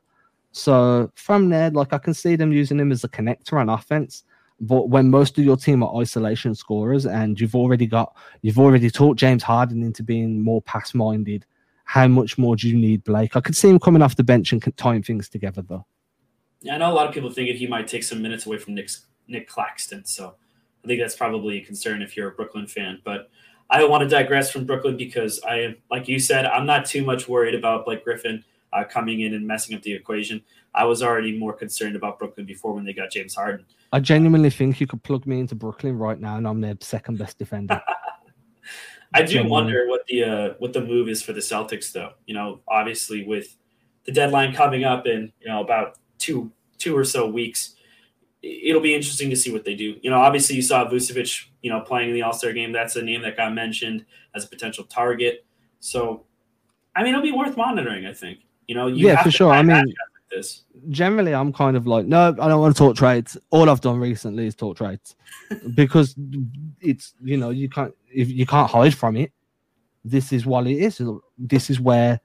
So 0.52 1.12
from 1.16 1.50
there, 1.50 1.72
like 1.72 1.94
I 1.94 1.98
can 1.98 2.14
see 2.14 2.36
them 2.36 2.52
using 2.52 2.80
him 2.80 2.92
as 2.92 3.04
a 3.04 3.10
connector 3.10 3.54
on 3.54 3.70
offense. 3.70 4.24
But 4.64 4.90
when 4.90 5.10
most 5.10 5.38
of 5.38 5.44
your 5.44 5.58
team 5.58 5.84
are 5.84 5.96
isolation 5.98 6.56
scorers 6.56 7.06
and 7.06 7.40
you've 7.40 7.56
already 7.56 7.86
got 7.86 8.16
you've 8.42 8.60
already 8.60 8.90
taught 8.90 9.18
James 9.18 9.44
Harden 9.44 9.84
into 9.84 10.04
being 10.04 10.42
more 10.42 10.62
pass 10.62 10.94
minded, 10.94 11.46
how 11.84 12.08
much 12.08 12.38
more 12.38 12.56
do 12.56 12.70
you 12.70 12.78
need 12.78 13.04
Blake? 13.04 13.36
I 13.36 13.42
could 13.42 13.56
see 13.56 13.70
him 13.70 13.80
coming 13.80 14.02
off 14.02 14.16
the 14.16 14.24
bench 14.24 14.54
and 14.54 14.78
tying 14.78 15.04
things 15.04 15.28
together 15.28 15.62
though. 15.62 15.86
Yeah, 16.62 16.76
I 16.76 16.78
know 16.78 16.92
a 16.92 16.94
lot 16.94 17.08
of 17.08 17.14
people 17.14 17.30
think 17.30 17.50
that 17.50 17.58
he 17.58 17.68
might 17.68 17.88
take 17.88 18.04
some 18.04 18.22
minutes 18.22 18.46
away 18.46 18.58
from 18.58 18.76
Nic, 18.76 18.90
Nic 19.28 19.50
Claxton, 19.50 20.06
so 20.06 20.36
I 20.84 20.88
think 20.88 21.02
that's 21.02 21.16
probably 21.16 21.58
a 21.58 21.66
concern 21.66 22.02
if 22.02 22.16
you're 22.16 22.30
a 22.30 22.32
Brooklyn 22.32 22.68
fan. 22.68 23.02
But 23.04 23.30
I 23.70 23.80
don't 23.80 23.92
want 23.92 24.04
to 24.04 24.10
digress 24.10 24.50
from 24.50 24.66
Brooklyn 24.66 24.96
because 24.96 25.42
I 25.42 25.60
am, 25.60 25.76
like 25.92 26.08
you 26.08 26.20
said, 26.20 26.46
I'm 26.46 26.66
not 26.66 26.86
too 26.86 27.04
much 27.04 27.28
worried 27.28 27.56
about 27.56 27.84
Blake 27.84 28.06
Griffin 28.06 28.46
uh, 28.74 28.84
coming 28.84 29.22
in 29.22 29.34
and 29.34 29.46
messing 29.46 29.76
up 29.76 29.82
the 29.82 29.94
equation. 29.94 30.42
I 30.74 30.86
was 30.86 31.04
already 31.04 31.38
more 31.38 31.54
concerned 31.54 31.96
about 31.96 32.20
Brooklyn 32.20 32.46
before 32.46 32.74
when 32.74 32.86
they 32.86 32.94
got 32.94 33.12
James 33.12 33.36
Harden. 33.36 33.66
I 33.92 34.00
genuinely 34.00 34.50
think 34.50 34.82
you 34.82 34.88
could 34.88 35.04
plug 35.04 35.28
me 35.28 35.40
into 35.40 35.56
Brooklyn 35.56 35.98
right 35.98 36.20
now 36.20 36.38
and 36.38 36.48
I'm 36.48 36.62
their 36.62 36.76
second 36.82 37.20
best 37.20 37.38
defender. 37.38 37.82
I 39.14 39.22
do 39.22 39.34
Genuinely. 39.34 39.52
wonder 39.52 39.88
what 39.88 40.06
the 40.08 40.24
uh, 40.24 40.54
what 40.58 40.74
the 40.74 40.82
move 40.82 41.08
is 41.08 41.22
for 41.22 41.34
the 41.34 41.40
Celtics, 41.40 41.92
though. 41.92 42.14
You 42.26 42.34
know, 42.34 42.62
obviously 42.68 43.26
with 43.26 43.56
the 44.06 44.12
deadline 44.12 44.54
coming 44.54 44.84
up 44.84 45.06
in 45.06 45.32
you 45.40 45.48
know 45.48 45.62
about 45.62 46.00
two 46.18 46.52
two 46.80 46.98
or 46.98 47.04
so 47.04 47.28
weeks, 47.28 47.76
it'll 48.42 48.82
be 48.82 48.96
interesting 48.96 49.30
to 49.30 49.36
see 49.36 49.52
what 49.52 49.66
they 49.66 49.76
do. 49.76 49.98
You 50.02 50.10
know, 50.10 50.20
obviously 50.20 50.56
you 50.56 50.62
saw 50.62 50.90
Vucevic, 50.90 51.46
you 51.62 51.70
know, 51.70 51.82
playing 51.82 52.10
in 52.10 52.16
the 52.16 52.24
All 52.24 52.34
Star 52.34 52.54
game. 52.54 52.72
That's 52.72 52.96
a 52.96 53.04
name 53.04 53.22
that 53.22 53.38
got 53.38 53.54
mentioned 53.54 54.06
as 54.34 54.46
a 54.46 54.48
potential 54.48 54.84
target. 54.86 55.46
So, 55.80 56.26
I 56.96 57.04
mean, 57.04 57.14
it'll 57.14 57.22
be 57.24 57.32
worth 57.32 57.56
monitoring. 57.56 58.08
I 58.08 58.14
think. 58.14 58.40
You 58.68 58.76
know, 58.76 58.88
you 58.88 59.08
Yeah, 59.08 59.18
for 59.18 59.30
to 59.30 59.32
sure. 59.32 59.52
I 59.52 59.62
mean- 59.64 59.94
this. 60.34 60.64
Generally, 60.90 61.34
I'm 61.34 61.54
kind 61.54 61.78
of 61.78 61.88
like, 61.88 62.06
no, 62.06 62.30
I 62.30 62.48
don't 62.48 62.60
want 62.60 62.76
to 62.76 62.78
talk 62.78 62.96
trades. 62.96 63.38
All 63.52 63.70
I've 63.70 63.82
done 63.82 64.00
recently 64.00 64.48
is 64.48 64.56
talk 64.56 64.78
trades 64.78 65.16
because 65.76 66.16
it's 66.82 67.14
you 67.24 67.38
know 67.38 67.52
you 67.52 67.70
can't 67.70 67.94
if 68.12 68.30
you 68.30 68.46
can't 68.46 68.70
hide 68.70 68.96
from 68.96 69.16
it. 69.16 69.32
This 70.04 70.34
is 70.34 70.46
what 70.46 70.68
it 70.68 70.78
is. 70.78 71.02
This 71.38 71.70
is 71.70 71.80
where 71.80 72.20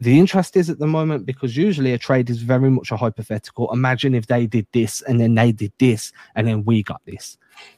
the 0.00 0.18
interest 0.18 0.56
is 0.56 0.70
at 0.70 0.78
the 0.78 0.86
moment 0.86 1.26
because 1.26 1.56
usually 1.56 1.92
a 1.92 1.98
trade 1.98 2.30
is 2.30 2.40
very 2.40 2.70
much 2.70 2.90
a 2.90 2.96
hypothetical. 2.96 3.70
Imagine 3.72 4.14
if 4.14 4.26
they 4.26 4.46
did 4.46 4.66
this 4.72 5.02
and 5.02 5.20
then 5.20 5.34
they 5.34 5.52
did 5.52 5.72
this 5.78 6.12
and 6.34 6.46
then 6.46 6.64
we 6.64 6.82
got 6.82 7.02
this. 7.04 7.36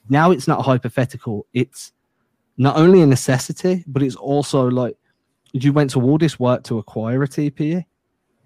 Now 0.08 0.30
it's 0.30 0.46
not 0.46 0.64
hypothetical. 0.64 1.46
It's 1.52 1.92
not 2.56 2.76
only 2.76 3.00
a 3.00 3.06
necessity, 3.06 3.82
but 3.88 4.04
it's 4.04 4.14
also 4.14 4.68
like 4.68 4.96
you 5.52 5.72
went 5.72 5.90
to 5.90 6.00
all 6.00 6.18
this 6.18 6.38
work 6.38 6.62
to 6.64 6.78
acquire 6.78 7.24
a 7.24 7.28
TPE. 7.28 7.84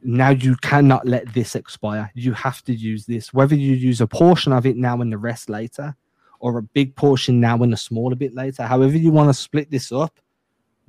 Now 0.03 0.31
you 0.31 0.57
cannot 0.57 1.07
let 1.07 1.33
this 1.35 1.55
expire. 1.55 2.11
You 2.15 2.33
have 2.35 2.63
to 2.65 2.75
use 2.75 3.07
this, 3.07 3.33
whether 3.33 3.55
you 3.55 3.73
use 3.73 4.01
a 4.01 4.07
portion 4.07 4.53
of 4.53 4.67
it 4.67 4.77
now 4.77 5.01
and 5.01 5.13
the 5.13 5.19
rest 5.19 5.49
later, 5.49 5.97
or 6.41 6.59
a 6.59 6.63
big 6.63 6.95
portion 6.95 7.41
now 7.41 7.63
and 7.63 7.73
a 7.73 7.77
smaller 7.77 8.15
bit 8.15 8.35
later. 8.35 8.65
However, 8.65 8.97
you 8.97 9.11
want 9.11 9.29
to 9.29 9.35
split 9.35 9.71
this 9.71 9.91
up, 9.91 10.21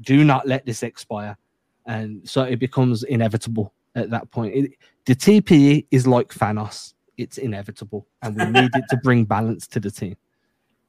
do 0.02 0.24
not 0.24 0.48
let 0.48 0.65
this 0.65 0.84
expire. 0.84 1.38
And 1.86 2.28
so 2.28 2.43
it 2.43 2.60
becomes 2.60 3.04
inevitable 3.04 3.74
at 3.96 4.10
that 4.10 4.30
point. 4.32 4.56
It, 4.56 4.72
the 5.06 5.15
TPE 5.15 5.88
is 5.89 6.06
like 6.06 6.30
Thanos, 6.30 6.93
it's 7.17 7.38
inevitable, 7.38 8.08
and 8.22 8.36
we 8.36 8.46
need 8.46 8.72
it 8.76 8.84
to 8.89 8.98
bring 9.04 9.24
balance 9.24 9.67
to 9.67 9.80
the 9.80 9.89
team. 9.89 10.17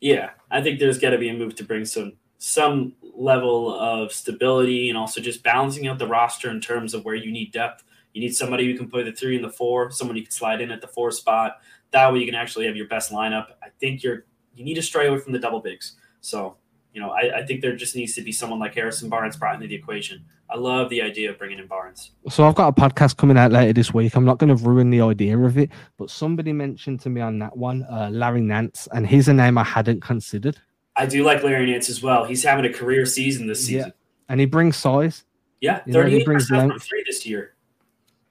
Yeah, 0.00 0.31
I 0.50 0.61
think 0.61 0.78
there's 0.78 0.98
got 0.98 1.11
to 1.11 1.18
be 1.18 1.28
a 1.28 1.35
move 1.35 1.54
to 1.57 1.64
bring 1.64 1.85
some 1.85 2.14
some 2.38 2.94
level 3.16 3.76
of 3.81 4.12
stability 4.12 4.88
and 4.88 4.96
also 4.96 5.20
just 5.20 5.42
balancing 5.42 5.88
out 5.88 5.98
the 5.98 6.07
roster 6.07 6.50
in 6.50 6.61
terms 6.61 6.94
of 6.94 7.04
where 7.04 7.16
you 7.16 7.33
need 7.33 7.50
depth. 7.50 7.83
You 8.18 8.24
need 8.24 8.35
somebody 8.35 8.66
who 8.66 8.76
can 8.76 8.90
play 8.90 9.04
the 9.04 9.12
three 9.12 9.37
and 9.37 9.44
the 9.44 9.48
four, 9.48 9.92
someone 9.92 10.16
you 10.16 10.24
can 10.24 10.33
slide 10.33 10.61
in 10.61 10.72
at 10.72 10.81
the 10.81 10.88
four 10.88 11.12
spot. 11.12 11.59
That 11.92 12.12
way, 12.12 12.18
you 12.18 12.26
can 12.26 12.35
actually 12.35 12.66
have 12.66 12.74
your 12.74 12.88
best 12.88 13.12
lineup. 13.12 13.46
I 13.62 13.68
think 13.78 14.02
you're 14.02 14.24
you 14.57 14.64
need 14.64 14.74
to 14.74 14.83
stray 14.83 15.07
away 15.07 15.20
from 15.20 15.33
the 15.33 15.38
double 15.38 15.61
bigs. 15.61 15.94
So, 16.20 16.57
you 16.92 17.00
know, 17.00 17.11
I, 17.11 17.38
I 17.38 17.46
think 17.46 17.61
there 17.61 17.76
just 17.76 17.94
needs 17.94 18.16
to 18.16 18.22
be 18.22 18.33
someone 18.33 18.59
like 18.59 18.74
Harrison 18.74 19.09
Barnes 19.09 19.37
brought 19.37 19.54
into 19.54 19.68
the 19.68 19.76
equation. 19.76 20.24
I 20.50 20.57
love 20.57 20.90
the 20.90 21.00
idea 21.00 21.31
of 21.31 21.38
bringing 21.38 21.61
in 21.61 21.68
Barnes. 21.68 22.11
So 22.28 22.44
I've 22.44 22.57
got 22.57 22.66
a 22.66 22.72
podcast 22.72 23.18
coming 23.18 23.38
out 23.38 23.52
later 23.52 23.72
this 23.72 23.94
week. 23.94 24.16
I'm 24.16 24.24
not 24.24 24.38
going 24.38 24.48
to 24.48 24.64
ruin 24.64 24.90
the 24.90 25.00
idea 25.02 25.38
of 25.38 25.57
it, 25.57 25.70
but 25.96 26.11
somebody 26.11 26.52
mentioned 26.52 26.98
to 27.02 27.11
me 27.11 27.20
on 27.20 27.38
that 27.38 27.57
one, 27.57 27.85
uh, 27.85 28.09
Larry 28.11 28.40
Nance, 28.40 28.88
and 28.92 29.07
he's 29.07 29.28
a 29.28 29.33
name 29.33 29.59
I 29.59 29.62
hadn't 29.64 30.00
considered. 30.02 30.59
I 30.96 31.07
do 31.07 31.22
like 31.22 31.44
Larry 31.44 31.70
Nance 31.70 31.88
as 31.88 32.02
well. 32.02 32.24
He's 32.24 32.42
having 32.42 32.64
a 32.64 32.72
career 32.72 33.07
season 33.07 33.46
this 33.46 33.70
Yeah. 33.70 33.78
season. 33.78 33.92
And 34.28 34.40
he 34.40 34.46
brings 34.46 34.76
size. 34.76 35.22
Yeah, 35.61 35.83
You 35.87 35.92
know, 35.92 36.00
he 36.00 36.04
thirty-eight 36.04 36.24
brings 36.24 36.48
from 36.48 36.78
three 36.81 37.04
this 37.07 37.24
year. 37.24 37.54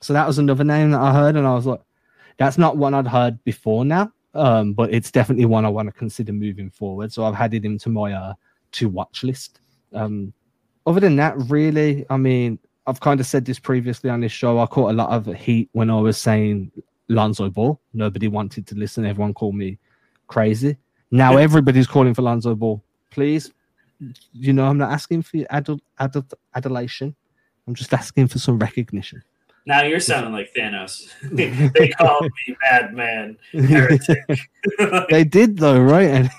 So 0.01 0.13
that 0.13 0.27
was 0.27 0.37
another 0.37 0.63
name 0.63 0.91
that 0.91 1.01
I 1.01 1.13
heard, 1.13 1.35
and 1.35 1.47
I 1.47 1.53
was 1.53 1.65
like, 1.65 1.81
that's 2.37 2.57
not 2.57 2.77
one 2.77 2.93
I'd 2.93 3.07
heard 3.07 3.43
before 3.43 3.83
now. 3.85 4.11
Um, 4.33 4.73
but 4.73 4.93
it's 4.93 5.09
definitely 5.09 5.45
one 5.45 5.65
I 5.65 5.69
want 5.69 5.87
to 5.87 5.91
consider 5.91 6.31
moving 6.31 6.69
forward. 6.69 7.11
So 7.11 7.25
I've 7.25 7.35
added 7.35 7.65
him 7.65 7.79
to 7.79 7.89
my 7.89 8.13
uh 8.13 8.33
to 8.73 8.89
watch 8.89 9.23
list. 9.23 9.59
Um, 9.93 10.33
other 10.85 10.99
than 10.99 11.15
that, 11.15 11.35
really, 11.49 12.05
I 12.09 12.17
mean, 12.17 12.59
I've 12.85 12.99
kind 12.99 13.19
of 13.19 13.25
said 13.25 13.45
this 13.45 13.59
previously 13.59 14.09
on 14.09 14.21
this 14.21 14.31
show. 14.31 14.59
I 14.59 14.65
caught 14.65 14.91
a 14.91 14.93
lot 14.93 15.09
of 15.09 15.33
heat 15.33 15.69
when 15.73 15.89
I 15.89 15.99
was 15.99 16.17
saying 16.17 16.71
Lonzo 17.09 17.49
Ball. 17.49 17.79
Nobody 17.93 18.27
wanted 18.27 18.67
to 18.67 18.75
listen. 18.75 19.05
Everyone 19.05 19.33
called 19.33 19.55
me 19.55 19.79
crazy. 20.27 20.77
Now 21.09 21.37
everybody's 21.37 21.87
calling 21.87 22.13
for 22.13 22.21
Lonzo 22.21 22.53
Ball. 22.53 22.83
Please, 23.09 23.51
you 24.33 24.53
know, 24.53 24.65
I'm 24.65 24.77
not 24.77 24.91
asking 24.91 25.23
for 25.23 25.37
your 25.37 25.47
adult, 25.49 25.81
adult 25.99 26.33
adulation. 26.53 27.15
I'm 27.67 27.73
just 27.73 27.93
asking 27.93 28.27
for 28.27 28.39
some 28.39 28.59
recognition. 28.59 29.23
Now 29.67 29.81
you're 29.81 29.99
sounding 29.99 30.31
like 30.31 30.53
Thanos. 30.53 31.09
they 31.73 31.89
called 31.89 32.23
me 32.23 32.55
madman, 32.61 33.37
heretic. 33.51 34.39
they 35.09 35.25
did 35.25 35.57
though, 35.57 35.81
right? 35.81 36.31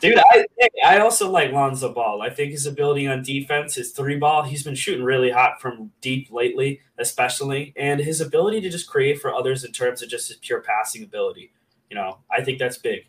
Dude, 0.00 0.18
I 0.18 0.44
I 0.84 0.98
also 0.98 1.30
like 1.30 1.50
Lonzo 1.50 1.94
Ball. 1.94 2.20
I 2.20 2.28
think 2.28 2.50
his 2.50 2.66
ability 2.66 3.08
on 3.08 3.22
defense, 3.22 3.74
his 3.74 3.92
three 3.92 4.18
ball, 4.18 4.42
he's 4.42 4.64
been 4.64 4.74
shooting 4.74 5.02
really 5.02 5.30
hot 5.30 5.62
from 5.62 5.92
deep 6.02 6.30
lately, 6.30 6.80
especially, 6.98 7.72
and 7.74 8.00
his 8.00 8.20
ability 8.20 8.60
to 8.60 8.68
just 8.68 8.86
create 8.86 9.18
for 9.18 9.34
others 9.34 9.64
in 9.64 9.72
terms 9.72 10.02
of 10.02 10.10
just 10.10 10.28
his 10.28 10.36
pure 10.36 10.60
passing 10.60 11.02
ability. 11.02 11.50
You 11.88 11.96
know, 11.96 12.18
I 12.30 12.44
think 12.44 12.58
that's 12.58 12.76
big. 12.76 13.06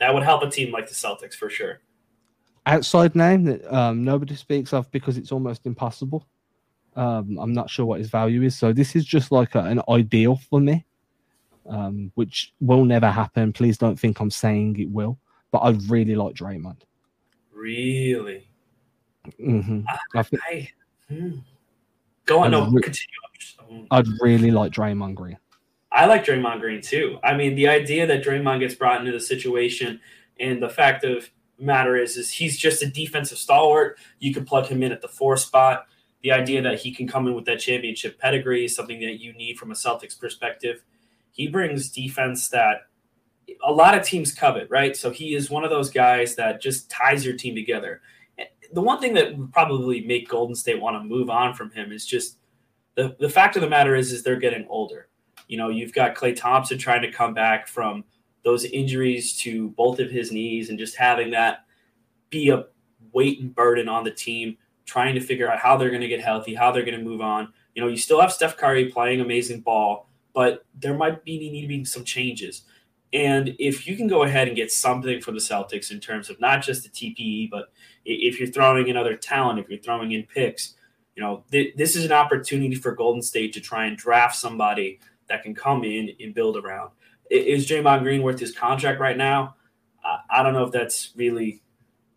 That 0.00 0.14
would 0.14 0.22
help 0.22 0.42
a 0.42 0.48
team 0.48 0.72
like 0.72 0.88
the 0.88 0.94
Celtics 0.94 1.34
for 1.34 1.50
sure. 1.50 1.82
Outside 2.64 3.14
name 3.14 3.44
that 3.44 3.70
um, 3.70 4.04
nobody 4.04 4.36
speaks 4.36 4.72
of 4.72 4.90
because 4.90 5.18
it's 5.18 5.32
almost 5.32 5.66
impossible. 5.66 6.26
Um, 6.96 7.38
I'm 7.38 7.52
not 7.52 7.68
sure 7.68 7.84
what 7.84 7.98
his 7.98 8.08
value 8.08 8.42
is. 8.42 8.56
So 8.56 8.72
this 8.72 8.96
is 8.96 9.04
just 9.04 9.30
like 9.30 9.54
a, 9.54 9.60
an 9.60 9.82
ideal 9.88 10.36
for 10.48 10.60
me, 10.60 10.84
um, 11.68 12.10
which 12.14 12.54
will 12.60 12.84
never 12.84 13.10
happen. 13.10 13.52
Please 13.52 13.76
don't 13.76 14.00
think 14.00 14.18
I'm 14.18 14.30
saying 14.30 14.80
it 14.80 14.90
will, 14.90 15.18
but 15.52 15.58
I 15.58 15.70
really 15.88 16.14
like 16.14 16.34
Draymond. 16.34 16.78
Really? 17.52 18.48
Mm-hmm. 19.40 19.80
I, 20.14 20.22
think, 20.22 20.42
I, 20.50 20.68
hmm. 21.08 21.38
Go 22.24 22.40
on, 22.40 22.46
I'd 22.46 22.50
no, 22.50 22.70
re- 22.70 22.82
continue. 22.82 23.86
I'd 23.90 24.08
really 24.20 24.50
like 24.50 24.72
Draymond 24.72 25.16
Green. 25.16 25.38
I 25.92 26.06
like 26.06 26.24
Draymond 26.24 26.60
Green 26.60 26.80
too. 26.80 27.18
I 27.22 27.36
mean, 27.36 27.54
the 27.56 27.68
idea 27.68 28.06
that 28.06 28.24
Draymond 28.24 28.60
gets 28.60 28.74
brought 28.74 29.00
into 29.00 29.12
the 29.12 29.20
situation 29.20 30.00
and 30.40 30.62
the 30.62 30.68
fact 30.68 31.04
of 31.04 31.30
matter 31.58 31.96
is, 31.96 32.16
is 32.16 32.30
he's 32.30 32.56
just 32.56 32.82
a 32.82 32.86
defensive 32.86 33.38
stalwart. 33.38 33.98
You 34.18 34.32
could 34.32 34.46
plug 34.46 34.66
him 34.66 34.82
in 34.82 34.92
at 34.92 35.02
the 35.02 35.08
four 35.08 35.36
spot 35.36 35.86
the 36.26 36.32
idea 36.32 36.60
that 36.60 36.80
he 36.80 36.90
can 36.90 37.06
come 37.06 37.28
in 37.28 37.34
with 37.34 37.44
that 37.44 37.60
championship 37.60 38.18
pedigree 38.18 38.64
is 38.64 38.74
something 38.74 38.98
that 38.98 39.20
you 39.20 39.32
need 39.34 39.56
from 39.56 39.70
a 39.70 39.74
Celtics 39.74 40.18
perspective. 40.18 40.82
He 41.30 41.46
brings 41.46 41.88
defense 41.88 42.48
that 42.48 42.88
a 43.64 43.70
lot 43.70 43.96
of 43.96 44.02
teams 44.04 44.34
covet, 44.34 44.68
right? 44.68 44.96
So 44.96 45.10
he 45.10 45.36
is 45.36 45.50
one 45.50 45.62
of 45.62 45.70
those 45.70 45.88
guys 45.88 46.34
that 46.34 46.60
just 46.60 46.90
ties 46.90 47.24
your 47.24 47.36
team 47.36 47.54
together. 47.54 48.00
The 48.72 48.80
one 48.80 49.00
thing 49.00 49.14
that 49.14 49.38
would 49.38 49.52
probably 49.52 50.00
make 50.00 50.28
Golden 50.28 50.56
State 50.56 50.80
want 50.80 51.00
to 51.00 51.08
move 51.08 51.30
on 51.30 51.54
from 51.54 51.70
him 51.70 51.92
is 51.92 52.04
just 52.04 52.38
the, 52.96 53.14
the 53.20 53.30
fact 53.30 53.54
of 53.54 53.62
the 53.62 53.70
matter 53.70 53.94
is 53.94 54.10
is 54.10 54.24
they're 54.24 54.34
getting 54.34 54.66
older. 54.68 55.06
You 55.46 55.58
know, 55.58 55.68
you've 55.68 55.92
got 55.92 56.16
Klay 56.16 56.34
Thompson 56.34 56.76
trying 56.76 57.02
to 57.02 57.12
come 57.12 57.34
back 57.34 57.68
from 57.68 58.02
those 58.42 58.64
injuries 58.64 59.38
to 59.42 59.68
both 59.70 60.00
of 60.00 60.10
his 60.10 60.32
knees 60.32 60.70
and 60.70 60.78
just 60.78 60.96
having 60.96 61.30
that 61.30 61.66
be 62.30 62.48
a 62.48 62.64
weight 63.12 63.38
and 63.38 63.54
burden 63.54 63.88
on 63.88 64.02
the 64.02 64.10
team 64.10 64.56
trying 64.86 65.14
to 65.14 65.20
figure 65.20 65.50
out 65.50 65.58
how 65.58 65.76
they're 65.76 65.90
going 65.90 66.00
to 66.00 66.08
get 66.08 66.20
healthy, 66.20 66.54
how 66.54 66.72
they're 66.72 66.84
going 66.84 66.98
to 66.98 67.04
move 67.04 67.20
on. 67.20 67.52
You 67.74 67.82
know, 67.82 67.88
you 67.88 67.96
still 67.96 68.20
have 68.20 68.32
Steph 68.32 68.56
Curry 68.56 68.86
playing 68.86 69.20
amazing 69.20 69.60
ball, 69.60 70.08
but 70.32 70.64
there 70.74 70.94
might 70.94 71.24
be 71.24 71.38
need 71.38 71.62
to 71.62 71.68
be 71.68 71.84
some 71.84 72.04
changes. 72.04 72.62
And 73.12 73.54
if 73.58 73.86
you 73.86 73.96
can 73.96 74.08
go 74.08 74.22
ahead 74.22 74.48
and 74.48 74.56
get 74.56 74.72
something 74.72 75.20
from 75.20 75.34
the 75.34 75.40
Celtics 75.40 75.90
in 75.90 76.00
terms 76.00 76.30
of 76.30 76.40
not 76.40 76.62
just 76.62 76.82
the 76.82 76.88
TPE, 76.88 77.50
but 77.50 77.72
if 78.04 78.38
you're 78.38 78.48
throwing 78.48 78.88
in 78.88 78.96
other 78.96 79.16
talent, 79.16 79.58
if 79.58 79.68
you're 79.68 79.78
throwing 79.78 80.12
in 80.12 80.24
picks, 80.24 80.74
you 81.14 81.22
know, 81.22 81.44
th- 81.50 81.74
this 81.76 81.96
is 81.96 82.04
an 82.04 82.12
opportunity 82.12 82.74
for 82.74 82.92
Golden 82.94 83.22
State 83.22 83.52
to 83.54 83.60
try 83.60 83.86
and 83.86 83.96
draft 83.96 84.36
somebody 84.36 85.00
that 85.28 85.42
can 85.42 85.54
come 85.54 85.84
in 85.84 86.10
and 86.20 86.34
build 86.34 86.56
around. 86.56 86.90
Is 87.30 87.66
Draymond 87.66 88.02
Green 88.02 88.22
worth 88.22 88.38
his 88.38 88.54
contract 88.54 89.00
right 89.00 89.16
now? 89.16 89.56
I 90.30 90.42
don't 90.42 90.52
know 90.52 90.64
if 90.64 90.72
that's 90.72 91.12
really 91.16 91.62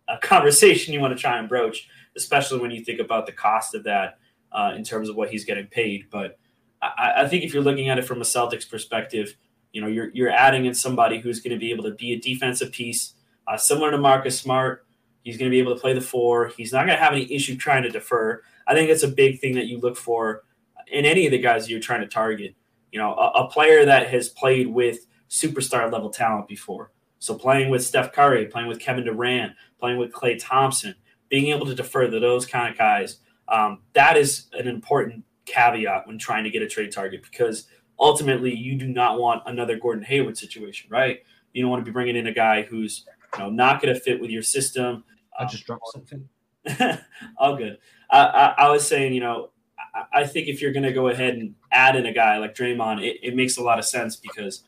a 0.08 0.18
conversation 0.22 0.94
you 0.94 1.00
want 1.00 1.16
to 1.16 1.20
try 1.20 1.38
and 1.38 1.48
broach 1.48 1.88
especially 2.16 2.60
when 2.60 2.70
you 2.70 2.84
think 2.84 3.00
about 3.00 3.26
the 3.26 3.32
cost 3.32 3.74
of 3.74 3.84
that 3.84 4.18
uh, 4.52 4.72
in 4.76 4.84
terms 4.84 5.08
of 5.08 5.16
what 5.16 5.30
he's 5.30 5.44
getting 5.44 5.66
paid. 5.66 6.06
But 6.10 6.38
I, 6.82 7.12
I, 7.18 7.28
think 7.28 7.44
if 7.44 7.54
you're 7.54 7.62
looking 7.62 7.88
at 7.88 7.98
it 7.98 8.04
from 8.04 8.20
a 8.20 8.24
Celtics 8.24 8.68
perspective, 8.68 9.36
you 9.72 9.80
know, 9.80 9.86
you're 9.86 10.10
you're 10.12 10.30
adding 10.30 10.64
in 10.66 10.74
somebody 10.74 11.20
who's 11.20 11.40
going 11.40 11.52
to 11.52 11.58
be 11.58 11.70
able 11.70 11.84
to 11.84 11.92
be 11.92 12.12
a 12.12 12.18
defensive 12.18 12.72
piece, 12.72 13.14
uh, 13.46 13.56
similar 13.56 13.90
to 13.90 13.98
Marcus 13.98 14.38
Smart. 14.38 14.86
He's 15.22 15.36
going 15.36 15.50
to 15.50 15.54
be 15.54 15.60
able 15.60 15.74
to 15.74 15.80
play 15.80 15.92
the 15.92 16.00
four. 16.00 16.48
He's 16.56 16.72
not 16.72 16.86
going 16.86 16.96
to 16.96 17.02
have 17.02 17.12
any 17.12 17.30
issue 17.32 17.56
trying 17.56 17.82
to 17.82 17.90
defer. 17.90 18.42
I 18.66 18.74
think 18.74 18.88
that's 18.88 19.02
a 19.02 19.08
big 19.08 19.38
thing 19.38 19.54
that 19.54 19.66
you 19.66 19.78
look 19.78 19.96
for 19.96 20.44
in 20.90 21.04
any 21.04 21.26
of 21.26 21.32
the 21.32 21.38
guys 21.38 21.70
you're 21.70 21.78
trying 21.78 22.00
to 22.00 22.08
target. 22.08 22.54
You 22.90 22.98
know, 22.98 23.14
a, 23.14 23.44
a 23.44 23.48
player 23.48 23.84
that 23.84 24.08
has 24.08 24.28
played 24.30 24.66
with 24.66 25.06
superstar 25.28 25.92
level 25.92 26.10
talent 26.10 26.48
before. 26.48 26.90
So 27.20 27.34
playing 27.34 27.70
with 27.70 27.84
Steph 27.84 28.12
Curry, 28.12 28.46
playing 28.46 28.66
with 28.66 28.80
Kevin 28.80 29.04
Durant, 29.04 29.52
playing 29.78 29.98
with 29.98 30.10
Klay 30.10 30.38
Thompson, 30.40 30.94
being 31.30 31.46
able 31.48 31.64
to 31.66 31.74
defer 31.74 32.10
to 32.10 32.20
those 32.20 32.44
kind 32.44 32.70
of 32.70 32.76
guys, 32.76 33.18
um, 33.48 33.80
that 33.94 34.16
is 34.16 34.48
an 34.52 34.68
important 34.68 35.24
caveat 35.46 36.06
when 36.06 36.18
trying 36.18 36.44
to 36.44 36.50
get 36.50 36.62
a 36.62 36.68
trade 36.68 36.92
target 36.92 37.22
because 37.22 37.66
ultimately 37.98 38.54
you 38.54 38.76
do 38.76 38.88
not 38.88 39.18
want 39.18 39.42
another 39.46 39.78
Gordon 39.78 40.04
Hayward 40.04 40.36
situation, 40.36 40.90
right? 40.90 41.20
You 41.52 41.62
don't 41.62 41.70
want 41.70 41.80
to 41.80 41.84
be 41.84 41.92
bringing 41.92 42.16
in 42.16 42.26
a 42.26 42.32
guy 42.32 42.62
who's 42.62 43.04
you 43.34 43.40
know 43.40 43.50
not 43.50 43.80
going 43.80 43.94
to 43.94 44.00
fit 44.00 44.20
with 44.20 44.30
your 44.30 44.42
system. 44.42 45.04
I 45.38 45.46
just 45.46 45.64
dropped 45.64 45.88
something. 45.92 46.28
all 47.38 47.56
good. 47.56 47.78
I, 48.10 48.20
I, 48.20 48.54
I, 48.58 48.70
was 48.70 48.86
saying, 48.86 49.14
you 49.14 49.20
know, 49.20 49.50
I, 49.94 50.20
I 50.20 50.26
think 50.26 50.48
if 50.48 50.60
you're 50.60 50.72
going 50.72 50.82
to 50.82 50.92
go 50.92 51.08
ahead 51.08 51.34
and 51.34 51.54
add 51.72 51.96
in 51.96 52.04
a 52.06 52.12
guy 52.12 52.36
like 52.38 52.54
Draymond, 52.54 53.02
it, 53.02 53.18
it 53.22 53.34
makes 53.34 53.56
a 53.56 53.62
lot 53.62 53.78
of 53.78 53.84
sense 53.84 54.16
because 54.16 54.64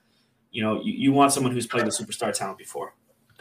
you 0.51 0.63
know 0.63 0.81
you, 0.83 0.93
you 0.93 1.13
want 1.13 1.33
someone 1.33 1.53
who's 1.53 1.67
played 1.67 1.87
the 1.87 1.91
superstar 1.91 2.33
talent 2.33 2.59
before. 2.59 2.95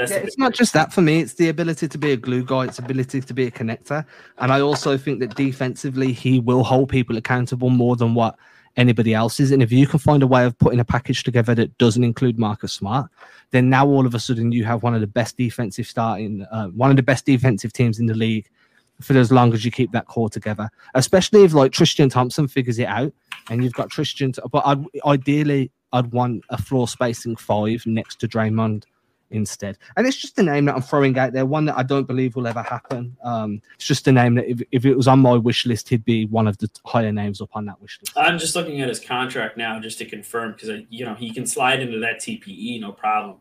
Yeah, 0.10 0.18
it's 0.18 0.38
not 0.38 0.54
just 0.54 0.74
that 0.74 0.94
for 0.94 1.02
me. 1.02 1.20
It's 1.20 1.34
the 1.34 1.50
ability 1.50 1.88
to 1.88 1.98
be 1.98 2.12
a 2.12 2.18
glue 2.18 2.44
guy. 2.44 2.66
It's 2.66 2.80
ability 2.80 3.22
to 3.22 3.34
be 3.34 3.46
a 3.46 3.52
connector. 3.52 4.06
And 4.38 4.52
I 4.52 4.62
also 4.62 4.98
think 4.98 5.20
that 5.20 5.36
defensively, 5.36 6.14
he 6.14 6.40
will 6.40 6.64
hold 6.64 6.90
people 6.90 7.18
accountable 7.18 7.70
more 7.70 7.96
than 7.96 8.14
what 8.14 8.38
anybody 8.78 9.14
else 9.14 9.40
is. 9.40 9.52
And 9.52 9.62
if 9.62 9.72
you 9.72 9.86
can 9.86 10.00
find 10.00 10.24
a 10.24 10.28
way 10.28 10.46
of 10.46 10.58
putting 10.58 10.80
a 10.80 10.86
package 10.86 11.24
together 11.24 11.54
that 11.56 11.78
doesn't 11.78 12.04
include 12.04 12.40
Marcus 12.40 12.74
Smart, 12.74 13.10
then 13.52 13.70
now 13.70 13.86
all 13.86 14.06
of 14.06 14.16
a 14.16 14.20
sudden 14.20 14.52
you 14.52 14.64
have 14.64 14.84
one 14.84 14.96
of 14.96 15.02
the 15.02 15.08
best 15.08 15.38
defensive 15.38 15.88
starting, 15.88 16.46
uh, 16.52 16.68
one 16.68 16.90
of 16.90 16.96
the 16.96 17.04
best 17.04 17.26
defensive 17.26 17.74
teams 17.74 18.00
in 18.00 18.06
the 18.06 18.14
league 18.14 18.50
for 19.02 19.18
as 19.18 19.32
long 19.32 19.54
as 19.54 19.66
you 19.66 19.72
keep 19.72 19.92
that 19.92 20.06
core 20.06 20.30
together. 20.30 20.70
Especially 20.94 21.44
if 21.44 21.54
like 21.54 21.72
Tristan 21.72 22.10
Thompson 22.10 22.48
figures 22.48 22.80
it 22.80 22.88
out, 22.88 23.14
and 23.50 23.64
you've 23.64 23.74
got 23.74 23.90
Tristan. 23.90 24.34
But 24.52 24.66
I'd, 24.66 24.86
ideally, 25.06 25.72
I'd 25.92 26.12
want 26.12 26.44
a 26.50 26.62
floor 26.62 26.88
spacing 26.88 27.36
five 27.36 27.86
next 27.86 28.20
to 28.22 28.28
Draymond 28.28 28.84
instead. 29.32 29.78
And 29.96 30.06
it's 30.06 30.18
just 30.18 30.38
a 30.40 30.44
name 30.44 30.66
that 30.66 30.76
I'm 30.76 30.82
throwing 30.82 31.18
out 31.18 31.34
there, 31.34 31.46
one 31.46 31.66
that 31.66 31.78
I 31.78 31.84
don't 31.84 32.06
believe 32.06 32.36
will 32.36 32.48
ever 32.48 32.62
happen. 32.62 33.16
Um, 33.24 33.62
it's 33.76 33.86
just 33.86 34.08
a 34.08 34.12
name 34.12 34.36
that 34.36 34.50
if, 34.50 34.62
if 34.72 34.86
it 34.86 34.96
was 34.96 35.08
on 35.08 35.20
my 35.20 35.34
wish 35.34 35.66
list, 35.66 35.90
he'd 35.90 36.06
be 36.06 36.26
one 36.26 36.48
of 36.48 36.58
the 36.58 36.70
higher 36.86 37.12
names 37.12 37.42
up 37.42 37.50
on 37.54 37.66
that 37.66 37.82
wish 37.82 38.00
list. 38.02 38.18
I'm 38.18 38.38
just 38.38 38.56
looking 38.56 38.82
at 38.82 38.90
his 38.90 39.00
contract 39.00 39.58
now 39.58 39.80
just 39.80 39.98
to 40.00 40.06
confirm 40.06 40.54
because 40.54 40.82
you 40.90 41.06
know 41.06 41.16
he 41.16 41.34
can 41.34 41.46
slide 41.46 41.82
into 41.82 42.00
that 42.00 42.20
TPE 42.20 42.80
no 42.82 42.92
problem. 42.92 43.38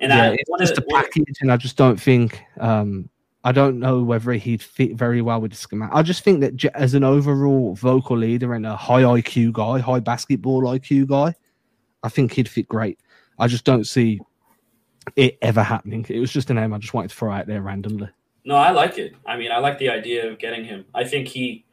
And 0.00 0.10
yeah, 0.10 0.30
I, 0.30 0.36
it's 0.38 0.50
just 0.58 0.78
a 0.78 0.82
package, 0.82 1.36
and 1.40 1.52
I 1.52 1.56
just 1.56 1.76
don't 1.76 2.00
think. 2.00 2.42
Um, 2.58 3.08
I 3.46 3.52
don't 3.52 3.78
know 3.78 4.02
whether 4.02 4.32
he'd 4.32 4.62
fit 4.62 4.96
very 4.96 5.20
well 5.20 5.38
with 5.38 5.50
the 5.50 5.58
schematic. 5.58 5.94
I 5.94 6.02
just 6.02 6.24
think 6.24 6.40
that 6.40 6.64
as 6.74 6.94
an 6.94 7.04
overall 7.04 7.74
vocal 7.74 8.16
leader 8.16 8.54
and 8.54 8.64
a 8.64 8.74
high 8.74 9.02
IQ 9.02 9.52
guy, 9.52 9.80
high 9.80 10.00
basketball 10.00 10.62
IQ 10.62 11.08
guy, 11.08 11.34
I 12.02 12.08
think 12.08 12.32
he'd 12.32 12.48
fit 12.48 12.66
great. 12.68 12.98
I 13.38 13.46
just 13.46 13.64
don't 13.64 13.84
see 13.86 14.20
it 15.16 15.38
ever 15.42 15.62
happening. 15.62 16.04
It 16.08 16.20
was 16.20 16.32
just 16.32 16.50
a 16.50 16.54
name 16.54 16.72
I 16.72 16.78
just 16.78 16.94
wanted 16.94 17.10
to 17.10 17.16
throw 17.16 17.32
out 17.32 17.46
there 17.46 17.62
randomly. 17.62 18.08
No, 18.44 18.56
I 18.56 18.70
like 18.70 18.98
it. 18.98 19.14
I 19.26 19.36
mean, 19.36 19.50
I 19.50 19.58
like 19.58 19.78
the 19.78 19.88
idea 19.88 20.30
of 20.30 20.38
getting 20.38 20.64
him. 20.64 20.84
I 20.94 21.04
think 21.04 21.28
he, 21.28 21.64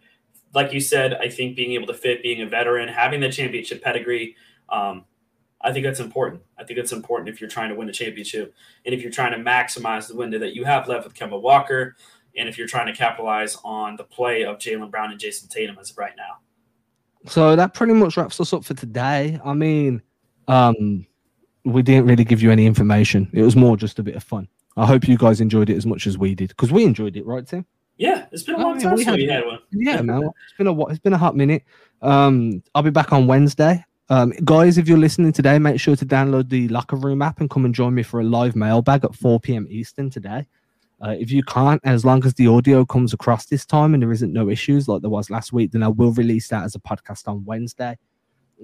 like 0.54 0.74
you 0.74 0.80
said, 0.80 1.14
I 1.16 1.28
think 1.28 1.56
being 1.56 1.74
able 1.74 1.88
to 1.88 1.94
fit, 1.94 2.24
being 2.24 2.42
a 2.42 2.46
veteran, 2.46 2.88
having 2.88 3.20
the 3.20 3.32
championship 3.32 3.84
pedigree, 3.84 4.36
um, 4.70 5.06
I 5.64 5.72
think 5.72 5.86
that's 5.86 6.00
important. 6.00 6.42
I 6.58 6.64
think 6.64 6.78
that's 6.78 6.92
important 6.92 7.30
if 7.30 7.40
you're 7.40 7.50
trying 7.50 7.70
to 7.70 7.76
win 7.76 7.90
a 7.90 7.94
championship 7.94 8.54
and 8.86 8.96
if 8.96 9.02
you're 9.02 9.12
trying 9.12 9.32
to 9.34 9.38
maximize 9.38 10.08
the 10.08 10.16
window 10.16 10.40
that 10.40 10.56
you 10.56 10.64
have 10.64 10.88
left 10.88 11.06
with 11.06 11.14
Kemba 11.14 11.40
Walker 11.40 11.96
and 12.36 12.48
if 12.48 12.58
you're 12.58 12.68
trying 12.68 12.88
to 12.88 12.94
capitalize 12.94 13.58
on 13.64 13.96
the 13.98 14.04
play 14.04 14.44
of 14.44 14.58
Jaylen 14.58 14.90
Brown 14.90 15.12
and 15.12 15.20
Jayson 15.20 15.50
Tatum 15.50 15.78
as 15.80 15.92
of 15.92 15.98
right 15.98 16.14
now. 16.18 16.40
So 17.30 17.56
that 17.56 17.74
pretty 17.74 17.94
much 17.94 18.18
wraps 18.18 18.40
us 18.40 18.54
up 18.54 18.66
for 18.66 18.74
today. 18.74 19.40
I 19.44 19.54
mean, 19.54 20.02
um, 20.48 21.06
we 21.64 21.82
didn't 21.82 22.06
really 22.06 22.24
give 22.24 22.42
you 22.42 22.52
any 22.52 22.66
information. 22.66 23.30
It 23.34 23.44
was 23.44 23.56
more 23.56 23.78
just 23.78 24.00
a 24.00 24.04
bit 24.04 24.16
of 24.16 24.24
fun. 24.24 24.48
I 24.78 24.86
hope 24.86 25.08
you 25.08 25.18
guys 25.18 25.42
enjoyed 25.42 25.70
it 25.70 25.76
as 25.76 25.86
much 25.86 26.08
as 26.08 26.18
we 26.18 26.34
did 26.34 26.50
because 26.50 26.72
we 26.72 26.84
enjoyed 26.84 27.18
it, 27.18 27.26
right, 27.26 27.46
Tim? 27.46 27.66
Yeah, 27.98 28.26
it's 28.32 28.44
been 28.44 28.56
a 28.56 28.60
long 28.60 28.80
time 28.80 28.98
since 28.98 29.16
we 29.16 29.28
had 29.28 29.46
one. 29.46 29.60
Yeah, 29.72 30.02
man, 30.02 30.24
it's 30.24 30.58
been 30.58 30.68
a 30.68 30.86
it's 30.88 31.00
been 31.00 31.14
a 31.14 31.18
hot 31.18 31.36
minute. 31.36 31.64
Um, 32.02 32.64
I'll 32.74 32.82
be 32.82 32.90
back 32.90 33.14
on 33.14 33.28
Wednesday. 33.28 33.86
Um, 34.10 34.32
guys, 34.44 34.78
if 34.78 34.88
you're 34.88 34.98
listening 34.98 35.32
today, 35.32 35.60
make 35.60 35.80
sure 35.80 35.96
to 35.96 36.06
download 36.06 36.50
the 36.50 36.68
Locker 36.70 36.96
Room 36.96 37.22
app 37.22 37.40
and 37.40 37.50
come 37.50 37.64
and 37.64 37.76
join 37.76 37.94
me 37.94 38.04
for 38.04 38.20
a 38.20 38.24
live 38.24 38.56
mailbag 38.56 39.06
at 39.06 39.16
4 39.16 39.40
p.m. 39.40 39.68
Eastern 39.70 40.10
today. 40.10 40.48
Uh, 41.02 41.16
if 41.18 41.32
you 41.32 41.44
can't, 41.44 41.82
as 41.86 42.04
long 42.04 42.26
as 42.26 42.34
the 42.34 42.48
audio 42.48 42.86
comes 42.86 43.14
across 43.14 43.46
this 43.46 43.66
time 43.66 43.94
and 43.94 44.04
there 44.04 44.12
isn't 44.12 44.34
no 44.34 44.50
issues 44.50 44.88
like 44.88 45.02
there 45.02 45.10
was 45.10 45.30
last 45.30 45.54
week, 45.54 45.72
then 45.72 45.82
I 45.82 45.88
will 45.88 46.12
release 46.12 46.48
that 46.50 46.64
as 46.64 46.76
a 46.76 46.80
podcast 46.80 47.28
on 47.28 47.46
Wednesday 47.46 47.98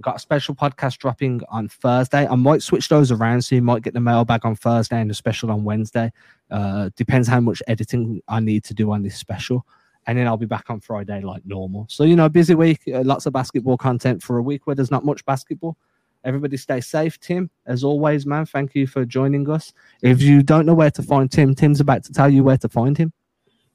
got 0.01 0.17
a 0.17 0.19
special 0.19 0.55
podcast 0.55 0.97
dropping 0.97 1.41
on 1.49 1.67
Thursday. 1.67 2.27
I 2.27 2.36
might 2.36 2.62
switch 2.62 2.88
those 2.89 3.12
around, 3.12 3.43
so 3.43 3.55
you 3.55 3.62
might 3.62 3.81
get 3.81 3.93
the 3.93 3.99
mailbag 3.99 4.45
on 4.45 4.55
Thursday 4.55 4.99
and 4.99 5.09
a 5.11 5.13
special 5.13 5.51
on 5.51 5.63
Wednesday. 5.63 6.11
Uh, 6.51 6.89
depends 6.95 7.28
how 7.28 7.39
much 7.39 7.61
editing 7.67 8.22
I 8.28 8.39
need 8.39 8.63
to 8.65 8.74
do 8.74 8.91
on 8.91 9.03
this 9.03 9.17
special. 9.17 9.65
and 10.07 10.17
then 10.17 10.26
I'll 10.26 10.38
be 10.38 10.45
back 10.45 10.69
on 10.69 10.80
Friday 10.80 11.22
like 11.22 11.45
normal. 11.45 11.86
So 11.89 12.05
you 12.05 12.15
know, 12.15 12.30
busy 12.30 12.55
week, 12.55 12.82
uh, 12.88 13.03
lots 13.03 13.26
of 13.26 13.34
basketball 13.34 13.78
content 13.78 14.24
for 14.24 14.38
a 14.38 14.41
week 14.41 14.65
where 14.65 14.76
there's 14.76 14.91
not 14.91 15.05
much 15.05 15.24
basketball. 15.26 15.78
Everybody 16.24 16.57
stay 16.57 16.82
safe, 16.82 17.19
Tim. 17.19 17.49
As 17.65 17.84
always, 17.84 18.26
man, 18.26 18.45
thank 18.45 18.74
you 18.74 18.88
for 18.88 19.05
joining 19.05 19.49
us. 19.49 19.74
If 20.01 20.22
you 20.22 20.41
don't 20.43 20.65
know 20.65 20.74
where 20.74 20.91
to 20.91 21.03
find 21.03 21.32
Tim, 21.32 21.53
Tim's 21.53 21.80
about 21.80 22.03
to 22.05 22.13
tell 22.13 22.30
you 22.30 22.43
where 22.43 22.57
to 22.57 22.69
find 22.69 22.97
him. 22.97 23.13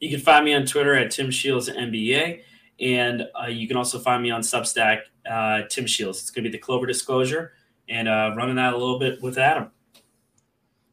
You 0.01 0.11
can 0.11 0.21
find 0.21 0.45
me 0.45 0.55
on 0.55 0.67
Twitter 0.67 0.95
at 0.95 1.13
Tim 1.13 1.31
Shields 1.31 1.71
NBA, 1.71 2.43
and 2.81 3.29
uh, 3.41 3.47
you 3.47 3.69
can 3.69 3.77
also 3.77 3.99
find 3.99 4.23
me 4.23 4.31
on 4.31 4.41
Substack, 4.41 5.03
uh, 5.29 5.63
Tim 5.69 5.87
Shields. 5.87 6.21
It's 6.21 6.31
going 6.31 6.45
to 6.45 6.51
be 6.51 6.57
the 6.57 6.63
Clover 6.63 6.87
Disclosure, 6.87 7.53
and 7.89 8.09
uh, 8.09 8.35
running 8.37 8.57
that 8.57 8.73
a 8.75 8.77
little 8.77 8.99
bit 8.99 9.23
with 9.23 9.39
Adam. 9.39 9.71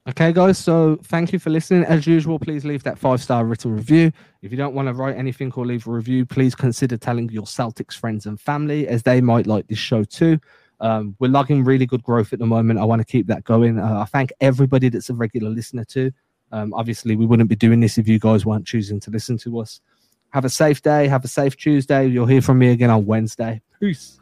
Okay, 0.07 0.33
guys. 0.33 0.57
So 0.57 0.97
thank 1.03 1.31
you 1.31 1.37
for 1.37 1.51
listening. 1.51 1.83
As 1.83 2.07
usual, 2.07 2.39
please 2.39 2.65
leave 2.65 2.81
that 2.83 2.97
five 2.97 3.21
star 3.21 3.45
written 3.45 3.75
review. 3.75 4.11
If 4.41 4.51
you 4.51 4.57
don't 4.57 4.73
want 4.73 4.87
to 4.87 4.93
write 4.93 5.15
anything 5.15 5.51
or 5.55 5.65
leave 5.65 5.85
a 5.85 5.91
review, 5.91 6.25
please 6.25 6.55
consider 6.55 6.97
telling 6.97 7.29
your 7.29 7.43
Celtics 7.43 7.93
friends 7.93 8.25
and 8.25 8.39
family, 8.39 8.87
as 8.87 9.03
they 9.03 9.21
might 9.21 9.45
like 9.45 9.67
this 9.67 9.77
show 9.77 10.03
too. 10.03 10.39
Um, 10.79 11.15
we're 11.19 11.29
logging 11.29 11.63
really 11.63 11.85
good 11.85 12.01
growth 12.01 12.33
at 12.33 12.39
the 12.39 12.45
moment. 12.47 12.79
I 12.79 12.85
want 12.85 13.01
to 13.01 13.05
keep 13.05 13.27
that 13.27 13.43
going. 13.43 13.77
Uh, 13.77 13.99
I 13.99 14.05
thank 14.05 14.31
everybody 14.41 14.89
that's 14.89 15.09
a 15.09 15.13
regular 15.13 15.49
listener 15.49 15.83
too. 15.83 16.11
Um, 16.51 16.73
obviously, 16.73 17.15
we 17.15 17.25
wouldn't 17.25 17.49
be 17.49 17.55
doing 17.55 17.79
this 17.79 17.97
if 17.97 18.07
you 18.07 18.17
guys 18.17 18.45
weren't 18.45 18.65
choosing 18.65 18.99
to 19.01 19.11
listen 19.11 19.37
to 19.39 19.59
us. 19.59 19.81
Have 20.29 20.45
a 20.45 20.49
safe 20.49 20.81
day. 20.81 21.07
Have 21.07 21.25
a 21.25 21.27
safe 21.27 21.57
Tuesday. 21.57 22.07
You'll 22.07 22.25
hear 22.25 22.41
from 22.41 22.59
me 22.59 22.71
again 22.71 22.89
on 22.89 23.05
Wednesday. 23.05 23.61
Peace. 23.79 24.19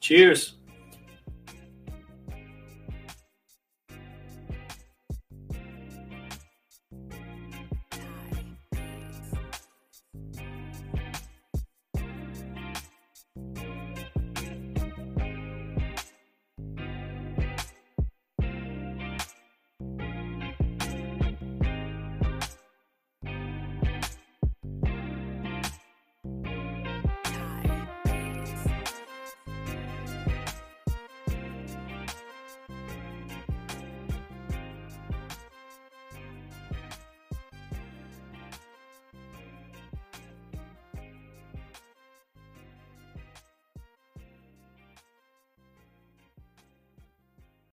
Cheers. 0.00 0.54